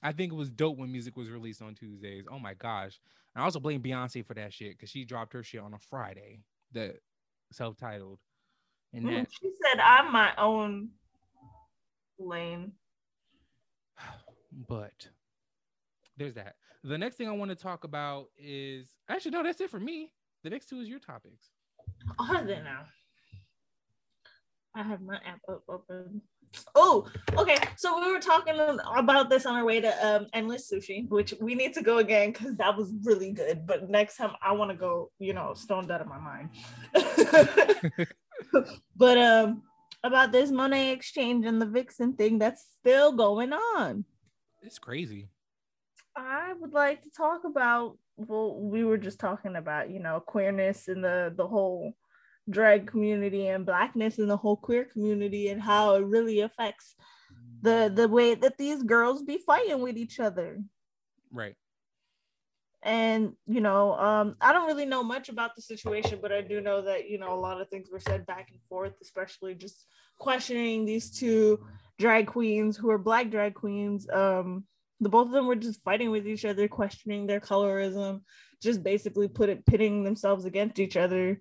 I 0.03 0.11
think 0.11 0.33
it 0.33 0.35
was 0.35 0.49
dope 0.49 0.77
when 0.77 0.91
music 0.91 1.15
was 1.15 1.29
released 1.29 1.61
on 1.61 1.73
Tuesdays. 1.73 2.25
Oh 2.29 2.37
my 2.37 2.53
gosh. 2.53 2.99
I 3.35 3.43
also 3.43 3.59
blame 3.59 3.81
Beyonce 3.81 4.25
for 4.25 4.33
that 4.33 4.51
shit 4.53 4.71
because 4.71 4.89
she 4.89 5.05
dropped 5.05 5.31
her 5.33 5.43
shit 5.43 5.61
on 5.61 5.73
a 5.73 5.79
Friday, 5.79 6.41
the 6.73 6.95
self-titled. 7.51 8.19
And 8.93 9.05
mm, 9.05 9.19
that 9.19 9.27
she 9.31 9.51
said, 9.61 9.79
I'm 9.79 10.11
my 10.11 10.31
own 10.37 10.89
lane. 12.19 12.73
But 14.67 15.07
there's 16.15 16.33
that. 16.33 16.55
The 16.83 16.97
next 16.97 17.15
thing 17.15 17.27
I 17.27 17.31
want 17.31 17.49
to 17.49 17.55
talk 17.55 17.83
about 17.83 18.27
is 18.37 18.89
actually 19.09 19.31
no, 19.31 19.43
that's 19.43 19.61
it 19.61 19.69
for 19.69 19.79
me. 19.79 20.11
The 20.43 20.49
next 20.49 20.67
two 20.69 20.79
is 20.79 20.87
your 20.87 20.99
topics. 20.99 21.49
Are 22.19 22.43
they 22.43 22.59
now? 22.59 22.85
I 24.75 24.83
have 24.83 25.01
my 25.01 25.15
app 25.15 25.41
up 25.49 25.63
open. 25.67 26.21
Oh, 26.75 27.07
okay. 27.35 27.57
So 27.77 27.99
we 27.99 28.11
were 28.11 28.19
talking 28.19 28.53
about 28.95 29.29
this 29.29 29.45
on 29.45 29.55
our 29.55 29.65
way 29.65 29.81
to 29.81 30.07
um, 30.07 30.27
Endless 30.33 30.71
Sushi, 30.71 31.09
which 31.09 31.33
we 31.41 31.55
need 31.55 31.73
to 31.73 31.81
go 31.81 31.97
again 31.97 32.31
because 32.31 32.55
that 32.57 32.77
was 32.77 32.93
really 33.03 33.31
good. 33.31 33.65
But 33.65 33.89
next 33.89 34.17
time 34.17 34.31
I 34.41 34.51
want 34.53 34.71
to 34.71 34.77
go, 34.77 35.11
you 35.19 35.33
know, 35.33 35.53
stoned 35.55 35.91
out 35.91 36.01
of 36.01 36.07
my 36.07 36.19
mind. 36.19 36.49
but 38.95 39.17
um, 39.17 39.63
about 40.03 40.31
this 40.31 40.51
Monét 40.51 40.93
X 40.93 41.11
Change 41.11 41.45
and 41.45 41.61
the 41.61 41.65
Vixen 41.65 42.13
thing 42.13 42.37
that's 42.39 42.65
still 42.79 43.11
going 43.11 43.53
on. 43.53 44.05
It's 44.61 44.79
crazy. 44.79 45.29
I 46.17 46.53
would 46.59 46.73
like 46.73 47.03
to 47.03 47.09
talk 47.11 47.43
about 47.45 47.97
well, 48.17 48.59
we 48.59 48.83
were 48.83 48.97
just 48.97 49.19
talking 49.19 49.55
about, 49.55 49.91
you 49.91 49.99
know, 49.99 50.19
queerness 50.19 50.87
and 50.87 51.03
the 51.03 51.31
the 51.35 51.47
whole 51.47 51.93
drag 52.49 52.87
community 52.87 53.47
and 53.47 53.65
blackness 53.65 54.17
in 54.17 54.27
the 54.27 54.37
whole 54.37 54.57
queer 54.57 54.85
community 54.85 55.49
and 55.49 55.61
how 55.61 55.95
it 55.95 56.05
really 56.05 56.39
affects 56.39 56.95
the 57.61 57.91
the 57.93 58.07
way 58.07 58.33
that 58.33 58.57
these 58.57 58.81
girls 58.81 59.21
be 59.21 59.37
fighting 59.37 59.81
with 59.81 59.97
each 59.97 60.19
other. 60.19 60.59
Right 61.31 61.55
and 62.83 63.33
you 63.45 63.59
know 63.59 63.93
um, 63.95 64.35
i 64.39 64.53
don't 64.53 64.67
really 64.67 64.85
know 64.85 65.03
much 65.03 65.29
about 65.29 65.55
the 65.55 65.61
situation 65.61 66.19
but 66.21 66.31
i 66.31 66.41
do 66.41 66.61
know 66.61 66.81
that 66.81 67.09
you 67.09 67.17
know 67.17 67.33
a 67.33 67.39
lot 67.39 67.59
of 67.59 67.67
things 67.69 67.89
were 67.91 67.99
said 67.99 68.25
back 68.25 68.49
and 68.51 68.59
forth 68.69 68.93
especially 69.01 69.55
just 69.55 69.85
questioning 70.19 70.85
these 70.85 71.09
two 71.11 71.59
drag 71.97 72.27
queens 72.27 72.77
who 72.77 72.89
are 72.89 72.97
black 72.97 73.29
drag 73.29 73.53
queens 73.55 74.07
um, 74.13 74.63
the 74.99 75.09
both 75.09 75.27
of 75.27 75.33
them 75.33 75.47
were 75.47 75.55
just 75.55 75.81
fighting 75.81 76.11
with 76.11 76.27
each 76.27 76.45
other 76.45 76.67
questioning 76.67 77.27
their 77.27 77.39
colorism 77.39 78.21
just 78.61 78.83
basically 78.83 79.27
put 79.27 79.49
it 79.49 79.65
pitting 79.65 80.03
themselves 80.03 80.45
against 80.45 80.79
each 80.79 80.97
other 80.97 81.39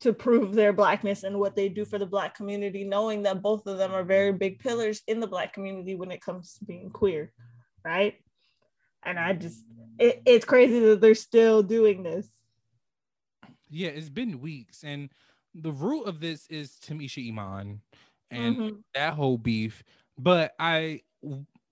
to 0.00 0.12
prove 0.12 0.54
their 0.54 0.72
blackness 0.72 1.24
and 1.24 1.38
what 1.38 1.56
they 1.56 1.68
do 1.68 1.84
for 1.84 1.98
the 1.98 2.06
black 2.06 2.34
community 2.34 2.84
knowing 2.84 3.22
that 3.22 3.42
both 3.42 3.66
of 3.66 3.78
them 3.78 3.92
are 3.92 4.04
very 4.04 4.32
big 4.32 4.58
pillars 4.58 5.02
in 5.06 5.20
the 5.20 5.26
black 5.26 5.52
community 5.52 5.94
when 5.94 6.10
it 6.10 6.20
comes 6.20 6.54
to 6.54 6.64
being 6.64 6.90
queer 6.90 7.32
right 7.84 8.16
and 9.04 9.18
I 9.18 9.32
just 9.32 9.64
it, 9.98 10.22
it's 10.24 10.44
crazy 10.44 10.80
that 10.80 11.00
they're 11.00 11.14
still 11.14 11.62
doing 11.62 12.02
this. 12.02 12.26
Yeah, 13.68 13.90
it's 13.90 14.08
been 14.08 14.40
weeks, 14.40 14.82
and 14.82 15.10
the 15.54 15.72
root 15.72 16.04
of 16.04 16.20
this 16.20 16.46
is 16.48 16.72
Tamisha 16.84 17.28
Iman 17.28 17.80
and 18.30 18.56
mm-hmm. 18.56 18.76
that 18.94 19.14
whole 19.14 19.38
beef. 19.38 19.82
But 20.18 20.54
I, 20.58 21.02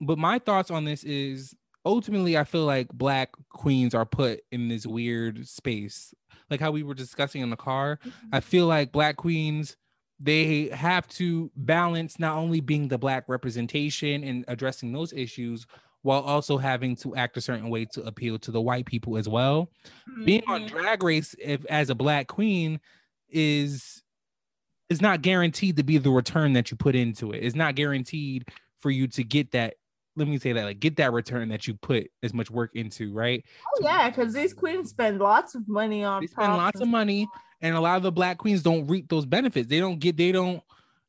but 0.01 0.17
my 0.17 0.39
thoughts 0.39 0.71
on 0.71 0.85
this 0.85 1.03
is 1.03 1.55
ultimately 1.85 2.37
I 2.37 2.43
feel 2.43 2.65
like 2.65 2.89
black 2.89 3.31
queens 3.49 3.93
are 3.93 4.05
put 4.05 4.41
in 4.51 4.67
this 4.67 4.85
weird 4.85 5.47
space, 5.47 6.13
like 6.49 6.59
how 6.59 6.71
we 6.71 6.83
were 6.83 6.93
discussing 6.93 7.41
in 7.41 7.49
the 7.49 7.57
car. 7.57 7.99
Mm-hmm. 8.05 8.27
I 8.33 8.39
feel 8.39 8.67
like 8.67 8.91
black 8.91 9.17
queens 9.17 9.75
they 10.19 10.67
have 10.69 11.07
to 11.07 11.49
balance 11.55 12.19
not 12.19 12.35
only 12.35 12.59
being 12.59 12.89
the 12.89 12.97
black 12.97 13.29
representation 13.29 14.23
and 14.23 14.43
addressing 14.49 14.91
those 14.91 15.13
issues 15.13 15.65
while 16.01 16.21
also 16.21 16.57
having 16.57 16.95
to 16.97 17.15
act 17.15 17.37
a 17.37 17.41
certain 17.41 17.69
way 17.69 17.85
to 17.85 18.01
appeal 18.03 18.37
to 18.39 18.51
the 18.51 18.61
white 18.61 18.85
people 18.85 19.17
as 19.17 19.29
well. 19.29 19.69
Mm-hmm. 20.09 20.25
Being 20.25 20.43
on 20.47 20.61
mm-hmm. 20.61 20.77
drag 20.77 21.03
race 21.03 21.35
if 21.39 21.65
as 21.65 21.89
a 21.89 21.95
black 21.95 22.27
queen 22.27 22.79
is 23.29 24.03
is 24.89 25.01
not 25.01 25.21
guaranteed 25.21 25.77
to 25.77 25.83
be 25.83 25.97
the 25.97 26.09
return 26.09 26.53
that 26.53 26.71
you 26.71 26.77
put 26.77 26.95
into 26.95 27.31
it. 27.31 27.43
It's 27.43 27.55
not 27.55 27.75
guaranteed 27.75 28.47
for 28.79 28.89
you 28.89 29.07
to 29.07 29.23
get 29.23 29.51
that 29.51 29.75
let 30.19 30.27
me 30.27 30.37
say 30.37 30.53
that 30.53 30.65
like 30.65 30.79
get 30.79 30.97
that 30.97 31.13
return 31.13 31.49
that 31.49 31.67
you 31.67 31.73
put 31.75 32.09
as 32.21 32.33
much 32.33 32.51
work 32.51 32.71
into, 32.75 33.13
right? 33.13 33.43
Oh 33.75 33.79
yeah, 33.81 34.09
because 34.09 34.33
these 34.33 34.53
queens 34.53 34.89
spend 34.89 35.19
lots 35.19 35.55
of 35.55 35.67
money 35.67 36.03
on 36.03 36.21
they 36.21 36.27
spend 36.27 36.53
lots 36.53 36.81
of 36.81 36.87
money, 36.87 37.27
and 37.61 37.75
a 37.75 37.79
lot 37.79 37.97
of 37.97 38.03
the 38.03 38.11
black 38.11 38.37
queens 38.37 38.61
don't 38.61 38.85
reap 38.87 39.09
those 39.09 39.25
benefits. 39.25 39.67
They 39.67 39.79
don't 39.79 39.99
get 39.99 40.17
they 40.17 40.31
don't 40.31 40.61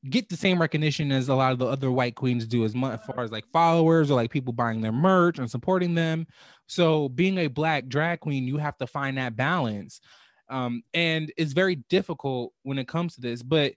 get 0.08 0.28
the 0.28 0.36
same 0.36 0.60
recognition 0.60 1.12
as 1.12 1.28
a 1.28 1.34
lot 1.34 1.52
of 1.52 1.58
the 1.58 1.66
other 1.66 1.90
white 1.90 2.14
queens 2.14 2.46
do 2.46 2.64
as 2.64 2.74
much 2.74 2.98
as 2.98 3.06
far 3.06 3.22
as 3.22 3.30
like 3.30 3.44
followers 3.52 4.10
or 4.10 4.14
like 4.14 4.30
people 4.30 4.52
buying 4.52 4.80
their 4.80 4.92
merch 4.92 5.38
and 5.38 5.50
supporting 5.50 5.94
them 5.94 6.26
so 6.66 7.10
being 7.10 7.36
a 7.36 7.48
black 7.48 7.86
drag 7.86 8.18
queen 8.20 8.46
you 8.46 8.56
have 8.56 8.78
to 8.78 8.86
find 8.86 9.18
that 9.18 9.36
balance 9.36 10.00
um, 10.48 10.82
and 10.94 11.30
it's 11.36 11.52
very 11.52 11.76
difficult 11.90 12.52
when 12.62 12.78
it 12.78 12.88
comes 12.88 13.14
to 13.14 13.20
this 13.20 13.42
but 13.42 13.74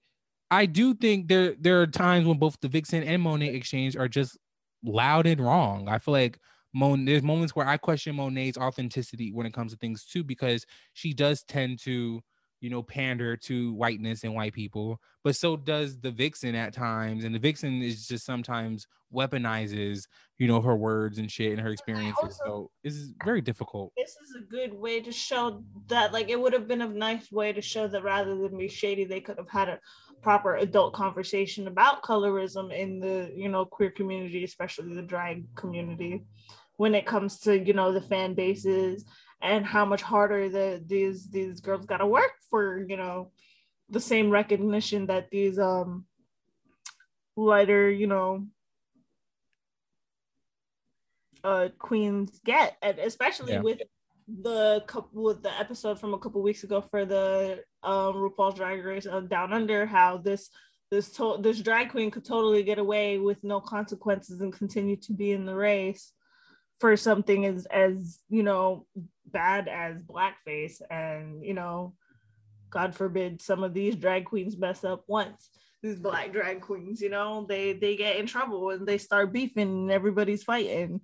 i 0.49 0.65
do 0.65 0.93
think 0.93 1.27
there 1.27 1.55
there 1.59 1.81
are 1.81 1.87
times 1.87 2.25
when 2.25 2.37
both 2.37 2.57
the 2.61 2.69
vixen 2.69 3.03
and 3.03 3.21
Monét 3.21 3.57
X 3.57 3.69
Change 3.69 3.97
are 3.97 4.07
just 4.07 4.37
loud 4.83 5.25
and 5.25 5.41
wrong 5.41 5.87
i 5.87 5.97
feel 5.97 6.13
like 6.13 6.39
Mon, 6.75 7.05
there's 7.05 7.21
moments 7.21 7.55
where 7.55 7.67
I 7.67 7.77
question 7.77 8.15
Monét's 8.15 8.57
authenticity 8.57 9.31
when 9.31 9.45
it 9.45 9.53
comes 9.53 9.73
to 9.73 9.77
things 9.77 10.05
too, 10.05 10.23
because 10.23 10.65
she 10.93 11.13
does 11.13 11.43
tend 11.43 11.77
to 11.83 12.19
you 12.63 12.69
know, 12.69 12.81
pander 12.81 13.35
to 13.35 13.73
whiteness 13.73 14.23
and 14.23 14.33
white 14.33 14.53
people, 14.53 14.97
but 15.21 15.35
so 15.35 15.57
does 15.57 15.99
the 15.99 16.09
vixen 16.09 16.55
at 16.55 16.73
times. 16.73 17.25
And 17.25 17.35
the 17.35 17.39
vixen 17.39 17.81
is 17.81 18.07
just 18.07 18.25
sometimes 18.25 18.87
weaponizes, 19.13 20.07
you 20.37 20.47
know, 20.47 20.61
her 20.61 20.77
words 20.77 21.17
and 21.17 21.29
shit 21.29 21.51
and 21.51 21.59
her 21.59 21.71
experiences. 21.71 22.15
Also, 22.23 22.39
so 22.45 22.71
it's 22.85 23.11
very 23.25 23.41
difficult. 23.41 23.91
This 23.97 24.11
is 24.11 24.35
a 24.41 24.45
good 24.49 24.73
way 24.73 25.01
to 25.01 25.11
show 25.11 25.61
that, 25.87 26.13
like, 26.13 26.29
it 26.29 26.39
would 26.39 26.53
have 26.53 26.69
been 26.69 26.81
a 26.81 26.87
nice 26.87 27.33
way 27.33 27.51
to 27.51 27.61
show 27.61 27.89
that 27.89 28.01
rather 28.01 28.33
than 28.33 28.57
be 28.57 28.69
shady, 28.69 29.03
they 29.03 29.19
could 29.19 29.37
have 29.37 29.49
had 29.49 29.67
a 29.67 29.79
proper 30.23 30.55
adult 30.55 30.93
conversation 30.93 31.67
about 31.67 32.01
colorism 32.01 32.73
in 32.75 32.99
the, 32.99 33.31
you 33.35 33.49
know, 33.49 33.65
queer 33.65 33.91
community, 33.91 34.43
especially 34.43 34.95
the 34.95 35.01
drag 35.01 35.53
community, 35.55 36.23
when 36.77 36.95
it 36.95 37.05
comes 37.05 37.39
to, 37.41 37.59
you 37.59 37.73
know, 37.73 37.91
the 37.91 38.01
fan 38.01 38.33
bases 38.33 39.05
and 39.43 39.65
how 39.65 39.85
much 39.85 40.01
harder 40.01 40.49
the 40.49 40.81
these 40.87 41.29
these 41.29 41.59
girls 41.59 41.85
got 41.85 41.97
to 41.97 42.07
work 42.07 42.31
for 42.49 42.83
you 42.87 42.97
know 42.97 43.29
the 43.89 43.99
same 43.99 44.31
recognition 44.31 45.05
that 45.05 45.29
these 45.29 45.59
um 45.59 46.05
lighter 47.35 47.89
you 47.91 48.07
know 48.07 48.47
uh 51.43 51.67
queens 51.77 52.39
get 52.45 52.77
and 52.81 52.97
especially 52.99 53.53
yeah. 53.53 53.59
with 53.59 53.81
the 54.41 54.81
couple 54.87 55.23
with 55.23 55.43
the 55.43 55.59
episode 55.59 55.99
from 55.99 56.13
a 56.13 56.17
couple 56.17 56.41
weeks 56.41 56.63
ago 56.63 56.79
for 56.79 57.05
the 57.05 57.61
um 57.83 58.15
RuPaul's 58.15 58.55
Drag 58.55 58.83
Race 58.83 59.05
uh, 59.05 59.21
Down 59.21 59.53
Under 59.53 59.85
how 59.85 60.17
this 60.17 60.49
this 60.91 61.11
to- 61.13 61.37
this 61.39 61.59
drag 61.59 61.89
queen 61.89 62.11
could 62.11 62.25
totally 62.25 62.63
get 62.63 62.77
away 62.77 63.17
with 63.17 63.43
no 63.43 63.59
consequences 63.59 64.41
and 64.41 64.53
continue 64.53 64.95
to 64.97 65.13
be 65.13 65.31
in 65.31 65.45
the 65.45 65.55
race 65.55 66.13
for 66.79 66.95
something 66.95 67.45
as 67.45 67.65
as 67.67 68.19
you 68.29 68.43
know 68.43 68.85
bad 69.25 69.67
as 69.67 70.03
blackface. 70.03 70.81
And 70.89 71.43
you 71.43 71.53
know 71.53 71.95
god 72.69 72.95
forbid 72.95 73.39
some 73.41 73.63
of 73.63 73.73
these 73.73 73.95
drag 73.95 74.25
queens 74.25 74.57
mess 74.57 74.83
up 74.83 75.03
once 75.07 75.49
these 75.83 75.99
black 75.99 76.33
drag 76.33 76.59
queens 76.59 77.01
you 77.01 77.09
know 77.09 77.45
they 77.47 77.73
they 77.73 77.95
get 77.95 78.15
in 78.15 78.25
trouble 78.25 78.71
and 78.71 78.87
they 78.87 78.97
start 78.97 79.31
beefing 79.31 79.69
and 79.69 79.91
everybody's 79.91 80.43
fighting 80.43 80.99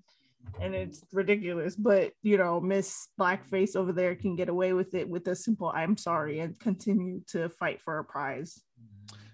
and 0.62 0.74
it's 0.74 1.04
ridiculous 1.12 1.76
but 1.76 2.12
you 2.24 2.38
know 2.38 2.60
miss 2.60 3.10
blackface 3.20 3.76
over 3.76 3.92
there 3.92 4.16
can 4.16 4.36
get 4.36 4.50
away 4.50 4.74
with 4.74 4.94
it 4.94 5.08
with 5.08 5.28
a 5.28 5.36
simple 5.36 5.72
i'm 5.76 5.96
sorry 5.98 6.40
and 6.40 6.60
continue 6.60 7.22
to 7.28 7.50
fight 7.50 7.82
for 7.82 8.00
a 8.00 8.04
prize 8.04 8.62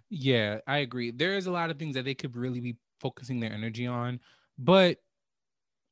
yeah 0.09 0.57
i 0.67 0.77
agree 0.77 1.11
there's 1.11 1.47
a 1.47 1.51
lot 1.51 1.69
of 1.69 1.77
things 1.77 1.95
that 1.95 2.05
they 2.05 2.13
could 2.13 2.35
really 2.35 2.59
be 2.59 2.75
focusing 2.99 3.39
their 3.39 3.51
energy 3.51 3.85
on 3.85 4.19
but 4.57 4.97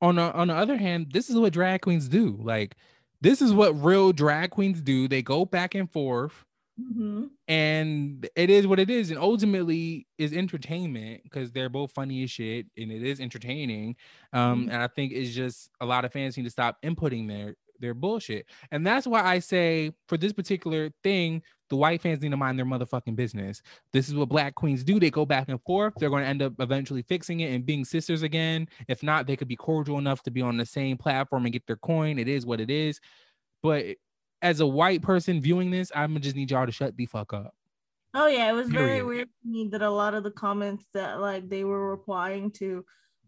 on 0.04 0.16
the, 0.16 0.34
on 0.34 0.50
the 0.50 0.54
other 0.54 0.76
hand, 0.76 1.12
this 1.14 1.30
is 1.30 1.38
what 1.38 1.54
drag 1.54 1.82
queens 1.82 2.10
do. 2.10 2.38
Like, 2.42 2.76
this 3.22 3.42
is 3.42 3.54
what 3.54 3.82
real 3.82 4.12
drag 4.12 4.52
queens 4.52 4.82
do. 4.82 5.08
They 5.08 5.22
go 5.22 5.46
back 5.46 5.76
and 5.76 5.90
forth, 5.90 6.44
mm-hmm. 6.80 7.26
and 7.48 8.30
it 8.36 8.50
is 8.50 8.68
what 8.68 8.80
it 8.80 8.90
is. 8.90 9.10
And 9.10 9.20
ultimately, 9.20 10.08
is 10.18 10.34
entertainment 10.34 11.24
because 11.24 11.52
they're 11.52 11.70
both 11.70 11.92
funny 11.92 12.24
as 12.24 12.32
shit, 12.32 12.68
and 12.78 12.92
it 12.92 13.04
is 13.04 13.20
entertaining. 13.20 13.96
Um, 14.32 14.62
mm-hmm. 14.62 14.70
and 14.72 14.84
I 14.84 14.88
think 14.88 15.12
it's 15.14 15.34
just 15.34 15.70
a 15.82 15.86
lot 15.86 16.06
of 16.06 16.14
fans 16.14 16.38
need 16.38 16.44
to 16.44 16.50
stop 16.50 16.78
inputting 16.84 17.28
their 17.28 17.56
their 17.80 17.94
bullshit. 17.94 18.48
And 18.72 18.86
that's 18.86 19.06
why 19.06 19.22
I 19.24 19.40
say 19.40 19.92
for 20.08 20.18
this 20.18 20.34
particular 20.34 20.92
thing, 21.04 21.42
the 21.70 21.76
white 21.76 22.02
fans 22.02 22.22
need 22.22 22.32
to 22.32 22.38
mind 22.38 22.58
their 22.58 22.66
motherfucking 22.66 23.16
business. 23.16 23.62
This 23.92 24.08
is 24.08 24.16
what 24.16 24.30
black 24.30 24.56
queens 24.56 24.84
do. 24.84 25.00
They 25.00 25.12
go 25.12 25.26
back 25.26 25.50
and 25.50 25.62
forth. 25.64 25.94
They're 25.98 26.10
going 26.10 26.24
to 26.24 26.30
end 26.30 26.42
up 26.42 26.54
eventually 26.60 27.02
fixing 27.04 27.42
it 27.42 27.54
and 27.54 27.66
being 27.66 27.84
sisters 27.84 28.22
again. 28.22 28.68
If 28.88 29.04
not, 29.04 29.28
they 29.28 29.36
could 29.36 29.48
be 29.48 29.56
cordial 29.56 29.98
enough 29.98 30.24
to 30.24 30.32
be 30.32 30.42
on 30.42 30.58
the 30.58 30.66
same 30.66 30.98
platform 30.98 31.46
and 31.46 31.54
get 31.54 31.68
their 31.68 31.78
coin. 31.78 32.20
It 32.20 32.28
is 32.28 32.46
what 32.46 32.62
it 32.62 32.70
is. 32.70 33.00
But 33.62 33.98
as 34.44 34.60
a 34.60 34.68
white 34.68 35.02
person 35.02 35.42
viewing 35.42 35.72
this, 35.72 35.92
I'm 35.96 36.12
gonna 36.12 36.20
just 36.20 36.36
need 36.36 36.52
y'all 36.52 36.68
to 36.68 36.72
shut 36.72 36.96
the 36.96 37.08
fuck 37.08 37.34
up. 37.34 37.56
Oh 38.14 38.28
yeah, 38.28 38.50
it 38.50 38.54
was 38.54 38.70
Period. 38.70 38.88
very 38.88 39.04
weird 39.04 39.28
to 39.28 39.50
me 39.50 39.70
that 39.70 39.82
a 39.82 39.90
lot 39.90 40.14
of 40.14 40.24
the 40.24 40.32
comments 40.32 40.86
that 40.94 41.20
like 41.20 41.50
they 41.50 41.64
were 41.64 41.90
replying 41.90 42.52
to 42.52 42.86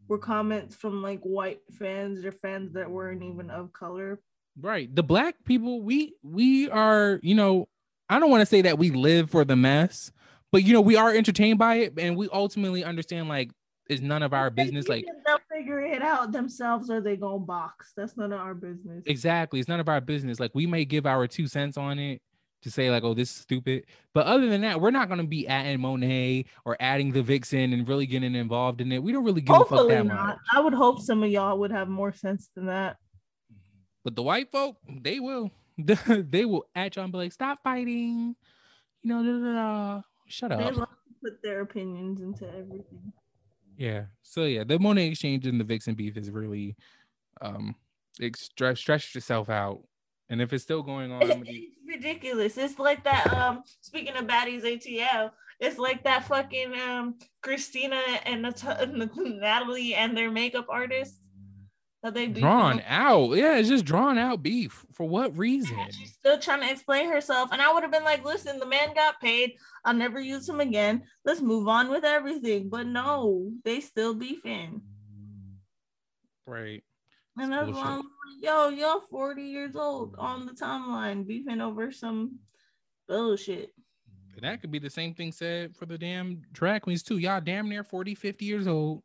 were 0.07 0.19
comments 0.19 0.75
from 0.75 1.01
like 1.01 1.21
white 1.21 1.61
fans 1.79 2.23
or 2.23 2.31
fans 2.31 2.73
that 2.73 2.91
weren't 2.91 3.23
even 3.23 3.49
of 3.49 3.73
color 3.73 4.19
Right. 4.59 4.93
The 4.93 5.03
black 5.03 5.35
people, 5.43 5.81
we 5.81 6.15
we 6.23 6.69
are, 6.69 7.19
you 7.21 7.35
know, 7.35 7.67
I 8.09 8.19
don't 8.19 8.29
want 8.29 8.41
to 8.41 8.45
say 8.45 8.61
that 8.61 8.77
we 8.77 8.89
live 8.91 9.29
for 9.29 9.43
the 9.43 9.55
mess, 9.55 10.11
but 10.51 10.63
you 10.63 10.73
know, 10.73 10.81
we 10.81 10.95
are 10.95 11.11
entertained 11.13 11.59
by 11.59 11.75
it 11.75 11.93
and 11.97 12.15
we 12.15 12.29
ultimately 12.31 12.83
understand 12.83 13.27
like 13.27 13.51
it's 13.87 14.01
none 14.01 14.23
of 14.23 14.33
our 14.33 14.49
business. 14.49 14.87
Like 14.87 15.05
they'll 15.25 15.39
figure 15.51 15.81
it 15.81 16.01
out 16.01 16.31
themselves 16.31 16.89
or 16.89 17.01
they 17.01 17.15
go 17.15 17.37
box. 17.37 17.93
That's 17.95 18.17
none 18.17 18.31
of 18.31 18.39
our 18.39 18.53
business. 18.53 19.03
Exactly. 19.05 19.59
It's 19.59 19.69
none 19.69 19.79
of 19.79 19.89
our 19.89 20.01
business. 20.01 20.39
Like 20.39 20.51
we 20.53 20.65
may 20.65 20.85
give 20.85 21.05
our 21.05 21.27
two 21.27 21.47
cents 21.47 21.77
on 21.77 21.99
it 21.99 22.21
to 22.63 22.71
say 22.71 22.89
like, 22.89 23.03
oh, 23.03 23.13
this 23.13 23.29
is 23.29 23.35
stupid. 23.35 23.85
But 24.13 24.25
other 24.25 24.47
than 24.49 24.61
that, 24.61 24.81
we're 24.81 24.91
not 24.91 25.07
gonna 25.07 25.23
be 25.23 25.47
adding 25.47 25.81
Monet 25.81 26.45
or 26.65 26.75
adding 26.79 27.11
the 27.11 27.21
Vixen 27.21 27.73
and 27.73 27.87
really 27.87 28.07
getting 28.07 28.33
involved 28.33 28.81
in 28.81 28.91
it. 28.91 29.03
We 29.03 29.11
don't 29.11 29.23
really 29.23 29.41
give 29.41 29.55
Hopefully 29.55 29.93
a 29.93 29.97
fuck 29.97 30.07
that 30.07 30.13
not. 30.15 30.27
much. 30.27 30.37
I 30.51 30.59
would 30.61 30.73
hope 30.73 30.99
some 30.99 31.21
of 31.21 31.29
y'all 31.29 31.59
would 31.59 31.71
have 31.71 31.87
more 31.87 32.11
sense 32.11 32.49
than 32.55 32.65
that. 32.65 32.97
But 34.03 34.15
the 34.15 34.23
white 34.23 34.51
folk, 34.51 34.77
they 35.01 35.19
will. 35.19 35.51
they 35.77 36.45
will 36.45 36.65
at 36.73 36.95
you 36.95 37.01
and 37.03 37.11
be 37.11 37.17
like, 37.17 37.33
stop 37.33 37.59
fighting. 37.63 38.35
You 39.03 39.09
know, 39.09 39.23
da, 39.23 39.45
da, 39.45 39.53
da. 39.53 40.01
shut 40.27 40.51
up. 40.51 40.59
They 40.59 40.71
love 40.71 40.89
to 40.89 41.13
put 41.21 41.43
their 41.43 41.61
opinions 41.61 42.21
into 42.21 42.47
everything. 42.47 43.13
Yeah. 43.77 44.05
So 44.23 44.45
yeah, 44.45 44.63
the 44.63 44.79
Monet 44.79 45.11
X 45.11 45.19
Change 45.19 45.45
and 45.45 45.59
the 45.59 45.63
Vixen 45.63 45.95
beef 45.95 46.17
is 46.17 46.29
really 46.31 46.75
um 47.41 47.75
it 48.19 48.37
stretched 48.37 49.15
itself 49.15 49.49
out. 49.49 49.83
And 50.29 50.41
if 50.41 50.53
it's 50.53 50.63
still 50.63 50.81
going 50.81 51.11
on, 51.11 51.21
it's 51.23 51.75
ridiculous. 51.87 52.57
It's 52.57 52.79
like 52.79 53.03
that. 53.03 53.31
Um, 53.31 53.63
speaking 53.81 54.15
of 54.15 54.25
baddies 54.25 54.63
ATL, 54.63 55.31
it's 55.59 55.77
like 55.77 56.03
that 56.03 56.25
fucking 56.25 56.73
um 56.79 57.15
Christina 57.41 58.01
and 58.25 58.41
Nat- 58.43 58.89
Natalie 59.17 59.93
and 59.95 60.17
their 60.17 60.31
makeup 60.31 60.67
they 62.11 62.27
drawn 62.27 62.81
out. 62.87 63.35
Yeah, 63.35 63.57
it's 63.57 63.69
just 63.69 63.85
drawn 63.85 64.17
out 64.17 64.43
beef. 64.43 64.85
For 64.93 65.07
what 65.07 65.37
reason? 65.37 65.77
She's 65.91 66.13
still 66.13 66.39
trying 66.39 66.61
to 66.61 66.71
explain 66.71 67.09
herself. 67.09 67.49
And 67.51 67.61
I 67.61 67.73
would 67.73 67.83
have 67.83 67.91
been 67.91 68.03
like, 68.03 68.23
listen, 68.23 68.59
the 68.59 68.65
man 68.65 68.93
got 68.93 69.19
paid. 69.21 69.53
I'll 69.83 69.93
never 69.93 70.19
use 70.19 70.47
him 70.47 70.59
again. 70.59 71.03
Let's 71.23 71.41
move 71.41 71.67
on 71.67 71.89
with 71.89 72.03
everything. 72.03 72.69
But 72.69 72.87
no, 72.87 73.51
they 73.63 73.81
still 73.81 74.13
beefing. 74.13 74.81
Right. 76.45 76.83
And 77.37 77.51
that's 77.51 77.69
why 77.69 78.01
yo, 78.39 78.69
you're 78.69 79.01
40 79.01 79.41
years 79.41 79.75
old 79.75 80.15
on 80.17 80.45
the 80.45 80.53
timeline 80.53 81.27
beefing 81.27 81.61
over 81.61 81.91
some 81.91 82.39
bullshit. 83.07 83.71
That 84.41 84.61
could 84.61 84.71
be 84.71 84.79
the 84.79 84.89
same 84.89 85.13
thing 85.13 85.31
said 85.31 85.75
for 85.75 85.85
the 85.85 85.97
damn 85.97 86.41
drag 86.51 86.81
queens 86.81 87.03
too. 87.03 87.17
Y'all 87.17 87.41
damn 87.41 87.69
near 87.69 87.83
40, 87.83 88.15
50 88.15 88.45
years 88.45 88.67
old 88.67 89.01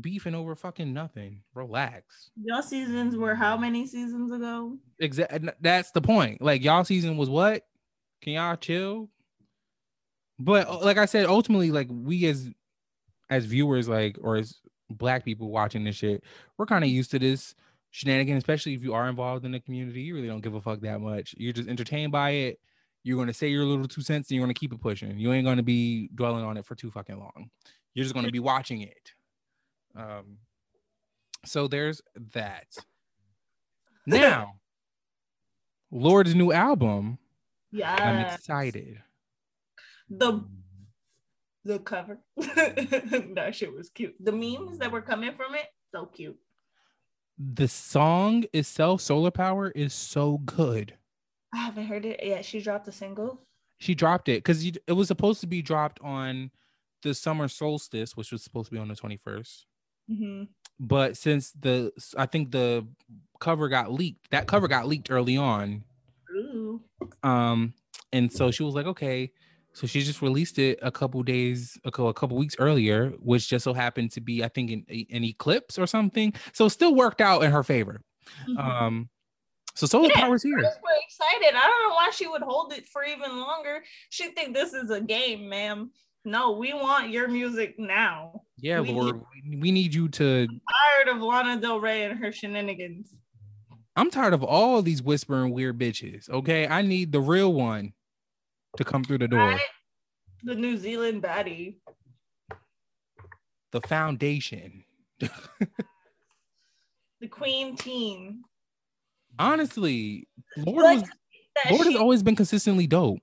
beefing 0.00 0.34
over 0.34 0.54
fucking 0.54 0.92
nothing. 0.92 1.42
Relax. 1.54 2.30
Y'all 2.42 2.62
seasons 2.62 3.16
were 3.16 3.34
how 3.34 3.56
many 3.56 3.86
seasons 3.86 4.32
ago? 4.32 4.76
Exactly. 4.98 5.50
That's 5.60 5.90
the 5.92 6.00
point. 6.00 6.40
Like 6.42 6.62
y'all 6.62 6.84
season 6.84 7.16
was 7.16 7.30
what? 7.30 7.64
Can 8.22 8.34
y'all 8.34 8.56
chill? 8.56 9.08
But 10.38 10.68
uh, 10.68 10.78
like 10.80 10.98
I 10.98 11.06
said, 11.06 11.26
ultimately, 11.26 11.70
like 11.70 11.88
we 11.90 12.26
as 12.26 12.50
as 13.30 13.44
viewers, 13.44 13.88
like 13.88 14.16
or 14.20 14.36
as 14.36 14.56
black 14.90 15.24
people 15.24 15.50
watching 15.50 15.84
this 15.84 15.96
shit, 15.96 16.24
we're 16.56 16.66
kind 16.66 16.84
of 16.84 16.90
used 16.90 17.10
to 17.10 17.18
this 17.18 17.54
shenanigan, 17.90 18.36
especially 18.36 18.74
if 18.74 18.82
you 18.82 18.94
are 18.94 19.08
involved 19.08 19.44
in 19.44 19.52
the 19.52 19.60
community. 19.60 20.02
You 20.02 20.14
really 20.14 20.28
don't 20.28 20.40
give 20.40 20.54
a 20.54 20.60
fuck 20.60 20.80
that 20.80 21.00
much. 21.00 21.34
You're 21.36 21.52
just 21.52 21.68
entertained 21.68 22.12
by 22.12 22.30
it. 22.30 22.60
You're 23.04 23.18
gonna 23.18 23.34
say 23.34 23.48
your 23.48 23.64
little 23.64 23.88
two 23.88 24.02
cents 24.02 24.30
and 24.30 24.36
you're 24.36 24.44
gonna 24.44 24.54
keep 24.54 24.72
it 24.72 24.80
pushing. 24.80 25.18
You 25.18 25.32
ain't 25.32 25.46
gonna 25.46 25.62
be 25.62 26.08
dwelling 26.14 26.44
on 26.44 26.56
it 26.56 26.66
for 26.66 26.74
too 26.74 26.90
fucking 26.90 27.18
long. 27.18 27.50
You're 27.94 28.04
just 28.04 28.14
gonna 28.14 28.30
be 28.30 28.40
watching 28.40 28.82
it. 28.82 29.12
Um, 29.96 30.38
so 31.44 31.68
there's 31.68 32.02
that. 32.34 32.66
Now, 34.06 34.54
Lorde's 35.90 36.34
new 36.34 36.52
album. 36.52 37.18
Yeah, 37.70 37.94
I'm 37.94 38.26
excited. 38.26 39.02
The 40.08 40.44
the 41.64 41.78
cover, 41.80 42.18
that 42.36 43.50
shit 43.52 43.74
was 43.74 43.90
cute. 43.90 44.14
The 44.20 44.32
memes 44.32 44.78
that 44.78 44.90
were 44.90 45.02
coming 45.02 45.34
from 45.34 45.54
it, 45.54 45.66
so 45.92 46.06
cute. 46.06 46.38
The 47.38 47.68
song 47.68 48.44
itself, 48.52 49.02
Solar 49.02 49.30
Power, 49.30 49.70
is 49.70 49.92
so 49.92 50.38
good. 50.38 50.94
I 51.52 51.58
haven't 51.58 51.86
heard 51.86 52.06
it 52.06 52.20
yet. 52.22 52.44
She 52.44 52.60
dropped 52.60 52.88
a 52.88 52.92
single. 52.92 53.42
She 53.78 53.94
dropped 53.94 54.28
it 54.28 54.38
because 54.38 54.64
it 54.64 54.92
was 54.92 55.08
supposed 55.08 55.40
to 55.42 55.46
be 55.46 55.62
dropped 55.62 56.00
on 56.02 56.50
the 57.02 57.14
summer 57.14 57.48
solstice, 57.48 58.16
which 58.16 58.32
was 58.32 58.42
supposed 58.42 58.70
to 58.70 58.74
be 58.74 58.80
on 58.80 58.88
the 58.88 58.94
21st. 58.94 59.64
Mm-hmm. 60.10 60.44
But 60.80 61.16
since 61.16 61.50
the, 61.52 61.92
I 62.16 62.26
think 62.26 62.50
the 62.50 62.86
cover 63.40 63.68
got 63.68 63.92
leaked, 63.92 64.30
that 64.30 64.46
cover 64.46 64.68
got 64.68 64.86
leaked 64.86 65.10
early 65.10 65.36
on. 65.36 65.84
Ooh. 66.34 66.80
Um, 67.22 67.74
and 68.12 68.32
so 68.32 68.50
she 68.50 68.62
was 68.62 68.74
like, 68.74 68.86
okay. 68.86 69.32
So 69.72 69.86
she 69.86 70.00
just 70.00 70.22
released 70.22 70.58
it 70.58 70.78
a 70.82 70.90
couple 70.90 71.22
days 71.22 71.78
ago, 71.84 72.08
a 72.08 72.14
couple 72.14 72.36
weeks 72.36 72.56
earlier, 72.58 73.10
which 73.20 73.48
just 73.48 73.64
so 73.64 73.72
happened 73.72 74.10
to 74.12 74.20
be, 74.20 74.42
I 74.42 74.48
think, 74.48 74.70
an, 74.70 74.86
an 74.88 75.24
eclipse 75.24 75.78
or 75.78 75.86
something. 75.86 76.32
So 76.52 76.68
still 76.68 76.94
worked 76.94 77.20
out 77.20 77.44
in 77.44 77.52
her 77.52 77.62
favor. 77.62 78.00
Mm-hmm. 78.48 78.58
Um, 78.58 79.08
so 79.74 79.86
solar 79.86 80.08
yeah, 80.08 80.20
power's 80.20 80.42
here. 80.42 80.56
We're 80.56 80.64
excited. 80.64 81.54
I 81.54 81.68
don't 81.68 81.88
know 81.88 81.94
why 81.94 82.10
she 82.12 82.26
would 82.26 82.42
hold 82.42 82.72
it 82.72 82.88
for 82.88 83.04
even 83.04 83.38
longer. 83.38 83.84
She 84.10 84.30
think 84.30 84.54
this 84.54 84.72
is 84.72 84.90
a 84.90 85.00
game, 85.00 85.48
ma'am. 85.48 85.92
No, 86.24 86.52
we 86.52 86.72
want 86.74 87.10
your 87.10 87.28
music 87.28 87.78
now. 87.78 88.42
Yeah, 88.60 88.80
we 88.80 88.90
Lorde, 88.90 89.22
need, 89.44 89.62
we 89.62 89.70
need 89.70 89.94
you 89.94 90.08
to. 90.08 90.46
I'm 90.50 90.60
tired 91.06 91.16
of 91.16 91.22
Lana 91.22 91.60
Del 91.60 91.80
Rey 91.80 92.04
and 92.04 92.18
her 92.18 92.32
shenanigans. 92.32 93.14
I'm 93.96 94.10
tired 94.10 94.34
of 94.34 94.42
all 94.42 94.82
these 94.82 95.02
whispering 95.02 95.52
weird 95.52 95.78
bitches. 95.78 96.28
Okay, 96.30 96.66
I 96.66 96.82
need 96.82 97.12
the 97.12 97.20
real 97.20 97.52
one 97.52 97.92
to 98.76 98.84
come 98.84 99.04
through 99.04 99.18
the 99.18 99.28
door. 99.28 99.40
Right? 99.40 99.60
The 100.44 100.54
New 100.54 100.76
Zealand 100.76 101.22
baddie. 101.22 101.76
The 103.72 103.80
foundation. 103.82 104.84
the 105.20 105.28
queen 107.28 107.76
team. 107.76 108.42
Honestly, 109.38 110.28
Lorde, 110.56 110.76
was, 110.76 111.02
Lorde 111.70 111.86
she, 111.86 111.92
has 111.92 112.00
always 112.00 112.22
been 112.22 112.36
consistently 112.36 112.86
dope 112.86 113.18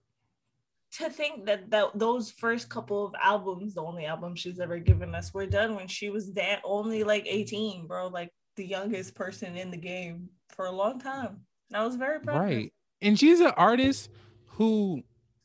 to 0.97 1.09
think 1.09 1.45
that, 1.45 1.69
that 1.71 1.87
those 1.95 2.31
first 2.31 2.69
couple 2.69 3.05
of 3.05 3.13
albums, 3.21 3.73
the 3.73 3.81
only 3.81 4.05
album 4.05 4.35
she's 4.35 4.59
ever 4.59 4.79
given 4.79 5.13
us, 5.13 5.33
were 5.33 5.45
done 5.45 5.75
when 5.75 5.87
she 5.87 6.09
was 6.09 6.33
that 6.33 6.61
only 6.63 7.03
like 7.03 7.25
18, 7.27 7.87
bro, 7.87 8.07
like 8.07 8.31
the 8.55 8.65
youngest 8.65 9.15
person 9.15 9.57
in 9.57 9.71
the 9.71 9.77
game 9.77 10.29
for 10.55 10.65
a 10.65 10.71
long 10.71 10.99
time. 10.99 11.41
I 11.73 11.83
was 11.83 11.95
very 11.95 12.19
proud. 12.19 12.39
Right. 12.39 12.73
And 13.01 13.19
she's 13.19 13.41
an 13.41 13.51
artist 13.57 14.09
who 14.45 15.03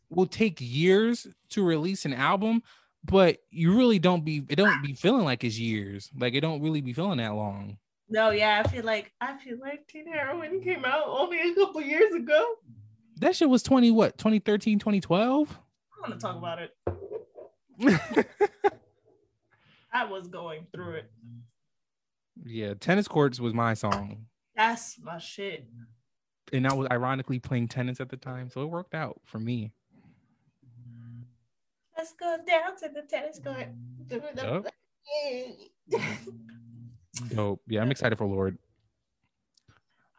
will 0.08 0.26
take 0.26 0.58
years 0.60 1.26
to 1.50 1.64
release 1.64 2.04
an 2.04 2.14
album, 2.14 2.62
but 3.04 3.38
you 3.50 3.76
really 3.76 3.98
don't 3.98 4.24
be 4.24 4.44
it 4.48 4.56
don't 4.56 4.82
be 4.82 4.94
feeling 4.94 5.24
like 5.24 5.42
it's 5.42 5.58
years. 5.58 6.10
Like 6.16 6.34
it 6.34 6.40
don't 6.40 6.62
really 6.62 6.80
be 6.80 6.92
feeling 6.92 7.18
that 7.18 7.34
long. 7.34 7.78
No, 8.08 8.30
yeah, 8.30 8.62
I 8.64 8.68
feel 8.68 8.84
like 8.84 9.12
I 9.20 9.36
feel 9.38 9.58
like 9.60 9.86
Teen 9.88 10.06
Heroin 10.12 10.62
came 10.62 10.84
out 10.84 11.04
only 11.06 11.38
a 11.38 11.54
couple 11.54 11.80
years 11.80 12.14
ago. 12.14 12.56
That 13.20 13.36
shit 13.36 13.48
was 13.50 13.62
20 13.62 13.90
what? 13.90 14.16
2013, 14.18 14.78
2012? 14.78 15.58
I 15.92 16.08
want 16.08 16.18
to 16.18 16.26
talk 16.26 16.36
about 16.36 16.58
it. 16.58 16.74
I 19.92 20.04
was 20.04 20.26
going 20.28 20.66
through 20.72 20.94
it. 20.94 21.10
yeah, 22.46 22.74
tennis 22.74 23.06
courts 23.08 23.38
was 23.38 23.52
my 23.52 23.74
song. 23.74 24.26
That's 24.56 24.98
my 25.02 25.18
shit. 25.18 25.66
And 26.52 26.66
I 26.66 26.72
was 26.74 26.88
ironically 26.90 27.38
playing 27.38 27.68
tennis 27.68 28.00
at 28.00 28.08
the 28.08 28.16
time, 28.16 28.48
so 28.50 28.62
it 28.62 28.66
worked 28.66 28.94
out 28.94 29.20
for 29.26 29.38
me. 29.38 29.72
Let's 31.96 32.12
go 32.14 32.38
down 32.46 32.76
to 32.78 32.88
the 32.88 33.02
tennis 33.02 33.38
court. 33.38 33.68
Yup. 34.42 34.66
Dope. 37.28 37.60
Yeah, 37.68 37.82
I'm 37.82 37.90
excited 37.90 38.16
for 38.16 38.26
Lorde. 38.26 38.56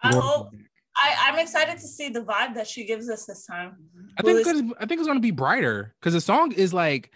I 0.03 0.11
Lorde- 0.11 0.23
hope 0.23 0.53
I, 1.01 1.15
I'm 1.27 1.39
excited 1.39 1.77
to 1.77 1.87
see 1.87 2.09
the 2.09 2.21
vibe 2.21 2.53
that 2.55 2.67
she 2.67 2.85
gives 2.85 3.09
us 3.09 3.25
this 3.25 3.45
time. 3.45 3.75
I 4.17 4.21
think 4.21 4.45
Will 4.45 4.51
it's 4.51 4.61
gonna, 4.61 4.73
I 4.79 4.85
think 4.85 4.99
it's 4.99 5.07
gonna 5.07 5.19
be 5.19 5.31
brighter 5.31 5.95
because 5.99 6.13
the 6.13 6.21
song 6.21 6.51
is 6.51 6.73
like 6.73 7.11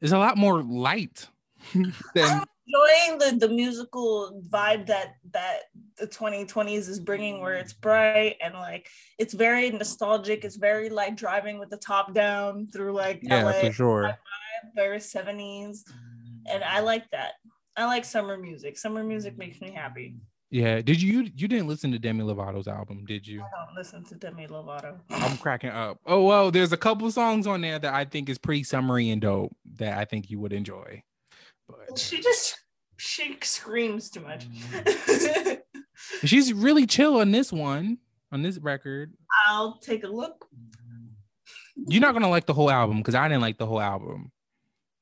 is 0.00 0.12
a 0.12 0.18
lot 0.18 0.36
more 0.36 0.62
light 0.62 1.28
than 1.74 1.90
I'm 2.16 2.44
enjoying 2.66 3.18
the, 3.18 3.46
the 3.46 3.52
musical 3.52 4.42
vibe 4.48 4.86
that 4.86 5.14
that 5.32 5.62
the 5.98 6.06
2020s 6.06 6.88
is 6.88 7.00
bringing 7.00 7.40
where 7.40 7.54
it's 7.54 7.72
bright 7.72 8.36
and 8.40 8.54
like 8.54 8.88
it's 9.18 9.34
very 9.34 9.70
nostalgic. 9.70 10.44
It's 10.44 10.56
very 10.56 10.88
like 10.88 11.16
driving 11.16 11.58
with 11.58 11.70
the 11.70 11.78
top 11.78 12.14
down 12.14 12.68
through 12.72 12.92
like 12.92 13.20
yeah 13.22 13.44
LA 13.44 13.52
for 13.52 13.72
sure. 13.72 14.18
very 14.74 14.98
70s 14.98 15.80
and 16.48 16.62
I 16.62 16.80
like 16.80 17.10
that. 17.10 17.32
I 17.76 17.86
like 17.86 18.04
summer 18.04 18.38
music. 18.38 18.78
Summer 18.78 19.02
music 19.02 19.36
makes 19.36 19.60
me 19.60 19.70
happy 19.72 20.14
Yeah. 20.56 20.80
Did 20.80 21.02
you 21.02 21.30
you 21.36 21.48
didn't 21.48 21.68
listen 21.68 21.92
to 21.92 21.98
Demi 21.98 22.24
Lovato's 22.24 22.66
album, 22.66 23.04
did 23.04 23.26
you? 23.28 23.42
I 23.42 23.66
don't 23.66 23.76
listen 23.76 24.02
to 24.04 24.14
Demi 24.14 24.46
Lovato 24.46 24.98
I'm 25.10 25.36
cracking 25.36 25.68
up. 25.68 25.98
Oh 26.06 26.24
well, 26.24 26.50
there's 26.50 26.72
a 26.72 26.78
couple 26.78 27.10
songs 27.10 27.46
on 27.46 27.60
there 27.60 27.78
that 27.78 27.92
I 27.92 28.06
think 28.06 28.30
is 28.30 28.38
pretty 28.38 28.64
summery 28.64 29.10
and 29.10 29.20
dope 29.20 29.54
that 29.74 29.98
I 29.98 30.06
think 30.06 30.30
you 30.30 30.40
would 30.40 30.54
enjoy. 30.54 31.02
But 31.68 31.98
she 31.98 32.22
just 32.22 32.58
she 32.96 33.36
screams 33.42 34.08
too 34.08 34.20
much 34.20 34.48
mm. 34.48 35.60
she's 36.24 36.54
really 36.54 36.86
chill 36.86 37.20
on 37.20 37.32
this 37.32 37.52
one, 37.52 37.98
on 38.32 38.40
this 38.40 38.56
record. 38.56 39.12
I'll 39.46 39.76
take 39.76 40.04
a 40.04 40.08
look 40.08 40.48
You're 41.76 42.00
not 42.00 42.14
gonna 42.14 42.30
like 42.30 42.46
the 42.46 42.54
whole 42.54 42.70
album 42.70 42.96
because 42.96 43.14
I 43.14 43.28
didn't 43.28 43.42
like 43.42 43.58
the 43.58 43.66
whole 43.66 43.80
album. 43.80 44.32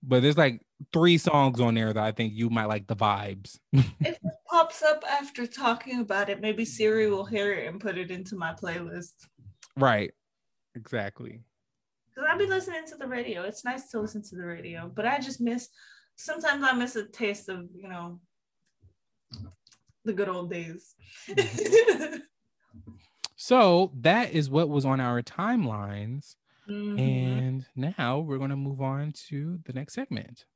But 0.02 0.22
there's 0.22 0.36
like 0.36 0.60
three 0.92 1.16
songs 1.16 1.60
on 1.60 1.74
there 1.74 1.92
that 1.92 2.02
I 2.02 2.10
think 2.10 2.32
you 2.34 2.50
might 2.50 2.66
like 2.66 2.88
the 2.88 2.96
vibes. 2.96 3.56
pops 4.54 4.82
up 4.82 5.02
after 5.10 5.46
talking 5.46 6.00
about 6.00 6.28
it, 6.28 6.40
maybe 6.40 6.64
Siri 6.64 7.10
will 7.10 7.24
hear 7.24 7.52
it 7.52 7.66
and 7.66 7.80
put 7.80 7.98
it 7.98 8.10
into 8.10 8.36
my 8.36 8.52
playlist. 8.54 9.12
right. 9.76 10.12
Exactly. 10.76 11.40
Because 12.08 12.28
I've 12.30 12.38
be 12.38 12.46
listening 12.46 12.84
to 12.88 12.96
the 12.96 13.06
radio. 13.06 13.42
It's 13.42 13.64
nice 13.64 13.88
to 13.90 14.00
listen 14.00 14.22
to 14.24 14.36
the 14.36 14.44
radio, 14.44 14.90
but 14.92 15.06
I 15.06 15.18
just 15.18 15.40
miss 15.40 15.68
sometimes 16.16 16.64
I 16.64 16.72
miss 16.72 16.96
a 16.96 17.04
taste 17.06 17.48
of, 17.48 17.68
you 17.74 17.88
know, 17.88 18.20
the 20.04 20.12
good 20.12 20.28
old 20.28 20.50
days. 20.50 20.94
So 23.36 23.90
that 24.00 24.32
is 24.32 24.48
what 24.48 24.70
was 24.70 24.86
on 24.86 25.00
our 25.00 25.20
timelines. 25.20 26.36
Mhm. 26.66 26.98
And 26.98 27.66
now 27.76 28.20
we're 28.20 28.38
gonna 28.38 28.56
move 28.56 28.80
on 28.80 29.12
to 29.28 29.58
the 29.66 29.74
next 29.74 29.92
segment. 29.92 30.46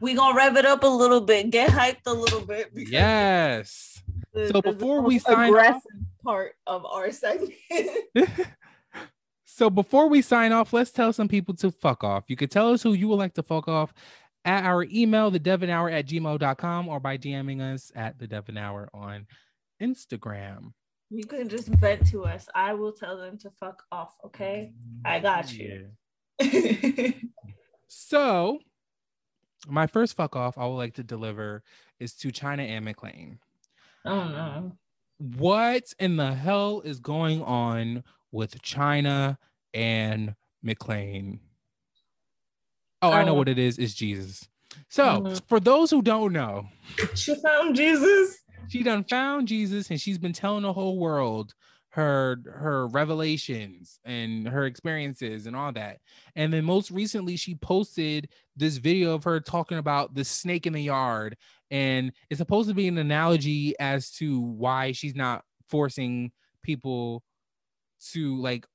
We 0.00 0.14
gonna 0.14 0.36
rev 0.36 0.56
it 0.56 0.64
up 0.64 0.82
a 0.82 0.86
little 0.86 1.20
bit, 1.20 1.50
get 1.50 1.70
hyped 1.70 2.06
a 2.06 2.12
little 2.12 2.40
bit. 2.44 2.74
because 2.74 2.92
Yes. 2.92 4.02
the- 4.32 4.48
So 4.48 4.62
before 4.62 5.00
we 5.02 5.18
sign 5.18 5.54
off- 5.54 5.82
part 6.24 6.52
of 6.66 6.84
our 6.86 7.10
segment. 7.12 7.52
so 9.44 9.70
before 9.70 10.08
we 10.08 10.22
sign 10.22 10.52
off, 10.52 10.72
let's 10.72 10.90
tell 10.90 11.12
some 11.12 11.28
people 11.28 11.54
to 11.56 11.70
fuck 11.70 12.04
off. 12.04 12.24
You 12.28 12.36
could 12.36 12.50
tell 12.50 12.72
us 12.72 12.82
who 12.82 12.92
you 12.92 13.08
would 13.08 13.18
like 13.18 13.34
to 13.34 13.42
fuck 13.42 13.66
off 13.68 13.92
at 14.44 14.64
our 14.64 14.84
email, 14.84 15.30
the 15.30 15.38
Devon 15.38 15.68
Hour 15.70 15.90
at 15.90 16.06
gmail.com, 16.06 16.88
or 16.88 17.00
by 17.00 17.18
DMing 17.18 17.60
us 17.60 17.90
at 17.94 18.18
the 18.18 18.26
Devon 18.26 18.56
Hour 18.56 18.88
on 18.94 19.26
Instagram. 19.82 20.72
you 21.10 21.24
can 21.24 21.48
just 21.48 21.68
vent 21.68 22.06
to 22.08 22.24
us. 22.24 22.46
I 22.54 22.74
will 22.74 22.92
tell 22.92 23.16
them 23.16 23.38
to 23.38 23.50
fuck 23.58 23.82
off. 23.90 24.14
Okay, 24.26 24.72
I 25.04 25.18
got 25.20 25.52
you. 25.52 25.88
So 27.90 28.58
my 29.66 29.86
first 29.86 30.16
fuck 30.16 30.36
off 30.36 30.56
I 30.58 30.66
would 30.66 30.76
like 30.76 30.94
to 30.94 31.02
deliver 31.02 31.62
is 31.98 32.14
to 32.16 32.30
China 32.30 32.62
Anne 32.62 32.84
McClain. 32.84 33.38
oh 34.04 34.28
no. 34.28 34.72
What 35.36 35.92
in 35.98 36.16
the 36.16 36.32
hell 36.34 36.80
is 36.82 37.00
going 37.00 37.42
on 37.42 38.04
with 38.30 38.62
China 38.62 39.36
Anne 39.74 40.36
McClain? 40.64 41.40
Oh, 43.02 43.10
I 43.10 43.24
know 43.24 43.32
Oh. 43.32 43.34
what 43.34 43.48
it 43.48 43.58
is. 43.58 43.78
It's 43.78 43.94
Jesus. 43.94 44.48
So, 44.88 45.20
Mhm. 45.22 45.42
for 45.48 45.58
those 45.60 45.90
who 45.90 46.02
don't 46.02 46.32
know, 46.32 46.68
She 47.14 47.34
found 47.42 47.74
Jesus. 47.74 48.38
she 48.68 48.82
done 48.84 49.02
found 49.04 49.48
Jesus 49.48 49.90
and 49.90 50.00
she's 50.00 50.18
been 50.18 50.32
telling 50.32 50.62
the 50.62 50.72
whole 50.72 50.98
world 50.98 51.54
her 51.90 52.36
her 52.46 52.86
revelations 52.88 53.98
and 54.04 54.46
her 54.46 54.66
experiences 54.66 55.46
and 55.46 55.56
all 55.56 55.72
that. 55.72 55.98
And 56.36 56.52
then 56.52 56.64
most 56.64 56.90
recently 56.90 57.36
she 57.36 57.54
posted 57.54 58.28
this 58.56 58.76
video 58.76 59.14
of 59.14 59.24
her 59.24 59.40
talking 59.40 59.78
about 59.78 60.14
the 60.14 60.24
snake 60.24 60.66
in 60.66 60.74
the 60.74 60.82
yard 60.82 61.36
and 61.70 62.12
it's 62.30 62.38
supposed 62.38 62.68
to 62.68 62.74
be 62.74 62.88
an 62.88 62.98
analogy 62.98 63.74
as 63.78 64.10
to 64.12 64.40
why 64.40 64.92
she's 64.92 65.14
not 65.14 65.44
forcing 65.68 66.32
people 66.62 67.22
to 68.12 68.40
like 68.40 68.66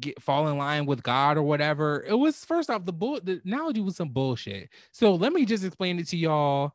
get 0.00 0.20
fall 0.20 0.48
in 0.48 0.58
line 0.58 0.86
with 0.86 1.02
God 1.02 1.36
or 1.36 1.42
whatever. 1.42 2.04
It 2.06 2.14
was 2.14 2.44
first 2.44 2.70
off 2.70 2.84
the 2.84 2.92
bull 2.92 3.20
the 3.22 3.40
analogy 3.44 3.80
was 3.80 3.96
some 3.96 4.08
bullshit. 4.08 4.68
So 4.92 5.14
let 5.14 5.32
me 5.32 5.44
just 5.44 5.64
explain 5.64 5.98
it 5.98 6.08
to 6.08 6.16
y'all 6.16 6.72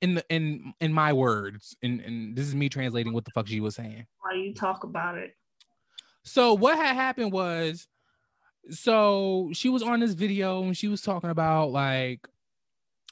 in 0.00 0.14
the 0.14 0.24
in 0.28 0.72
in 0.80 0.92
my 0.92 1.12
words. 1.12 1.76
And 1.82 2.00
and 2.00 2.36
this 2.36 2.46
is 2.46 2.54
me 2.54 2.68
translating 2.68 3.12
what 3.12 3.24
the 3.24 3.30
fuck 3.32 3.46
she 3.46 3.60
was 3.60 3.74
saying. 3.74 4.06
Why 4.20 4.36
you 4.36 4.54
talk 4.54 4.84
about 4.84 5.18
it? 5.18 5.34
So 6.24 6.54
what 6.54 6.76
had 6.76 6.94
happened 6.94 7.32
was 7.32 7.88
so 8.70 9.50
she 9.52 9.68
was 9.68 9.82
on 9.82 10.00
this 10.00 10.12
video 10.12 10.62
and 10.62 10.76
she 10.76 10.88
was 10.88 11.02
talking 11.02 11.30
about 11.30 11.70
like 11.70 12.26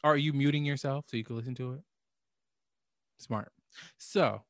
are 0.04 0.16
you 0.16 0.32
muting 0.32 0.64
yourself 0.64 1.06
so 1.08 1.16
you 1.16 1.24
can 1.24 1.36
listen 1.36 1.54
to 1.56 1.72
it? 1.72 1.80
Smart. 3.18 3.50
So 3.96 4.42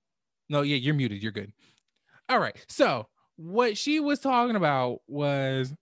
no, 0.49 0.63
yeah, 0.63 0.77
you're 0.77 0.95
muted. 0.95 1.23
You're 1.23 1.33
good. 1.33 1.53
All 2.29 2.39
right. 2.39 2.57
So 2.69 3.09
what 3.37 3.79
she 3.79 4.01
was 4.01 4.19
talking 4.19 4.57
about 4.57 5.01
was 5.07 5.73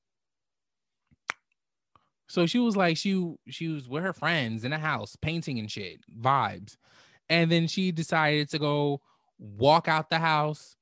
so 2.28 2.46
she 2.46 2.58
was 2.58 2.76
like 2.76 2.96
she 2.96 3.34
she 3.48 3.68
was 3.68 3.88
with 3.88 4.02
her 4.02 4.12
friends 4.12 4.64
in 4.64 4.72
a 4.72 4.78
house 4.78 5.16
painting 5.20 5.58
and 5.58 5.70
shit 5.70 6.00
vibes. 6.20 6.76
And 7.28 7.50
then 7.50 7.66
she 7.66 7.92
decided 7.92 8.48
to 8.50 8.58
go 8.58 9.00
walk 9.38 9.88
out 9.88 10.10
the 10.10 10.18
house 10.18 10.76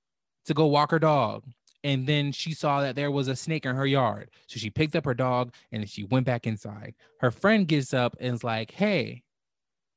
to 0.46 0.54
go 0.54 0.66
walk 0.66 0.90
her 0.90 0.98
dog. 0.98 1.44
And 1.82 2.06
then 2.06 2.32
she 2.32 2.54
saw 2.54 2.80
that 2.80 2.96
there 2.96 3.10
was 3.10 3.28
a 3.28 3.36
snake 3.36 3.66
in 3.66 3.76
her 3.76 3.86
yard. 3.86 4.30
So 4.46 4.58
she 4.58 4.70
picked 4.70 4.96
up 4.96 5.04
her 5.04 5.14
dog 5.14 5.52
and 5.70 5.88
she 5.88 6.04
went 6.04 6.26
back 6.26 6.46
inside. 6.46 6.94
Her 7.20 7.30
friend 7.30 7.68
gets 7.68 7.92
up 7.92 8.16
and 8.20 8.34
is 8.34 8.44
like 8.44 8.72
hey 8.72 9.22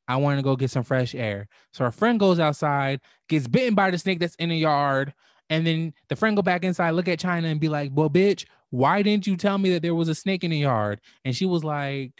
i 0.09 0.15
want 0.15 0.39
to 0.39 0.43
go 0.43 0.55
get 0.55 0.71
some 0.71 0.83
fresh 0.83 1.15
air. 1.15 1.47
So 1.71 1.83
her 1.85 1.91
friend 1.91 2.19
goes 2.19 2.39
outside 2.39 3.01
gets 3.29 3.47
bitten 3.47 3.75
by 3.75 3.91
the 3.91 3.97
snake 3.97 4.19
that's 4.19 4.35
in 4.35 4.49
the 4.49 4.57
yard 4.57 5.13
and 5.49 5.65
then 5.65 5.93
the 6.09 6.15
friend 6.15 6.35
go 6.35 6.41
back 6.41 6.63
inside 6.63 6.91
look 6.91 7.07
at 7.07 7.19
china 7.19 7.47
and 7.47 7.59
be 7.59 7.69
like 7.69 7.91
well 7.93 8.09
bitch 8.09 8.45
why 8.69 9.01
didn't 9.01 9.27
you 9.27 9.37
tell 9.37 9.57
me 9.57 9.71
that 9.71 9.81
there 9.81 9.95
was 9.95 10.09
a 10.09 10.15
snake 10.15 10.43
in 10.43 10.51
the 10.51 10.57
yard? 10.57 10.99
And 11.23 11.35
she 11.35 11.45
was 11.45 11.63
like 11.63 12.11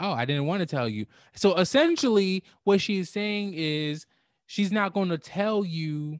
oh 0.00 0.10
i 0.10 0.24
didn't 0.24 0.46
want 0.46 0.60
to 0.60 0.66
tell 0.66 0.88
you. 0.88 1.06
So 1.34 1.56
essentially 1.56 2.42
what 2.64 2.80
she's 2.80 3.08
saying 3.10 3.54
is 3.54 4.06
she's 4.46 4.72
not 4.72 4.94
going 4.94 5.10
to 5.10 5.18
tell 5.18 5.64
you 5.64 6.18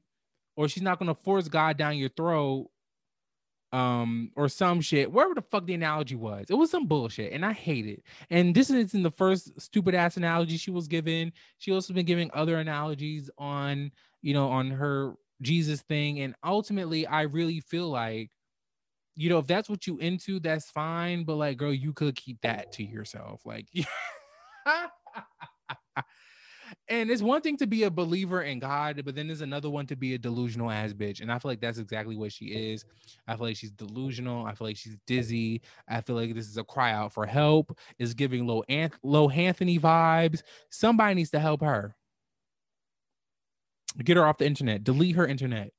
or 0.57 0.69
she's 0.69 0.83
not 0.83 0.99
going 0.99 1.09
to 1.09 1.21
force 1.23 1.49
god 1.49 1.77
down 1.77 1.97
your 1.97 2.11
throat 2.11 2.69
um 3.73 4.31
or 4.37 4.49
some 4.49 4.83
shit 4.83 5.11
wherever 5.11 5.35
the 5.35 5.43
fuck 5.43 5.67
the 5.67 5.75
analogy 5.75 6.15
was. 6.15 6.47
It 6.49 6.55
was 6.55 6.71
some 6.71 6.87
bullshit 6.87 7.33
and 7.33 7.45
i 7.45 7.53
hate 7.53 7.87
it. 7.87 8.05
And 8.31 8.55
this 8.55 8.71
is 8.71 8.95
in 8.95 9.03
the 9.03 9.11
first 9.11 9.61
stupid 9.61 9.95
ass 9.97 10.17
analogy 10.17 10.57
she 10.59 10.71
was 10.71 10.87
given. 10.87 11.33
She 11.59 11.73
also 11.73 11.93
been 11.93 12.07
giving 12.07 12.31
other 12.35 12.59
analogies 12.59 13.29
on 13.37 13.91
you 14.23 14.33
know 14.35 14.49
on 14.49 14.71
her 14.71 15.15
jesus 15.43 15.83
thing 15.83 16.21
and 16.21 16.35
ultimately 16.45 17.07
i 17.07 17.23
really 17.23 17.61
feel 17.61 17.89
like 17.89 18.31
you 19.17 19.29
know 19.29 19.39
if 19.39 19.47
that's 19.47 19.69
what 19.69 19.87
you 19.87 19.99
into 19.99 20.41
that's 20.41 20.71
fine 20.71 21.25
but 21.25 21.35
like 21.37 21.57
girl 21.59 21.73
you 21.73 21.93
could 21.93 22.15
keep 22.17 22.41
that 22.41 22.73
to 22.73 22.83
yourself 22.85 23.43
like 23.45 23.67
and 26.89 27.11
it's 27.11 27.23
one 27.23 27.41
thing 27.41 27.57
to 27.59 27.67
be 27.67 27.85
a 27.85 27.91
believer 27.91 28.43
in 28.43 28.59
God, 28.59 29.03
but 29.05 29.15
then 29.15 29.27
there's 29.27 29.41
another 29.41 29.71
one 29.71 29.87
to 29.87 29.97
be 29.97 30.15
a 30.15 30.19
delusional 30.19 30.71
ass 30.71 30.93
bitch. 30.93 31.21
And 31.21 31.31
I 31.33 31.39
feel 31.39 31.51
like 31.51 31.61
that's 31.61 31.79
exactly 31.79 32.17
what 32.17 32.33
she 32.33 32.47
is. 32.47 32.85
I 33.27 33.37
feel 33.37 33.47
like 33.47 33.57
she's 33.57 33.71
delusional. 33.71 34.47
I 34.47 34.55
feel 34.55 34.67
like 34.67 34.77
she's 34.77 34.97
dizzy. 35.07 35.63
I 35.89 36.01
feel 36.01 36.17
like 36.17 36.35
this 36.35 36.49
is 36.49 36.57
a 36.57 36.65
cry 36.65 36.93
out 36.93 37.13
for 37.13 37.27
help. 37.27 37.77
Is 37.99 38.15
giving 38.15 38.47
low 38.47 38.63
Anth- 38.69 38.99
low 39.03 39.29
Anthony 39.31 39.79
vibes. 39.79 40.43
Somebody 40.71 41.15
needs 41.15 41.31
to 41.31 41.41
help 41.41 41.63
her. 41.63 41.95
Get 43.99 44.17
her 44.17 44.27
off 44.27 44.39
the 44.39 44.47
internet. 44.47 44.85
Delete 44.85 45.17
her 45.17 45.27
internet. 45.27 45.71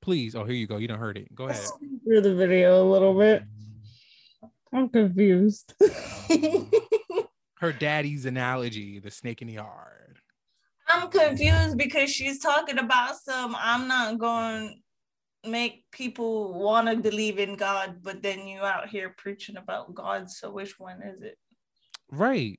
Please. 0.00 0.34
Oh, 0.34 0.44
here 0.44 0.54
you 0.54 0.66
go. 0.66 0.76
You 0.76 0.88
don't 0.88 0.98
heard 0.98 1.16
it. 1.16 1.34
Go 1.34 1.44
ahead. 1.48 1.64
Through 2.04 2.20
the 2.22 2.34
video 2.34 2.82
a 2.82 2.86
little 2.90 3.16
bit. 3.18 3.44
I'm 4.72 4.88
confused. 4.88 5.74
her 7.58 7.72
daddy's 7.72 8.26
analogy, 8.26 8.98
the 8.98 9.10
snake 9.10 9.42
in 9.42 9.48
the 9.48 9.54
yard. 9.54 10.18
I'm 10.88 11.08
confused 11.08 11.78
because 11.78 12.10
she's 12.10 12.38
talking 12.38 12.78
about 12.78 13.16
some 13.16 13.54
I'm 13.58 13.86
not 13.86 14.18
going 14.18 14.82
make 15.44 15.84
people 15.90 16.54
want 16.54 16.88
to 16.88 16.96
believe 16.96 17.38
in 17.38 17.56
God, 17.56 17.96
but 18.02 18.22
then 18.22 18.46
you 18.46 18.60
out 18.60 18.88
here 18.88 19.14
preaching 19.16 19.56
about 19.56 19.94
God. 19.94 20.30
So 20.30 20.50
which 20.50 20.78
one 20.78 21.02
is 21.02 21.22
it? 21.22 21.36
Right. 22.10 22.58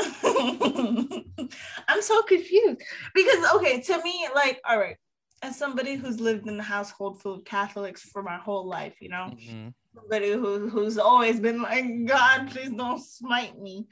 I'm 1.88 2.02
so 2.02 2.22
confused 2.22 2.82
because 3.14 3.54
okay, 3.56 3.80
to 3.80 4.02
me, 4.02 4.28
like, 4.34 4.60
all 4.68 4.78
right, 4.78 4.96
as 5.42 5.56
somebody 5.56 5.94
who's 5.96 6.20
lived 6.20 6.46
in 6.46 6.60
a 6.60 6.62
household 6.62 7.20
full 7.20 7.34
of 7.34 7.44
Catholics 7.44 8.02
for 8.02 8.22
my 8.22 8.36
whole 8.36 8.66
life, 8.66 8.94
you 9.00 9.08
know, 9.08 9.30
mm-hmm. 9.32 9.68
somebody 9.94 10.32
who, 10.32 10.68
who's 10.68 10.98
always 10.98 11.40
been 11.40 11.62
like, 11.62 12.04
God, 12.04 12.50
please 12.50 12.70
don't 12.70 13.02
smite 13.02 13.58
me. 13.58 13.86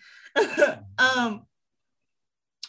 um, 0.98 1.42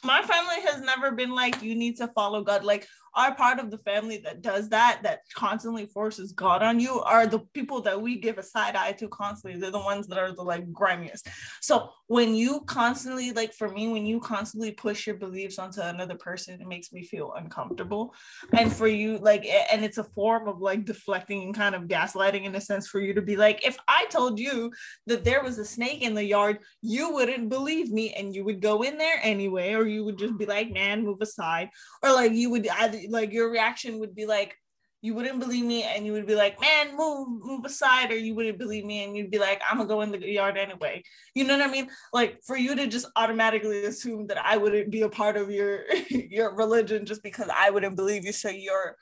my 0.03 0.21
family 0.21 0.61
has 0.65 0.81
never 0.81 1.11
been 1.11 1.31
like 1.31 1.61
you 1.61 1.75
need 1.75 1.97
to 1.97 2.07
follow 2.07 2.41
god 2.41 2.63
like 2.63 2.87
our 3.19 3.35
part 3.35 3.59
of 3.59 3.69
the 3.69 3.77
family 3.79 4.17
that 4.23 4.41
does 4.41 4.69
that 4.69 4.99
that 5.03 5.19
constantly 5.35 5.85
forces 5.85 6.31
god 6.31 6.63
on 6.63 6.79
you 6.79 6.99
are 7.01 7.27
the 7.27 7.39
people 7.53 7.81
that 7.81 7.99
we 7.99 8.19
give 8.19 8.37
a 8.37 8.43
side 8.43 8.75
eye 8.75 8.91
to 8.91 9.07
constantly 9.09 9.59
they're 9.59 9.71
the 9.71 9.79
ones 9.79 10.07
that 10.07 10.17
are 10.17 10.33
the 10.33 10.41
like 10.41 10.71
grimiest 10.71 11.27
so 11.61 11.89
when 12.07 12.33
you 12.33 12.61
constantly 12.61 13.31
like 13.31 13.53
for 13.53 13.69
me 13.69 13.89
when 13.89 14.05
you 14.05 14.19
constantly 14.19 14.71
push 14.71 15.05
your 15.05 15.15
beliefs 15.17 15.59
onto 15.59 15.81
another 15.81 16.15
person 16.15 16.59
it 16.61 16.67
makes 16.67 16.91
me 16.91 17.03
feel 17.03 17.33
uncomfortable 17.33 18.13
and 18.53 18.71
for 18.71 18.87
you 18.87 19.17
like 19.17 19.45
and 19.71 19.83
it's 19.83 19.97
a 19.97 20.03
form 20.03 20.47
of 20.47 20.59
like 20.59 20.85
deflecting 20.85 21.43
and 21.43 21.55
kind 21.55 21.75
of 21.75 21.83
gaslighting 21.83 22.45
in 22.45 22.55
a 22.55 22.61
sense 22.61 22.87
for 22.87 22.99
you 22.99 23.13
to 23.13 23.21
be 23.21 23.35
like 23.35 23.65
if 23.65 23.77
i 23.87 24.05
told 24.09 24.39
you 24.39 24.71
that 25.05 25.23
there 25.23 25.43
was 25.43 25.57
a 25.59 25.65
snake 25.65 26.01
in 26.01 26.13
the 26.13 26.23
yard 26.23 26.59
you 26.81 27.13
wouldn't 27.13 27.49
believe 27.49 27.91
me 27.91 28.13
and 28.13 28.33
you 28.33 28.43
would 28.43 28.61
go 28.61 28.81
in 28.83 28.97
there 28.97 29.19
anyway 29.21 29.73
or 29.73 29.85
you 29.85 30.05
would 30.05 30.17
just 30.17 30.37
be 30.37 30.45
like, 30.45 30.71
man, 30.71 31.03
move 31.03 31.21
aside. 31.21 31.69
Or 32.03 32.11
like 32.11 32.33
you 32.33 32.49
would 32.49 32.67
either 32.67 32.99
like 33.09 33.31
your 33.31 33.51
reaction 33.51 33.99
would 33.99 34.15
be 34.15 34.25
like, 34.25 34.55
you 35.01 35.13
wouldn't 35.13 35.39
believe 35.39 35.63
me 35.63 35.83
and 35.83 36.05
you 36.05 36.11
would 36.11 36.27
be 36.27 36.35
like, 36.35 36.59
man, 36.59 36.95
move, 36.97 37.27
move 37.41 37.63
aside, 37.63 38.11
or 38.11 38.17
you 38.17 38.35
wouldn't 38.35 38.57
believe 38.57 38.83
me 38.83 39.03
and 39.03 39.15
you'd 39.15 39.31
be 39.31 39.39
like, 39.39 39.61
I'm 39.69 39.77
gonna 39.77 39.87
go 39.87 40.01
in 40.01 40.11
the 40.11 40.19
yard 40.19 40.57
anyway. 40.57 41.03
You 41.33 41.45
know 41.45 41.57
what 41.57 41.67
I 41.67 41.71
mean? 41.71 41.89
Like 42.11 42.39
for 42.45 42.57
you 42.57 42.75
to 42.75 42.87
just 42.87 43.07
automatically 43.15 43.85
assume 43.85 44.27
that 44.27 44.43
I 44.43 44.57
wouldn't 44.57 44.91
be 44.91 45.03
a 45.03 45.09
part 45.09 45.37
of 45.37 45.49
your 45.49 45.85
your 46.09 46.53
religion 46.53 47.05
just 47.05 47.23
because 47.23 47.49
I 47.53 47.69
wouldn't 47.69 47.95
believe 47.95 48.25
you. 48.25 48.33
So 48.33 48.49
your 48.49 48.97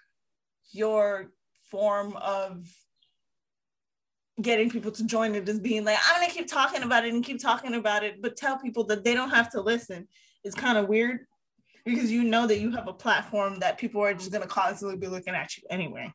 your 0.72 1.32
form 1.72 2.16
of 2.18 2.68
getting 4.39 4.70
people 4.70 4.91
to 4.91 5.03
join 5.03 5.34
it 5.34 5.49
is 5.49 5.60
being 5.60 5.84
like, 5.84 5.97
I'm 6.08 6.22
gonna 6.22 6.32
keep 6.32 6.47
talking 6.47 6.84
about 6.84 7.05
it 7.05 7.14
and 7.14 7.24
keep 7.24 7.41
talking 7.41 7.74
about 7.74 8.03
it, 8.03 8.22
but 8.22 8.38
tell 8.38 8.60
people 8.60 8.84
that 8.86 9.03
they 9.03 9.16
don't 9.16 9.32
have 9.32 9.49
to 9.51 9.62
listen 9.62 10.08
is 10.43 10.53
kind 10.53 10.78
of 10.78 10.88
weird 10.88 11.22
because 11.88 12.12
you 12.12 12.24
know 12.24 12.46
that 12.48 12.60
you 12.60 12.72
have 12.72 12.88
a 12.88 12.94
platform 12.94 13.60
that 13.60 13.78
people 13.78 14.02
are 14.02 14.14
just 14.14 14.32
gonna 14.32 14.48
constantly 14.48 14.98
be 14.98 15.08
looking 15.08 15.34
at 15.34 15.58
you 15.58 15.64
anyway. 15.70 16.14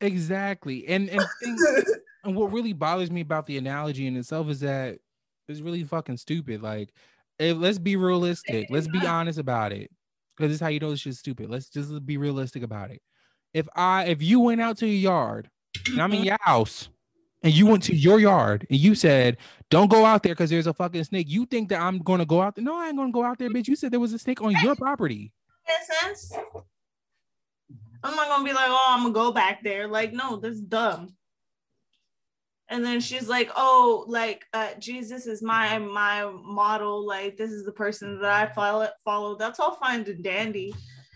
Exactly. 0.00 0.86
And 0.86 1.08
and, 1.10 1.24
things, 1.42 1.62
and 2.24 2.36
what 2.36 2.52
really 2.52 2.72
bothers 2.72 3.10
me 3.10 3.20
about 3.20 3.46
the 3.46 3.58
analogy 3.58 4.06
in 4.06 4.16
itself 4.16 4.48
is 4.48 4.60
that 4.60 4.98
it's 5.48 5.60
really 5.60 5.84
fucking 5.84 6.16
stupid. 6.16 6.62
Like, 6.62 6.90
if, 7.38 7.56
let's 7.56 7.78
be 7.78 7.96
realistic. 7.96 8.68
Let's 8.70 8.88
be 8.88 9.06
honest 9.06 9.38
about 9.38 9.72
it. 9.72 9.90
Because 10.36 10.50
this 10.50 10.56
is 10.56 10.60
how 10.60 10.68
you 10.68 10.80
know 10.80 10.90
this 10.90 11.00
shit's 11.00 11.18
stupid. 11.18 11.48
Let's 11.50 11.68
just 11.68 12.04
be 12.04 12.18
realistic 12.18 12.62
about 12.62 12.90
it. 12.90 13.00
If 13.54 13.66
I 13.74 14.04
if 14.04 14.22
you 14.22 14.40
went 14.40 14.60
out 14.60 14.78
to 14.78 14.86
your 14.86 15.12
yard 15.12 15.50
and 15.88 16.00
I'm 16.00 16.12
in 16.12 16.18
mm-hmm. 16.18 16.26
your 16.26 16.38
house 16.40 16.90
and 17.46 17.54
you 17.54 17.64
went 17.64 17.84
to 17.84 17.94
your 17.94 18.18
yard 18.18 18.66
and 18.68 18.78
you 18.78 18.96
said, 18.96 19.36
"Don't 19.70 19.88
go 19.88 20.04
out 20.04 20.24
there 20.24 20.34
because 20.34 20.50
there's 20.50 20.66
a 20.66 20.74
fucking 20.74 21.04
snake," 21.04 21.28
you 21.30 21.46
think 21.46 21.68
that 21.68 21.80
I'm 21.80 21.98
going 22.00 22.18
to 22.18 22.26
go 22.26 22.42
out 22.42 22.56
there? 22.56 22.64
No, 22.64 22.76
I 22.76 22.88
ain't 22.88 22.96
going 22.96 23.10
to 23.10 23.12
go 23.12 23.22
out 23.22 23.38
there, 23.38 23.48
bitch. 23.50 23.68
You 23.68 23.76
said 23.76 23.92
there 23.92 24.00
was 24.00 24.12
a 24.12 24.18
snake 24.18 24.42
on 24.42 24.50
your 24.62 24.74
property. 24.74 25.32
Sense. 26.02 26.32
I'm 28.02 28.16
not 28.16 28.28
gonna 28.28 28.44
be 28.44 28.52
like, 28.52 28.68
"Oh, 28.68 28.86
I'm 28.90 29.02
gonna 29.02 29.14
go 29.14 29.32
back 29.32 29.62
there." 29.62 29.86
Like, 29.86 30.12
no, 30.12 30.36
that's 30.36 30.60
dumb. 30.60 31.14
And 32.68 32.84
then 32.84 33.00
she's 33.00 33.28
like, 33.28 33.50
"Oh, 33.56 34.04
like 34.08 34.44
uh, 34.52 34.74
Jesus 34.80 35.26
is 35.26 35.42
my 35.42 35.78
my 35.78 36.28
model. 36.44 37.06
Like, 37.06 37.36
this 37.36 37.52
is 37.52 37.64
the 37.64 37.72
person 37.72 38.20
that 38.20 38.32
I 38.32 38.52
follow. 38.52 38.88
Follow. 39.04 39.36
That's 39.36 39.60
all 39.60 39.76
fine 39.76 40.00
and 40.02 40.22
dandy." 40.24 40.74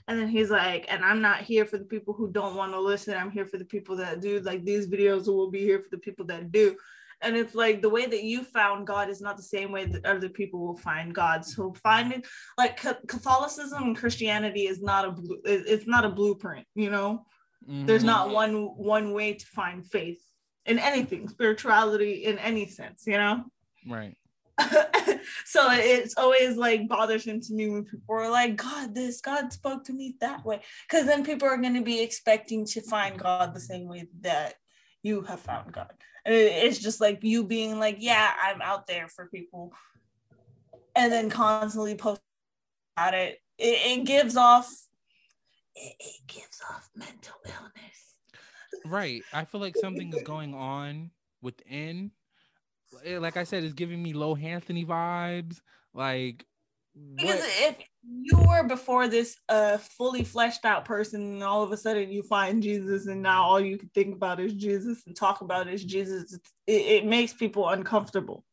And 0.08 0.18
then 0.18 0.28
he's 0.28 0.50
like, 0.50 0.86
and 0.88 1.04
I'm 1.04 1.20
not 1.20 1.40
here 1.42 1.64
for 1.64 1.78
the 1.78 1.84
people 1.84 2.14
who 2.14 2.30
don't 2.30 2.56
want 2.56 2.72
to 2.72 2.80
listen. 2.80 3.16
I'm 3.16 3.30
here 3.30 3.46
for 3.46 3.58
the 3.58 3.64
people 3.64 3.96
that 3.96 4.20
do. 4.20 4.40
Like 4.40 4.64
these 4.64 4.88
videos 4.88 5.26
will 5.26 5.50
be 5.50 5.60
here 5.60 5.80
for 5.80 5.88
the 5.90 5.98
people 5.98 6.26
that 6.26 6.50
do. 6.50 6.76
And 7.22 7.36
it's 7.36 7.54
like 7.54 7.82
the 7.82 7.88
way 7.88 8.06
that 8.06 8.24
you 8.24 8.42
found 8.42 8.86
God 8.86 9.10
is 9.10 9.20
not 9.20 9.36
the 9.36 9.42
same 9.42 9.72
way 9.72 9.84
that 9.84 10.06
other 10.06 10.28
people 10.28 10.60
will 10.60 10.76
find 10.76 11.14
God. 11.14 11.44
So 11.44 11.74
finding 11.82 12.24
like 12.56 12.78
Catholicism 12.78 13.82
and 13.82 13.96
Christianity 13.96 14.66
is 14.66 14.80
not 14.80 15.04
a 15.04 15.14
it's 15.44 15.86
not 15.86 16.04
a 16.04 16.08
blueprint. 16.08 16.66
You 16.74 16.90
know, 16.90 17.26
mm-hmm. 17.68 17.84
there's 17.84 18.04
not 18.04 18.30
one 18.30 18.54
one 18.76 19.12
way 19.12 19.34
to 19.34 19.46
find 19.46 19.86
faith 19.86 20.22
in 20.64 20.78
anything, 20.78 21.28
spirituality 21.28 22.24
in 22.24 22.38
any 22.38 22.66
sense. 22.66 23.04
You 23.06 23.18
know, 23.18 23.44
right. 23.86 24.16
so 25.44 25.68
it's 25.70 26.16
always 26.16 26.56
like 26.56 26.88
bothersome 26.88 27.40
to 27.40 27.52
me 27.52 27.68
when 27.68 27.84
people 27.84 28.14
are 28.14 28.30
like, 28.30 28.56
God, 28.56 28.94
this, 28.94 29.20
God 29.20 29.52
spoke 29.52 29.84
to 29.84 29.92
me 29.92 30.16
that 30.20 30.44
way. 30.44 30.60
Because 30.88 31.06
then 31.06 31.24
people 31.24 31.48
are 31.48 31.56
going 31.56 31.74
to 31.74 31.82
be 31.82 32.00
expecting 32.00 32.64
to 32.66 32.80
find 32.80 33.18
God 33.18 33.54
the 33.54 33.60
same 33.60 33.88
way 33.88 34.08
that 34.20 34.54
you 35.02 35.22
have 35.22 35.40
found 35.40 35.72
God. 35.72 35.92
And 36.24 36.34
it's 36.34 36.78
just 36.78 37.00
like 37.00 37.20
you 37.22 37.44
being 37.44 37.78
like, 37.78 37.96
yeah, 37.98 38.32
I'm 38.42 38.60
out 38.60 38.86
there 38.86 39.08
for 39.08 39.26
people. 39.26 39.72
And 40.94 41.12
then 41.12 41.30
constantly 41.30 41.94
post 41.94 42.20
about 42.96 43.14
it. 43.14 43.38
It, 43.58 43.98
it 43.98 44.04
gives 44.04 44.36
off, 44.36 44.70
it, 45.74 45.94
it 45.98 46.26
gives 46.26 46.60
off 46.68 46.90
mental 46.94 47.36
illness. 47.46 48.00
Right. 48.84 49.22
I 49.32 49.44
feel 49.44 49.60
like 49.60 49.76
something 49.76 50.12
is 50.12 50.22
going 50.22 50.54
on 50.54 51.10
within 51.42 52.10
like 53.18 53.36
I 53.36 53.44
said, 53.44 53.64
it's 53.64 53.74
giving 53.74 54.02
me 54.02 54.12
low 54.12 54.36
Anthony 54.36 54.84
vibes. 54.84 55.60
Like 55.94 56.44
because 57.16 57.40
what? 57.40 57.50
if 57.58 57.76
you 58.22 58.38
were 58.48 58.64
before 58.64 59.06
this 59.06 59.36
uh 59.48 59.78
fully 59.78 60.24
fleshed 60.24 60.64
out 60.64 60.84
person 60.84 61.20
and 61.20 61.42
all 61.42 61.62
of 61.62 61.70
a 61.70 61.76
sudden 61.76 62.10
you 62.10 62.22
find 62.22 62.62
jesus 62.62 63.06
and 63.06 63.22
now 63.22 63.42
all 63.42 63.60
you 63.60 63.78
can 63.78 63.88
think 63.94 64.14
about 64.14 64.40
is 64.40 64.54
jesus 64.54 65.02
and 65.06 65.14
talk 65.14 65.40
about 65.40 65.68
is 65.68 65.84
jesus 65.84 66.36
it, 66.66 66.72
it 66.72 67.06
makes 67.06 67.32
people 67.32 67.68
uncomfortable 67.68 68.44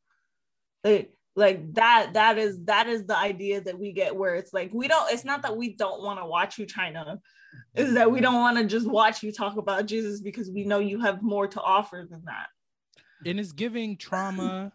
like 1.36 1.74
that 1.74 2.12
that 2.14 2.38
is 2.38 2.64
that 2.66 2.88
is 2.88 3.06
the 3.06 3.18
idea 3.18 3.60
that 3.60 3.78
we 3.78 3.92
get 3.92 4.16
where 4.16 4.36
it's 4.36 4.54
like 4.54 4.70
we 4.74 4.88
don't 4.88 5.12
it's 5.12 5.26
not 5.26 5.42
that 5.42 5.58
we 5.58 5.76
don't 5.76 6.04
want 6.04 6.20
to 6.20 6.26
watch 6.26 6.58
you 6.58 6.66
china 6.66 7.20
is 7.76 7.94
that 7.94 8.12
we 8.12 8.22
don't 8.22 8.36
want 8.36 8.58
to 8.58 8.66
just 8.66 8.88
watch 8.88 9.24
you 9.24 9.32
talk 9.32 9.58
about 9.58 9.88
jesus 9.88 10.22
because 10.22 10.50
we 10.52 10.64
know 10.64 10.80
you 10.80 11.00
have 11.00 11.24
more 11.24 11.48
to 11.48 11.62
offer 11.62 12.06
than 12.10 12.22
that 12.26 12.48
and 13.26 13.40
it's 13.40 13.52
giving 13.52 13.98
trauma 13.98 14.72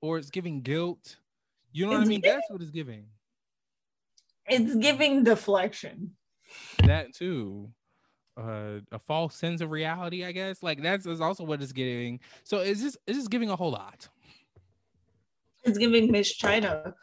or 0.00 0.18
it's 0.18 0.30
giving 0.30 0.60
guilt. 0.60 1.16
You 1.72 1.86
know 1.86 1.92
it's 1.92 1.98
what 1.98 2.06
I 2.06 2.08
mean? 2.08 2.20
Giving, 2.20 2.36
That's 2.36 2.50
what 2.50 2.62
it's 2.62 2.70
giving. 2.70 3.04
It's 4.46 4.74
giving 4.76 5.24
deflection. 5.24 6.12
That 6.84 7.14
too. 7.14 7.70
Uh, 8.36 8.80
a 8.90 8.98
false 8.98 9.36
sense 9.36 9.60
of 9.60 9.70
reality, 9.70 10.24
I 10.24 10.32
guess. 10.32 10.62
Like 10.62 10.82
that's 10.82 11.06
is 11.06 11.20
also 11.20 11.44
what 11.44 11.62
it's 11.62 11.72
giving. 11.72 12.20
So 12.42 12.58
it's 12.58 12.80
just 12.80 12.98
it's 13.06 13.18
just 13.18 13.30
giving 13.30 13.50
a 13.50 13.56
whole 13.56 13.70
lot. 13.70 14.08
It's 15.62 15.78
giving 15.78 16.10
Miss 16.10 16.34
China. 16.34 16.94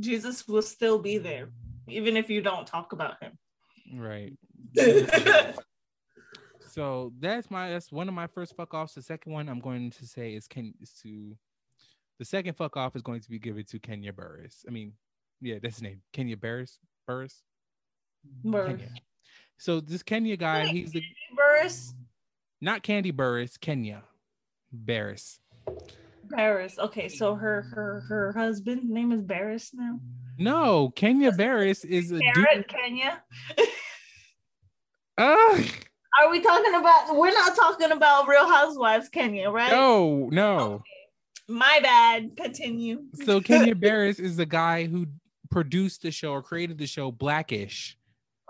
Jesus 0.00 0.48
will 0.48 0.62
still 0.62 0.98
be 0.98 1.18
there, 1.18 1.50
even 1.88 2.16
if 2.16 2.28
you 2.28 2.40
don't 2.40 2.66
talk 2.66 2.92
about 2.92 3.22
him. 3.22 3.38
Right. 3.94 4.32
so 6.74 7.12
that's 7.20 7.52
my 7.52 7.70
that's 7.70 7.92
one 7.92 8.08
of 8.08 8.14
my 8.14 8.26
first 8.26 8.56
fuck 8.56 8.74
offs. 8.74 8.94
The 8.94 9.02
second 9.02 9.32
one 9.32 9.48
I'm 9.48 9.60
going 9.60 9.92
to 9.92 10.06
say 10.08 10.34
is 10.34 10.48
Ken 10.48 10.74
is 10.80 10.90
to 11.04 11.36
the 12.18 12.24
second 12.24 12.56
fuck 12.56 12.76
off 12.76 12.96
is 12.96 13.02
going 13.02 13.20
to 13.20 13.30
be 13.30 13.38
given 13.38 13.64
to 13.66 13.78
Kenya 13.78 14.12
Burris. 14.12 14.64
I 14.66 14.72
mean, 14.72 14.94
yeah, 15.40 15.58
that's 15.62 15.76
his 15.76 15.82
name. 15.82 16.02
Kenya 16.12 16.36
Burris. 16.36 16.80
Burris. 17.06 17.42
Burris. 18.42 18.72
Kenya. 18.72 18.88
So 19.56 19.78
this 19.78 20.02
Kenya 20.02 20.36
guy, 20.36 20.66
he's 20.66 20.90
the 20.90 21.02
Burris. 21.36 21.94
Not 22.60 22.82
Kandi 22.82 23.12
Burruss, 23.12 23.60
Kenya 23.60 24.02
Barris. 24.72 25.38
Barris. 26.24 26.76
Okay, 26.80 27.08
so 27.08 27.36
her 27.36 27.62
her 27.72 28.00
her 28.08 28.32
husband 28.32 28.90
name 28.90 29.12
is 29.12 29.22
Barris 29.22 29.70
now. 29.72 30.00
No, 30.38 30.90
Kenya 30.96 31.30
Barris 31.30 31.84
is 31.84 32.10
a 32.10 32.18
Carrot 32.18 32.66
Kenya. 32.66 33.22
Uh, 35.16 35.62
Are 36.20 36.30
we 36.30 36.40
talking 36.40 36.74
about? 36.74 37.16
We're 37.16 37.32
not 37.32 37.56
talking 37.56 37.90
about 37.92 38.28
Real 38.28 38.48
Housewives 38.48 39.08
Kenya, 39.08 39.50
right? 39.50 39.70
no, 39.70 40.28
no. 40.30 40.82
My 41.48 41.78
bad. 41.82 42.36
Continue. 42.36 43.02
So 43.24 43.40
Kenya 43.40 43.74
Barris 43.76 44.18
is 44.18 44.36
the 44.36 44.46
guy 44.46 44.84
who 44.86 45.06
produced 45.50 46.02
the 46.02 46.10
show 46.10 46.32
or 46.32 46.42
created 46.42 46.78
the 46.78 46.86
show 46.86 47.10
Blackish 47.12 47.96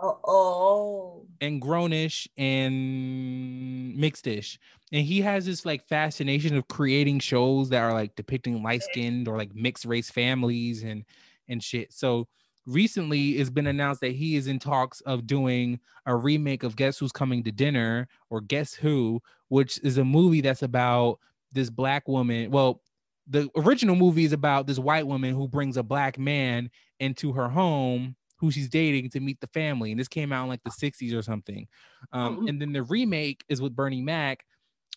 Oh, 0.00 0.18
oh. 0.26 1.26
and 1.40 1.60
Grownish 1.60 2.26
and 2.36 3.96
Mixedish. 3.96 4.58
And 4.92 5.04
he 5.04 5.20
has 5.22 5.46
this 5.46 5.64
like 5.64 5.86
fascination 5.88 6.56
of 6.56 6.68
creating 6.68 7.18
shows 7.20 7.68
that 7.70 7.80
are 7.82 7.92
like 7.92 8.14
depicting 8.16 8.62
light 8.62 8.82
skinned 8.82 9.28
or 9.28 9.36
like 9.36 9.54
mixed 9.54 9.84
race 9.84 10.10
families 10.10 10.82
and 10.84 11.04
and 11.48 11.62
shit. 11.62 11.92
So 11.92 12.28
recently 12.66 13.32
it's 13.38 13.50
been 13.50 13.66
announced 13.66 14.00
that 14.00 14.12
he 14.12 14.36
is 14.36 14.46
in 14.46 14.58
talks 14.58 15.00
of 15.02 15.26
doing 15.26 15.78
a 16.06 16.14
remake 16.16 16.62
of 16.62 16.76
Guess 16.76 16.98
Who's 16.98 17.12
Coming 17.12 17.42
to 17.44 17.52
Dinner 17.52 18.08
or 18.30 18.40
Guess 18.40 18.74
Who, 18.74 19.22
which 19.48 19.78
is 19.82 19.98
a 19.98 20.04
movie 20.04 20.40
that's 20.40 20.62
about 20.62 21.18
this 21.52 21.70
black 21.70 22.08
woman. 22.08 22.50
Well, 22.50 22.80
the 23.26 23.48
original 23.56 23.96
movie 23.96 24.24
is 24.24 24.32
about 24.32 24.66
this 24.66 24.78
white 24.78 25.06
woman 25.06 25.34
who 25.34 25.48
brings 25.48 25.76
a 25.76 25.82
black 25.82 26.18
man 26.18 26.70
into 27.00 27.32
her 27.32 27.48
home 27.48 28.16
who 28.36 28.50
she's 28.50 28.68
dating 28.68 29.08
to 29.10 29.20
meet 29.20 29.40
the 29.40 29.46
family. 29.48 29.90
And 29.92 29.98
this 30.00 30.08
came 30.08 30.32
out 30.32 30.42
in 30.44 30.48
like 30.48 30.62
the 30.64 30.70
60s 30.70 31.14
or 31.14 31.22
something. 31.22 31.66
Um, 32.12 32.38
Mhm. 32.38 32.48
and 32.50 32.60
then 32.60 32.72
the 32.72 32.82
remake 32.82 33.44
is 33.48 33.62
with 33.62 33.74
Bernie 33.76 34.02
Mac 34.02 34.44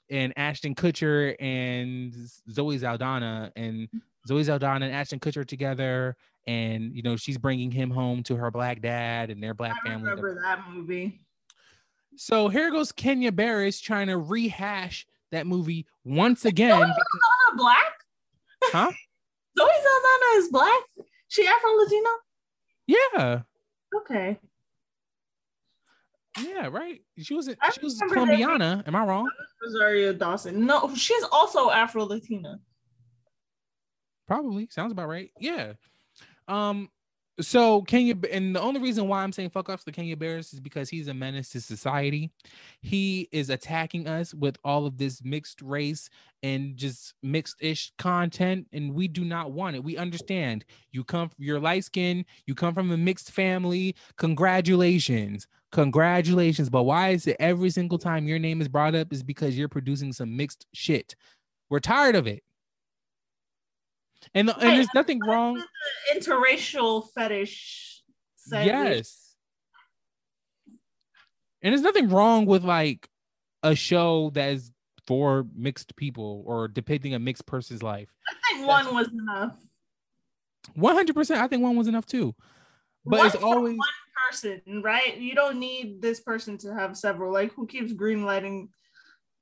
and 0.09 0.33
Ashton 0.37 0.73
Kutcher 0.75 1.35
and 1.39 2.13
Zoe 2.51 2.77
Saldana. 2.79 3.51
And 3.55 3.87
Zoe 4.27 4.43
Saldana 4.43 4.85
and 4.85 4.93
Ashton 4.95 5.19
Kutcher 5.19 5.45
together. 5.45 6.15
And, 6.47 6.95
you 6.95 7.01
know, 7.03 7.15
she's 7.17 7.37
bringing 7.37 7.71
him 7.71 7.89
home 7.89 8.23
to 8.23 8.35
her 8.37 8.49
black 8.51 8.81
dad 8.81 9.29
and 9.29 9.41
their 9.43 9.53
black 9.53 9.75
I 9.83 9.89
family. 9.89 10.09
remember 10.09 10.39
that 10.43 10.61
movie. 10.69 11.19
So 12.15 12.47
here 12.47 12.71
goes 12.71 12.91
Kenya 12.91 13.31
Barris 13.31 13.79
trying 13.81 14.07
to 14.07 14.17
rehash 14.17 15.05
that 15.31 15.45
movie 15.45 15.85
once 16.05 16.45
again. 16.45 16.71
Zoe 16.71 16.85
because- 16.87 17.57
black? 17.57 17.93
Huh? 18.65 18.91
Zoe 19.57 19.67
Saldana 19.83 20.37
is 20.37 20.49
black? 20.49 20.81
She 21.27 21.45
Afro 21.45 21.71
Latina? 21.75 22.09
yeah. 22.87 23.41
Okay. 23.95 24.39
Yeah, 26.41 26.67
right. 26.67 27.01
She 27.17 27.33
was 27.33 27.49
I 27.61 27.71
she 27.71 27.79
was 27.83 27.99
Colombiana. 27.99 28.83
Am 28.85 28.95
I 28.95 29.03
wrong? 29.03 29.27
Rosario 29.63 30.13
Dawson. 30.13 30.65
No, 30.65 30.93
she's 30.95 31.23
also 31.31 31.71
Afro 31.71 32.03
Latina. 32.05 32.59
Probably 34.27 34.67
sounds 34.69 34.91
about 34.91 35.07
right. 35.07 35.31
Yeah. 35.39 35.73
Um. 36.47 36.89
So 37.39 37.83
Kenya, 37.83 38.15
and 38.31 38.55
the 38.55 38.61
only 38.61 38.81
reason 38.81 39.07
why 39.07 39.21
I'm 39.21 39.31
saying 39.31 39.51
fuck 39.51 39.69
off 39.69 39.83
to 39.83 39.91
Kenya 39.91 40.17
Barris 40.17 40.53
is 40.53 40.59
because 40.59 40.89
he's 40.89 41.07
a 41.07 41.13
menace 41.13 41.49
to 41.49 41.61
society. 41.61 42.31
He 42.81 43.29
is 43.31 43.51
attacking 43.51 44.07
us 44.07 44.33
with 44.33 44.57
all 44.63 44.87
of 44.87 44.97
this 44.97 45.23
mixed 45.23 45.61
race 45.61 46.09
and 46.41 46.75
just 46.75 47.13
mixed 47.21 47.57
ish 47.61 47.93
content, 47.99 48.65
and 48.73 48.91
we 48.91 49.07
do 49.07 49.23
not 49.23 49.51
want 49.51 49.75
it. 49.75 49.83
We 49.83 49.97
understand 49.97 50.65
you 50.91 51.03
come, 51.03 51.29
you're 51.37 51.59
light 51.59 51.83
skinned, 51.83 52.25
you 52.47 52.55
come 52.55 52.73
from 52.73 52.91
a 52.91 52.97
mixed 52.97 53.29
family. 53.29 53.95
Congratulations, 54.17 55.47
congratulations. 55.71 56.71
But 56.71 56.83
why 56.83 57.09
is 57.09 57.27
it 57.27 57.37
every 57.39 57.69
single 57.69 57.99
time 57.99 58.27
your 58.27 58.39
name 58.39 58.61
is 58.61 58.67
brought 58.67 58.95
up 58.95 59.13
is 59.13 59.21
because 59.21 59.55
you're 59.55 59.69
producing 59.69 60.11
some 60.11 60.35
mixed 60.35 60.65
shit? 60.73 61.15
We're 61.69 61.81
tired 61.81 62.15
of 62.15 62.25
it. 62.25 62.43
And, 64.33 64.49
and 64.49 64.61
there's 64.61 64.93
nothing 64.93 65.19
wrong. 65.19 65.63
Interracial 66.15 67.07
fetish. 67.15 68.03
Yes. 68.51 69.35
And 71.61 71.73
there's 71.73 71.81
nothing 71.81 72.09
wrong 72.09 72.45
with 72.45 72.63
like 72.63 73.09
a 73.63 73.75
show 73.75 74.31
that 74.33 74.49
is 74.49 74.71
for 75.05 75.47
mixed 75.55 75.95
people 75.95 76.43
or 76.45 76.67
depicting 76.67 77.13
a 77.13 77.19
mixed 77.19 77.45
person's 77.45 77.81
life. 77.81 78.09
I 78.27 78.33
think 78.53 78.67
one 78.67 78.93
was 78.93 79.07
enough. 79.07 79.57
100%. 80.77 81.37
I 81.37 81.47
think 81.47 81.63
one 81.63 81.75
was 81.75 81.87
enough 81.87 82.05
too. 82.05 82.35
But 83.05 83.19
One 83.19 83.27
it's 83.27 83.35
always 83.35 83.77
one 83.77 83.87
person, 84.29 84.81
right? 84.83 85.17
You 85.17 85.33
don't 85.33 85.59
need 85.59 86.01
this 86.01 86.19
person 86.19 86.57
to 86.59 86.73
have 86.73 86.97
several. 86.97 87.31
Like, 87.31 87.53
who 87.53 87.65
keeps 87.65 87.93
greenlighting 87.93 88.67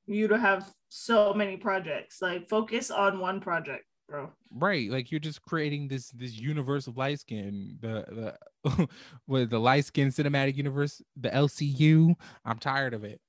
you 0.05 0.27
to 0.27 0.37
have 0.37 0.71
so 0.89 1.33
many 1.33 1.57
projects? 1.57 2.21
Like, 2.21 2.47
focus 2.47 2.91
on 2.91 3.19
one 3.19 3.39
project, 3.39 3.85
bro. 4.07 4.31
right. 4.51 4.89
Like 4.89 5.11
you're 5.11 5.19
just 5.19 5.41
creating 5.41 5.87
this 5.87 6.09
this 6.11 6.33
universe 6.33 6.87
of 6.87 6.97
light 6.97 7.19
skin, 7.19 7.77
the 7.81 8.35
the 8.63 8.87
with 9.27 9.49
the 9.49 9.59
light 9.59 9.85
skin 9.85 10.09
cinematic 10.09 10.55
universe, 10.55 11.01
the 11.15 11.29
LCU. 11.29 12.15
I'm 12.43 12.59
tired 12.59 12.93
of 12.93 13.03
it. 13.03 13.19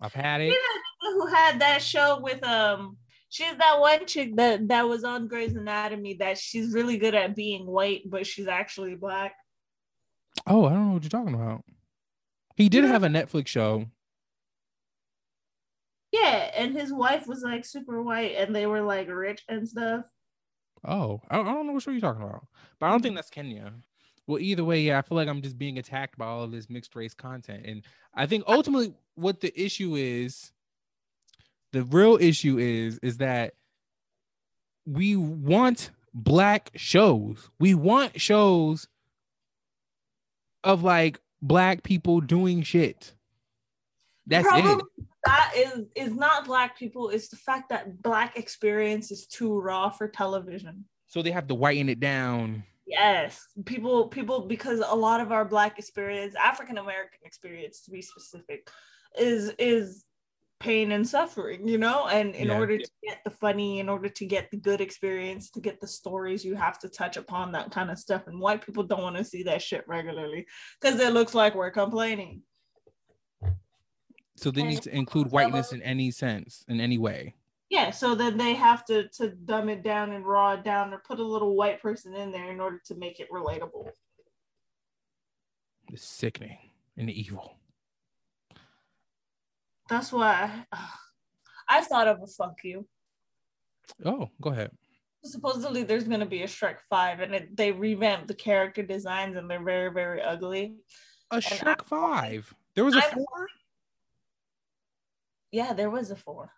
I've 0.00 0.14
had 0.14 0.40
it. 0.40 0.54
Who 1.00 1.26
had 1.26 1.60
that 1.60 1.82
show 1.82 2.20
with 2.20 2.42
um? 2.44 2.96
She's 3.28 3.56
that 3.56 3.80
one 3.80 4.06
chick 4.06 4.36
that 4.36 4.68
that 4.68 4.88
was 4.88 5.04
on 5.04 5.26
Grey's 5.26 5.54
Anatomy. 5.54 6.14
That 6.14 6.38
she's 6.38 6.74
really 6.74 6.98
good 6.98 7.14
at 7.14 7.36
being 7.36 7.66
white, 7.66 8.02
but 8.06 8.26
she's 8.26 8.48
actually 8.48 8.94
black. 8.94 9.34
Oh, 10.46 10.66
I 10.66 10.70
don't 10.70 10.88
know 10.88 10.94
what 10.94 11.02
you're 11.02 11.10
talking 11.10 11.34
about. 11.34 11.64
He 12.56 12.68
did 12.68 12.84
have 12.84 13.04
a 13.04 13.08
Netflix 13.08 13.46
show. 13.48 13.86
Yeah, 16.12 16.50
and 16.54 16.76
his 16.76 16.92
wife 16.92 17.26
was 17.26 17.42
like 17.42 17.64
super 17.64 18.02
white, 18.02 18.36
and 18.36 18.54
they 18.54 18.66
were 18.66 18.82
like 18.82 19.08
rich 19.08 19.42
and 19.48 19.66
stuff. 19.66 20.04
Oh, 20.86 21.20
I, 21.30 21.40
I 21.40 21.44
don't 21.44 21.66
know 21.66 21.72
what 21.72 21.82
show 21.82 21.90
you're 21.90 22.00
talking 22.00 22.22
about, 22.22 22.46
but 22.78 22.86
I 22.86 22.90
don't 22.90 23.00
think 23.00 23.12
mm-hmm. 23.12 23.16
that's 23.16 23.30
Kenya. 23.30 23.72
Well, 24.26 24.38
either 24.38 24.62
way, 24.62 24.82
yeah, 24.82 24.98
I 24.98 25.02
feel 25.02 25.16
like 25.16 25.28
I'm 25.28 25.42
just 25.42 25.58
being 25.58 25.78
attacked 25.78 26.18
by 26.18 26.26
all 26.26 26.44
of 26.44 26.52
this 26.52 26.70
mixed 26.70 26.94
race 26.94 27.14
content, 27.14 27.64
and 27.66 27.82
I 28.14 28.26
think 28.26 28.44
ultimately 28.46 28.94
what 29.14 29.40
the 29.40 29.58
issue 29.60 29.96
is, 29.96 30.52
the 31.72 31.84
real 31.84 32.18
issue 32.20 32.58
is, 32.58 32.98
is 33.02 33.16
that 33.16 33.54
we 34.86 35.16
want 35.16 35.90
black 36.12 36.70
shows. 36.76 37.48
We 37.58 37.74
want 37.74 38.20
shows 38.20 38.86
of 40.62 40.82
like 40.82 41.20
black 41.40 41.82
people 41.82 42.20
doing 42.20 42.62
shit. 42.62 43.14
That's 44.26 44.46
it. 44.46 44.50
problem 44.50 44.76
with 44.76 45.06
that 45.24 45.52
is 45.56 45.84
is 45.94 46.14
not 46.14 46.44
black 46.46 46.76
people 46.78 47.08
it's 47.10 47.28
the 47.28 47.36
fact 47.36 47.68
that 47.68 48.02
black 48.02 48.36
experience 48.36 49.10
is 49.10 49.26
too 49.26 49.58
raw 49.58 49.88
for 49.90 50.08
television 50.08 50.84
So 51.08 51.22
they 51.22 51.30
have 51.30 51.46
to 51.48 51.54
whiten 51.54 51.88
it 51.88 52.00
down. 52.00 52.64
yes 52.86 53.46
people 53.64 54.08
people 54.08 54.40
because 54.46 54.80
a 54.86 54.94
lot 54.96 55.20
of 55.20 55.30
our 55.32 55.44
black 55.44 55.78
experience 55.78 56.34
african 56.34 56.78
american 56.78 57.20
experience 57.24 57.82
to 57.84 57.90
be 57.90 58.02
specific 58.02 58.68
is 59.18 59.52
is 59.58 60.04
pain 60.58 60.92
and 60.92 61.06
suffering 61.08 61.66
you 61.66 61.76
know 61.78 62.06
and 62.06 62.34
in 62.36 62.48
Yeah. 62.48 62.58
order 62.58 62.78
to 62.78 62.90
get 63.02 63.18
the 63.24 63.30
funny 63.30 63.80
in 63.80 63.88
order 63.88 64.08
to 64.08 64.24
get 64.26 64.48
the 64.52 64.56
good 64.56 64.80
experience 64.80 65.50
to 65.50 65.60
get 65.60 65.80
the 65.80 65.88
stories 65.88 66.44
you 66.44 66.54
have 66.54 66.78
to 66.78 66.88
touch 66.88 67.16
upon 67.16 67.50
that 67.52 67.72
kind 67.72 67.90
of 67.90 67.98
stuff 67.98 68.28
and 68.28 68.38
white 68.40 68.64
people 68.64 68.84
don't 68.84 69.02
want 69.02 69.16
to 69.16 69.24
see 69.24 69.42
that 69.44 69.60
shit 69.60 69.84
regularly 69.88 70.46
because 70.80 71.00
it 71.00 71.12
looks 71.12 71.34
like 71.34 71.54
we're 71.56 71.70
complaining 71.72 72.42
So 74.36 74.50
they 74.50 74.62
need 74.62 74.82
to 74.82 74.94
include 74.94 75.30
whiteness 75.30 75.72
in 75.72 75.82
any 75.82 76.10
sense, 76.10 76.64
in 76.68 76.80
any 76.80 76.98
way. 76.98 77.34
Yeah, 77.68 77.90
so 77.90 78.14
then 78.14 78.36
they 78.36 78.54
have 78.54 78.84
to 78.86 79.08
to 79.08 79.28
dumb 79.30 79.68
it 79.68 79.82
down 79.82 80.12
and 80.12 80.26
raw 80.26 80.52
it 80.54 80.64
down 80.64 80.92
or 80.92 80.98
put 80.98 81.20
a 81.20 81.24
little 81.24 81.56
white 81.56 81.80
person 81.80 82.14
in 82.14 82.30
there 82.30 82.50
in 82.50 82.60
order 82.60 82.80
to 82.86 82.94
make 82.94 83.18
it 83.18 83.30
relatable. 83.30 83.88
It's 85.90 86.04
sickening 86.04 86.58
and 86.96 87.08
evil. 87.10 87.56
That's 89.88 90.12
why 90.12 90.66
ugh, 90.72 90.88
I 91.68 91.80
thought 91.82 92.08
of 92.08 92.22
a 92.22 92.26
fuck 92.26 92.58
you. 92.62 92.86
Oh, 94.04 94.28
go 94.40 94.50
ahead. 94.50 94.70
Supposedly 95.24 95.82
there's 95.82 96.04
gonna 96.04 96.26
be 96.26 96.42
a 96.42 96.46
Shrek 96.46 96.76
Five, 96.90 97.20
and 97.20 97.34
it, 97.34 97.56
they 97.56 97.72
revamped 97.72 98.28
the 98.28 98.34
character 98.34 98.82
designs, 98.82 99.36
and 99.36 99.48
they're 99.50 99.62
very 99.62 99.90
very 99.92 100.20
ugly. 100.20 100.76
A 101.30 101.38
Shrek 101.38 101.84
Five. 101.86 102.52
There 102.74 102.84
was 102.84 102.96
a 102.96 103.02
I'm- 103.04 103.14
four. 103.14 103.48
Yeah, 105.52 105.74
there 105.74 105.90
was 105.90 106.10
a 106.10 106.16
four. 106.16 106.50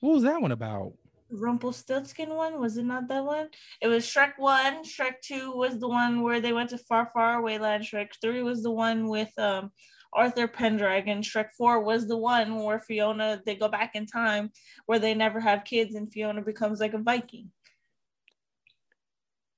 What 0.00 0.12
was 0.12 0.22
that 0.22 0.40
one 0.40 0.52
about? 0.52 0.92
Rumpelstiltskin 1.30 2.28
one 2.30 2.60
was 2.60 2.76
it 2.76 2.84
not 2.84 3.08
that 3.08 3.24
one? 3.24 3.48
It 3.80 3.88
was 3.88 4.04
Shrek 4.04 4.32
one. 4.36 4.84
Shrek 4.84 5.20
two 5.22 5.52
was 5.52 5.78
the 5.78 5.88
one 5.88 6.22
where 6.22 6.40
they 6.40 6.52
went 6.52 6.70
to 6.70 6.78
far, 6.78 7.10
far 7.14 7.38
away 7.38 7.58
land. 7.58 7.84
Shrek 7.84 8.08
three 8.20 8.42
was 8.42 8.62
the 8.62 8.70
one 8.70 9.08
with 9.08 9.30
um 9.38 9.70
Arthur 10.12 10.48
Pendragon. 10.48 11.22
Shrek 11.22 11.50
four 11.56 11.82
was 11.82 12.08
the 12.08 12.16
one 12.16 12.56
where 12.56 12.80
Fiona 12.80 13.40
they 13.46 13.54
go 13.54 13.68
back 13.68 13.92
in 13.94 14.06
time 14.06 14.50
where 14.86 14.98
they 14.98 15.14
never 15.14 15.40
have 15.40 15.64
kids 15.64 15.94
and 15.94 16.12
Fiona 16.12 16.42
becomes 16.42 16.80
like 16.80 16.94
a 16.94 16.98
Viking. 16.98 17.50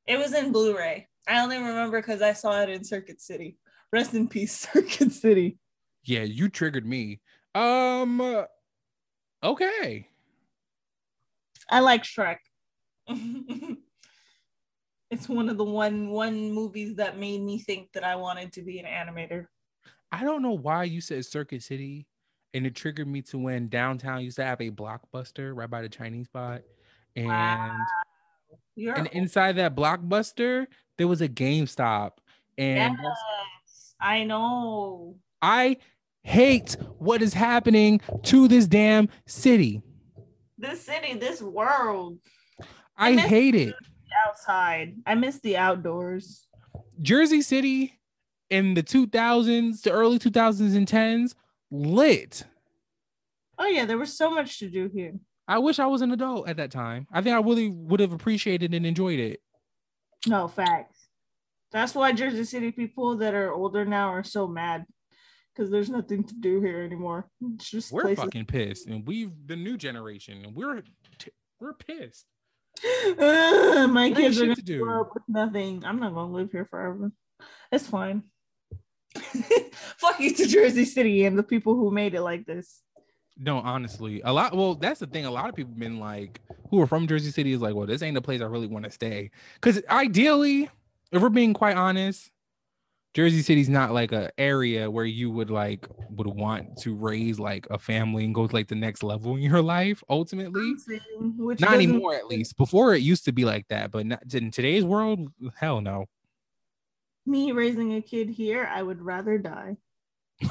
It 0.07 0.19
was 0.19 0.35
in 0.35 0.53
Blu-ray. 0.53 1.09
I 1.29 1.41
only 1.41 1.57
remember 1.57 2.01
because 2.01 2.23
I 2.23 2.33
saw 2.33 2.61
it 2.63 2.69
in 2.69 2.85
Circuit 2.85 3.21
City. 3.21 3.57
Rest 3.93 4.15
in 4.15 4.29
peace, 4.29 4.69
Circuit 4.73 5.13
City. 5.13 5.59
Yeah, 6.05 6.25
you 6.25 6.49
triggered 6.49 6.87
me. 6.87 7.21
Um. 7.55 8.45
Okay. 9.43 10.09
I 11.71 11.81
like 11.81 12.05
Shrek. 12.05 12.39
It's 15.13 15.29
one 15.29 15.51
of 15.51 15.59
the 15.59 15.65
one 15.65 16.09
one 16.09 16.53
movies 16.53 16.95
that 16.95 17.19
made 17.19 17.43
me 17.43 17.59
think 17.59 17.93
that 17.93 18.03
I 18.03 18.17
wanted 18.17 18.51
to 18.55 18.63
be 18.63 18.79
an 18.79 18.87
animator. 18.87 19.45
I 20.11 20.25
don't 20.25 20.41
know 20.41 20.57
why 20.57 20.85
you 20.85 21.03
said 21.03 21.27
Circuit 21.27 21.63
City, 21.63 22.07
and 22.55 22.67
it 22.67 22.75
triggered 22.75 23.09
me 23.09 23.21
to 23.23 23.37
when 23.37 23.69
downtown 23.69 24.23
used 24.23 24.37
to 24.37 24.45
have 24.45 24.63
a 24.63 24.71
blockbuster 24.71 25.55
right 25.55 25.69
by 25.69 25.83
the 25.83 25.91
Chinese 25.91 26.29
spot, 26.29 26.63
and 27.15 27.29
Wow. 27.29 28.95
And 28.97 29.07
inside 29.09 29.57
that 29.57 29.77
blockbuster 29.77 30.67
there 30.97 31.09
was 31.09 31.21
a 31.21 31.29
GameStop, 31.29 32.13
and 32.57 32.97
yes, 32.99 33.95
I 34.01 34.25
know. 34.25 35.17
I 35.43 35.77
hate 36.23 36.77
what 36.99 37.23
is 37.23 37.35
happening 37.35 38.01
to 38.25 38.49
this 38.49 38.67
damn 38.67 39.09
city. 39.27 39.83
This 40.59 40.83
city, 40.83 41.15
this 41.15 41.43
world. 41.43 42.19
I 42.97 43.13
miss- 43.13 43.25
hate 43.25 43.55
it. 43.55 43.75
Outside. 44.29 44.97
I 45.07 45.15
miss 45.15 45.41
the 45.41 45.57
outdoors. 45.57 46.47
Jersey 47.01 47.41
City 47.43 47.99
in 48.51 48.75
the 48.75 48.83
2000s 48.83 49.83
to 49.83 49.91
early 49.91 50.19
2010s 50.19 51.35
lit. 51.71 52.45
Oh 53.59 53.67
yeah, 53.67 53.87
there 53.87 53.99
was 53.99 54.17
so 54.17 54.31
much 54.31 54.59
to 54.59 54.69
do 54.69 54.91
here. 54.93 55.15
I 55.49 55.59
wish 55.59 55.79
I 55.79 55.87
was 55.87 56.03
an 56.03 56.13
adult 56.13 56.49
at 56.49 56.59
that 56.59 56.71
time. 56.71 57.07
I 57.11 57.23
think 57.23 57.35
I 57.35 57.41
really 57.41 57.71
would 57.71 58.01
have 58.01 58.13
appreciated 58.13 58.75
and 58.75 58.85
enjoyed 58.87 59.19
it. 59.19 59.41
No 60.27 60.47
facts. 60.47 61.09
That's 61.73 61.95
why 61.95 62.13
Jersey 62.13 62.45
City 62.45 62.71
people 62.71 63.17
that 63.17 63.35
are 63.35 63.53
older 63.53 63.85
now 63.85 64.09
are 64.09 64.23
so 64.23 64.47
mad 64.47 64.85
because 65.55 65.71
there's 65.71 65.91
nothing 65.91 66.25
to 66.25 66.35
do 66.35 66.61
here 66.61 66.83
anymore. 66.83 67.29
It's 67.55 67.71
just 67.71 67.93
We're 67.93 68.03
places. 68.03 68.25
fucking 68.25 68.47
pissed, 68.47 68.87
and 68.87 69.07
we've 69.07 69.33
the 69.47 69.57
new 69.57 69.77
generation, 69.77 70.45
and 70.45 70.55
we're 70.55 70.83
t- 71.19 71.31
we're 71.61 71.75
pissed. 71.75 72.27
Ugh, 73.19 73.91
my 73.91 74.07
ain't 74.07 74.17
kids 74.17 74.39
are 74.41 74.45
gonna 74.45 74.55
to 74.57 74.63
do. 74.63 74.81
grow 74.81 75.03
up 75.03 75.11
with 75.15 75.23
nothing. 75.29 75.85
I'm 75.85 76.01
not 76.01 76.15
gonna 76.15 76.33
live 76.33 76.51
here 76.51 76.65
forever. 76.65 77.13
It's 77.71 77.87
fine. 77.87 78.25
Fuck 79.15 80.21
you 80.21 80.33
to 80.35 80.47
Jersey 80.47 80.85
City 80.87 81.25
and 81.27 81.39
the 81.39 81.43
people 81.43 81.75
who 81.75 81.91
made 81.91 82.15
it 82.15 82.23
like 82.23 82.47
this. 82.47 82.83
No, 83.39 83.59
honestly, 83.59 84.21
a 84.25 84.33
lot. 84.33 84.55
Well, 84.57 84.75
that's 84.75 85.01
the 85.01 85.07
thing. 85.07 85.27
A 85.27 85.31
lot 85.31 85.49
of 85.49 85.55
people 85.55 85.73
been 85.75 85.99
like, 85.99 86.41
who 86.71 86.81
are 86.81 86.87
from 86.87 87.07
Jersey 87.07 87.31
City, 87.31 87.53
is 87.53 87.61
like, 87.61 87.75
well, 87.75 87.87
this 87.87 88.03
ain't 88.03 88.15
the 88.15 88.23
place 88.23 88.41
I 88.41 88.45
really 88.47 88.67
want 88.67 88.85
to 88.85 88.91
stay. 88.91 89.31
Because 89.55 89.83
ideally, 89.91 90.69
if 91.13 91.21
we're 91.21 91.29
being 91.29 91.53
quite 91.55 91.77
honest, 91.77 92.31
Jersey 93.15 93.43
City's 93.43 93.69
not 93.69 93.93
like 93.93 94.13
a 94.13 94.31
area 94.39 94.91
where 94.91 95.05
you 95.05 95.31
would 95.31 95.51
like 95.51 95.87
would 96.11 96.27
want 96.27 96.69
to 96.77 96.95
raise 96.95 97.39
like 97.39 97.67
a 97.71 97.79
family 97.79 98.25
and 98.25 98.35
go 98.35 98.47
to 98.47 98.55
like 98.55 98.69
the 98.69 98.75
next 98.75 99.03
level 99.03 99.37
in 99.37 99.43
your 99.43 99.61
life. 99.63 100.03
Ultimately, 100.09 100.75
Which 101.37 101.61
not 101.61 101.75
anymore. 101.75 102.15
At 102.15 102.27
least 102.27 102.57
before 102.57 102.95
it 102.95 103.03
used 103.03 103.25
to 103.27 103.33
be 103.33 103.45
like 103.45 103.69
that, 103.69 103.91
but 103.91 104.07
not, 104.07 104.35
in 104.35 104.51
today's 104.51 104.85
world, 104.85 105.29
hell 105.57 105.81
no. 105.81 106.07
Me 107.27 107.53
raising 107.53 107.95
a 107.95 108.03
kid 108.03 108.29
here, 108.29 108.69
I 108.71 108.83
would 108.83 109.01
rather 109.01 109.39
die. 109.39 109.77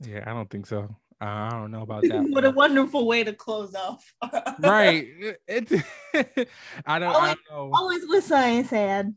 Yeah, 0.00 0.24
I 0.26 0.34
don't 0.34 0.50
think 0.50 0.66
so. 0.66 0.94
I 1.20 1.50
don't 1.50 1.70
know 1.70 1.82
about 1.82 2.02
that. 2.02 2.28
what 2.30 2.44
a 2.44 2.50
wonderful 2.50 3.06
way 3.06 3.24
to 3.24 3.32
close 3.32 3.74
off. 3.74 4.14
right. 4.60 5.08
It, 5.48 5.70
I 6.86 6.98
don't. 6.98 7.14
I 7.14 7.26
don't 7.28 7.40
know. 7.50 7.70
Always 7.72 8.02
with 8.06 8.24
science 8.24 8.70
sad. 8.70 9.14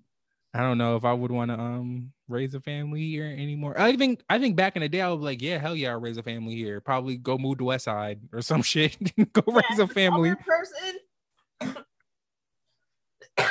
I 0.53 0.61
don't 0.61 0.77
know 0.77 0.95
if 0.95 1.05
I 1.05 1.13
would 1.13 1.31
want 1.31 1.51
to 1.51 1.59
um 1.59 2.11
raise 2.27 2.55
a 2.55 2.59
family 2.61 3.07
here 3.07 3.25
anymore. 3.25 3.79
I 3.79 3.95
think 3.95 4.21
I 4.29 4.39
think 4.39 4.55
back 4.55 4.75
in 4.75 4.81
the 4.81 4.89
day 4.89 5.01
I 5.01 5.09
was 5.09 5.21
like, 5.21 5.41
yeah, 5.41 5.57
hell 5.57 5.75
yeah, 5.75 5.91
I'll 5.91 5.99
raise 5.99 6.17
a 6.17 6.23
family 6.23 6.55
here. 6.55 6.81
Probably 6.81 7.17
go 7.17 7.37
move 7.37 7.57
to 7.59 7.65
West 7.65 7.85
Side 7.85 8.21
or 8.31 8.41
some 8.41 8.61
shit. 8.63 8.97
go 9.33 9.43
raise 9.47 9.79
a 9.79 9.87
family. 9.87 10.33
Person. 10.35 11.75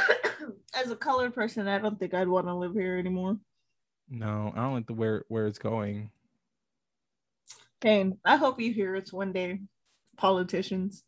As 0.74 0.90
a 0.90 0.96
colored 0.96 1.34
person, 1.34 1.66
I 1.68 1.78
don't 1.78 1.98
think 1.98 2.14
I'd 2.14 2.28
want 2.28 2.46
to 2.46 2.54
live 2.54 2.74
here 2.74 2.96
anymore. 2.98 3.38
No, 4.08 4.52
I 4.54 4.60
don't 4.60 4.74
like 4.74 4.86
the 4.86 4.94
where 4.94 5.24
where 5.28 5.46
it's 5.46 5.58
going. 5.58 6.10
Kane, 7.80 8.18
I 8.24 8.36
hope 8.36 8.60
you 8.60 8.72
hear 8.72 8.96
it's 8.96 9.12
one 9.12 9.32
day, 9.32 9.60
politicians. 10.16 11.04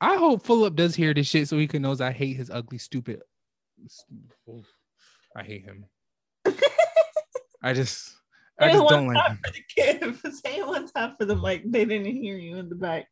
I 0.00 0.16
hope 0.16 0.46
Fulop 0.46 0.76
does 0.76 0.94
hear 0.94 1.12
this 1.12 1.26
shit 1.26 1.48
so 1.48 1.58
he 1.58 1.66
can 1.66 1.82
knows 1.82 2.00
I 2.00 2.12
hate 2.12 2.36
his 2.36 2.50
ugly, 2.50 2.78
stupid. 2.78 3.20
Oof. 4.48 4.66
I 5.36 5.42
hate 5.42 5.64
him. 5.64 5.84
I 7.62 7.72
just 7.74 8.14
I 8.58 8.72
just 8.72 8.88
don't 8.88 9.08
like 9.08 9.30
him. 9.30 9.38
for 9.44 9.52
the 9.52 9.62
kid. 9.74 10.34
Say 10.34 10.58
it 10.58 10.66
one 10.66 10.86
time 10.88 11.14
for 11.18 11.24
the 11.24 11.36
mic. 11.36 11.70
They 11.70 11.84
didn't 11.84 12.12
hear 12.14 12.36
you 12.36 12.56
in 12.56 12.68
the 12.68 12.74
back. 12.74 13.06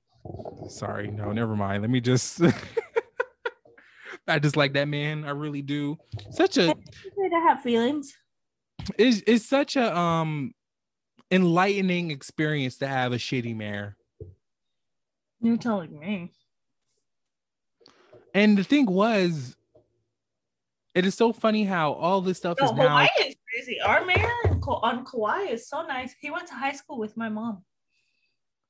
Sorry, 0.69 1.09
no, 1.09 1.33
never 1.33 1.57
mind. 1.57 1.83
Let 1.83 1.91
me 1.91 2.01
just 2.01 2.41
I 4.29 4.39
just 4.39 4.57
like 4.57 4.75
that 4.75 4.89
man. 4.89 5.25
I 5.25 5.31
really 5.31 5.63
do. 5.63 5.97
Such 6.31 6.59
a. 6.59 6.71
I 6.71 7.41
have 7.49 7.63
feelings. 7.63 8.15
it's, 8.99 9.23
it's 9.27 9.47
such 9.47 9.77
a 9.77 9.97
um 9.97 10.53
enlightening 11.31 12.11
experience 12.11 12.77
to 12.79 12.87
have 12.87 13.13
a 13.13 13.17
shitty 13.17 13.55
mayor. 13.57 13.97
You're 15.41 15.57
telling 15.57 15.99
me. 15.99 16.33
And 18.35 18.59
the 18.59 18.65
thing 18.65 18.87
was, 18.87 19.57
it 20.95 21.07
is 21.07 21.15
so 21.15 21.33
funny 21.33 21.65
how 21.65 21.93
all 21.93 22.21
this 22.21 22.39
stuff 22.39 22.59
No, 22.61 22.67
is 22.67 22.73
now. 22.73 22.89
Hawaii 22.89 23.09
is 23.21 23.37
crazy. 23.53 23.81
Our 23.81 24.05
mayor 24.05 24.29
on 24.67 25.05
Kauai 25.05 25.43
is 25.51 25.69
so 25.69 25.83
nice. 25.87 26.15
He 26.21 26.31
went 26.31 26.49
to 26.49 26.55
high 26.55 26.73
school 26.73 26.99
with 26.99 27.17
my 27.17 27.29
mom. 27.29 27.63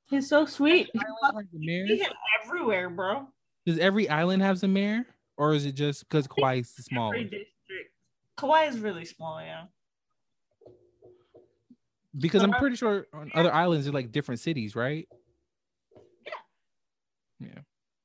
He's 0.09 0.27
so 0.27 0.45
sweet. 0.45 0.89
Island 0.95 1.17
has 1.35 1.45
a 1.53 1.65
mayor? 1.65 1.87
See 1.87 1.97
him 1.97 2.11
everywhere, 2.43 2.89
bro. 2.89 3.27
Does 3.65 3.77
every 3.79 4.09
island 4.09 4.41
have 4.41 4.63
a 4.63 4.67
mayor, 4.67 5.05
or 5.37 5.53
is 5.53 5.65
it 5.65 5.73
just 5.75 6.07
because 6.07 6.27
Kauai 6.27 6.59
is 6.59 6.69
small? 6.69 7.09
Every 7.13 7.25
district. 7.25 7.93
Kauai 8.37 8.65
is 8.65 8.79
really 8.79 9.05
small, 9.05 9.41
yeah. 9.41 9.65
Because 12.17 12.41
I'm 12.43 12.49
Uh-huh. 12.51 12.59
pretty 12.59 12.75
sure 12.75 13.07
on 13.13 13.31
other 13.35 13.53
islands 13.53 13.85
they're 13.85 13.93
like 13.93 14.11
different 14.11 14.39
cities, 14.41 14.75
right? 14.75 15.07
Yeah. 16.25 16.33
Yeah. 17.39 17.59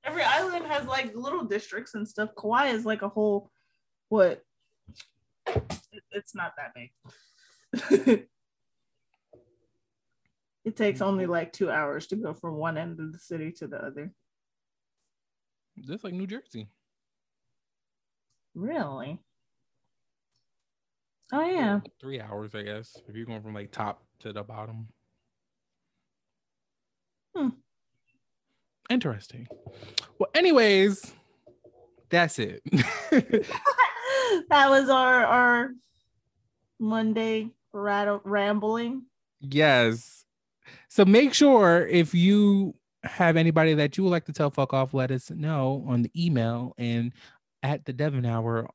Every 0.05 0.23
island 0.23 0.67
has 0.67 0.87
like 0.87 1.15
little 1.15 1.45
districts 1.45 1.95
and 1.95 2.07
stuff. 2.07 2.31
Kauai 2.37 2.69
is 2.69 2.85
like 2.85 3.03
a 3.03 3.09
whole 3.09 3.51
what? 4.09 4.43
It's 6.11 6.35
not 6.35 6.53
that 6.57 6.75
big. 6.75 6.93
it 10.65 10.77
takes 10.77 11.01
only 11.01 11.27
like 11.27 11.53
two 11.53 11.71
hours 11.71 12.07
to 12.09 12.17
go 12.17 12.35
from 12.35 12.57
one 12.57 12.77
end 12.77 13.01
of 13.01 13.13
the 13.13 13.19
city 13.19 13.51
to 13.53 13.67
the 13.67 13.83
other. 13.83 14.13
Just 15.81 16.05
like 16.05 16.13
New 16.15 16.27
Jersey. 16.27 16.69
Really? 18.55 19.19
Oh 21.33 21.45
yeah. 21.45 21.81
Three 22.01 22.21
hours, 22.21 22.55
I 22.55 22.63
guess, 22.63 22.97
if 23.09 23.17
you're 23.17 23.27
going 23.27 23.43
from 23.43 23.55
like 23.55 23.71
top 23.71 24.03
to 24.21 24.33
the 24.33 24.43
bottom. 24.43 24.89
Hmm. 27.35 27.49
Interesting. 28.91 29.49
Well, 30.19 30.31
anyways, 30.35 31.13
that's 32.11 32.39
it. 32.39 32.63
that 34.51 34.71
was 34.71 34.89
our 34.89 35.25
our 35.25 35.71
Monday 36.79 37.51
rat- 37.73 38.21
rambling. 38.25 39.05
yes. 39.41 40.25
So 40.89 41.05
make 41.05 41.35
sure 41.35 41.87
if 41.87 42.15
you 42.15 42.75
have 43.03 43.37
anybody 43.37 43.75
that 43.75 43.97
you 43.97 44.05
would 44.05 44.11
like 44.11 44.25
to 44.27 44.33
tell 44.33 44.51
fuck 44.51 44.73
off, 44.73 44.95
let 44.95 45.11
us 45.11 45.31
know 45.31 45.85
on 45.87 46.03
the 46.03 46.11
email 46.17 46.75
and 46.79 47.13
at 47.63 47.85
the 47.85 47.93
Devon 47.93 48.25
Hour 48.25 48.71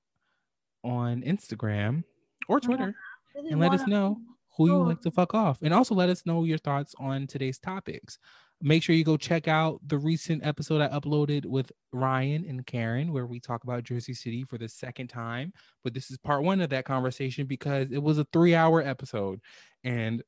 on 0.84 1.22
Instagram 1.22 2.04
or 2.50 2.60
Twitter. 2.60 2.96
and 3.36 3.60
let 3.60 3.72
us 3.72 3.88
know 3.88 4.18
who 4.58 4.68
you 4.68 4.78
like 4.84 5.02
to 5.02 5.12
fuck 5.12 5.34
off. 5.34 5.60
And 5.62 5.74
also 5.74 5.96
let 5.96 6.10
us 6.10 6.26
know 6.26 6.44
your 6.44 6.58
thoughts 6.58 6.94
on 7.00 7.28
today's 7.28 7.60
topics. 7.60 8.18
Make 8.62 8.84
sure 8.84 8.94
you 8.94 9.06
go 9.06 9.16
check 9.16 9.48
out 9.48 9.80
the 9.88 9.98
recent 9.98 10.46
episode 10.46 10.82
I 10.82 10.90
uploaded 10.90 11.46
with 11.46 11.72
Ryan 11.94 12.44
and 12.46 12.66
Karen, 12.66 13.14
where 13.14 13.26
we 13.26 13.40
talk 13.40 13.64
about 13.64 13.84
Jersey 13.84 14.14
City 14.14 14.44
for 14.44 14.58
the 14.58 14.68
second 14.68 15.08
time. 15.08 15.54
But 15.82 15.94
this 15.94 16.12
is 16.12 16.18
part 16.18 16.44
one 16.44 16.60
of 16.60 16.70
that 16.72 16.84
conversation 16.84 17.46
because 17.46 17.88
it 17.90 18.04
was 18.04 18.18
a 18.18 18.28
three 18.34 18.54
hour 18.54 18.82
episode. 18.82 19.40
And 19.86 20.22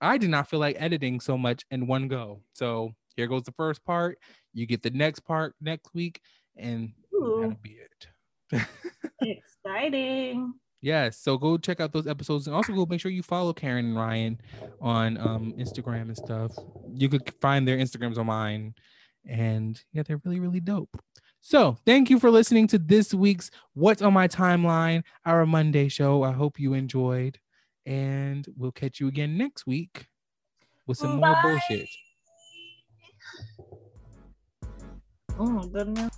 I 0.00 0.16
did 0.16 0.30
not 0.30 0.48
feel 0.48 0.60
like 0.60 0.76
editing 0.78 1.20
so 1.20 1.36
much 1.36 1.66
in 1.70 1.86
one 1.86 2.08
go. 2.08 2.40
So 2.54 2.94
here 3.14 3.26
goes 3.26 3.42
the 3.42 3.52
first 3.52 3.84
part. 3.84 4.18
You 4.54 4.64
get 4.64 4.82
the 4.82 4.90
next 4.90 5.20
part 5.20 5.54
next 5.60 5.92
week, 5.92 6.22
and 6.56 6.92
that'll 7.12 7.58
be 7.60 7.78
it. 8.52 8.62
exciting. 9.20 10.54
Yes. 10.80 11.18
So 11.18 11.36
go 11.38 11.56
check 11.58 11.80
out 11.80 11.92
those 11.92 12.06
episodes 12.06 12.46
and 12.46 12.54
also 12.54 12.72
go 12.72 12.86
make 12.86 13.00
sure 13.00 13.10
you 13.10 13.22
follow 13.22 13.52
Karen 13.52 13.86
and 13.86 13.96
Ryan 13.96 14.40
on 14.80 15.18
um, 15.18 15.52
Instagram 15.58 16.02
and 16.02 16.16
stuff. 16.16 16.52
You 16.92 17.08
could 17.08 17.32
find 17.40 17.66
their 17.66 17.78
Instagrams 17.78 18.18
on 18.18 18.26
mine. 18.26 18.74
And 19.28 19.82
yeah, 19.92 20.02
they're 20.02 20.20
really, 20.24 20.38
really 20.38 20.60
dope. 20.60 21.00
So 21.40 21.76
thank 21.86 22.10
you 22.10 22.18
for 22.18 22.30
listening 22.30 22.66
to 22.68 22.78
this 22.78 23.14
week's 23.14 23.50
What's 23.74 24.02
on 24.02 24.12
My 24.12 24.28
Timeline, 24.28 25.02
our 25.24 25.46
Monday 25.46 25.88
show. 25.88 26.22
I 26.22 26.32
hope 26.32 26.58
you 26.60 26.74
enjoyed. 26.74 27.38
And 27.84 28.46
we'll 28.56 28.72
catch 28.72 29.00
you 29.00 29.08
again 29.08 29.38
next 29.38 29.66
week 29.66 30.06
with 30.86 30.98
some 30.98 31.20
more 31.20 31.36
bullshit. 31.42 31.88
Oh 35.38 35.62
goodness. 35.68 36.10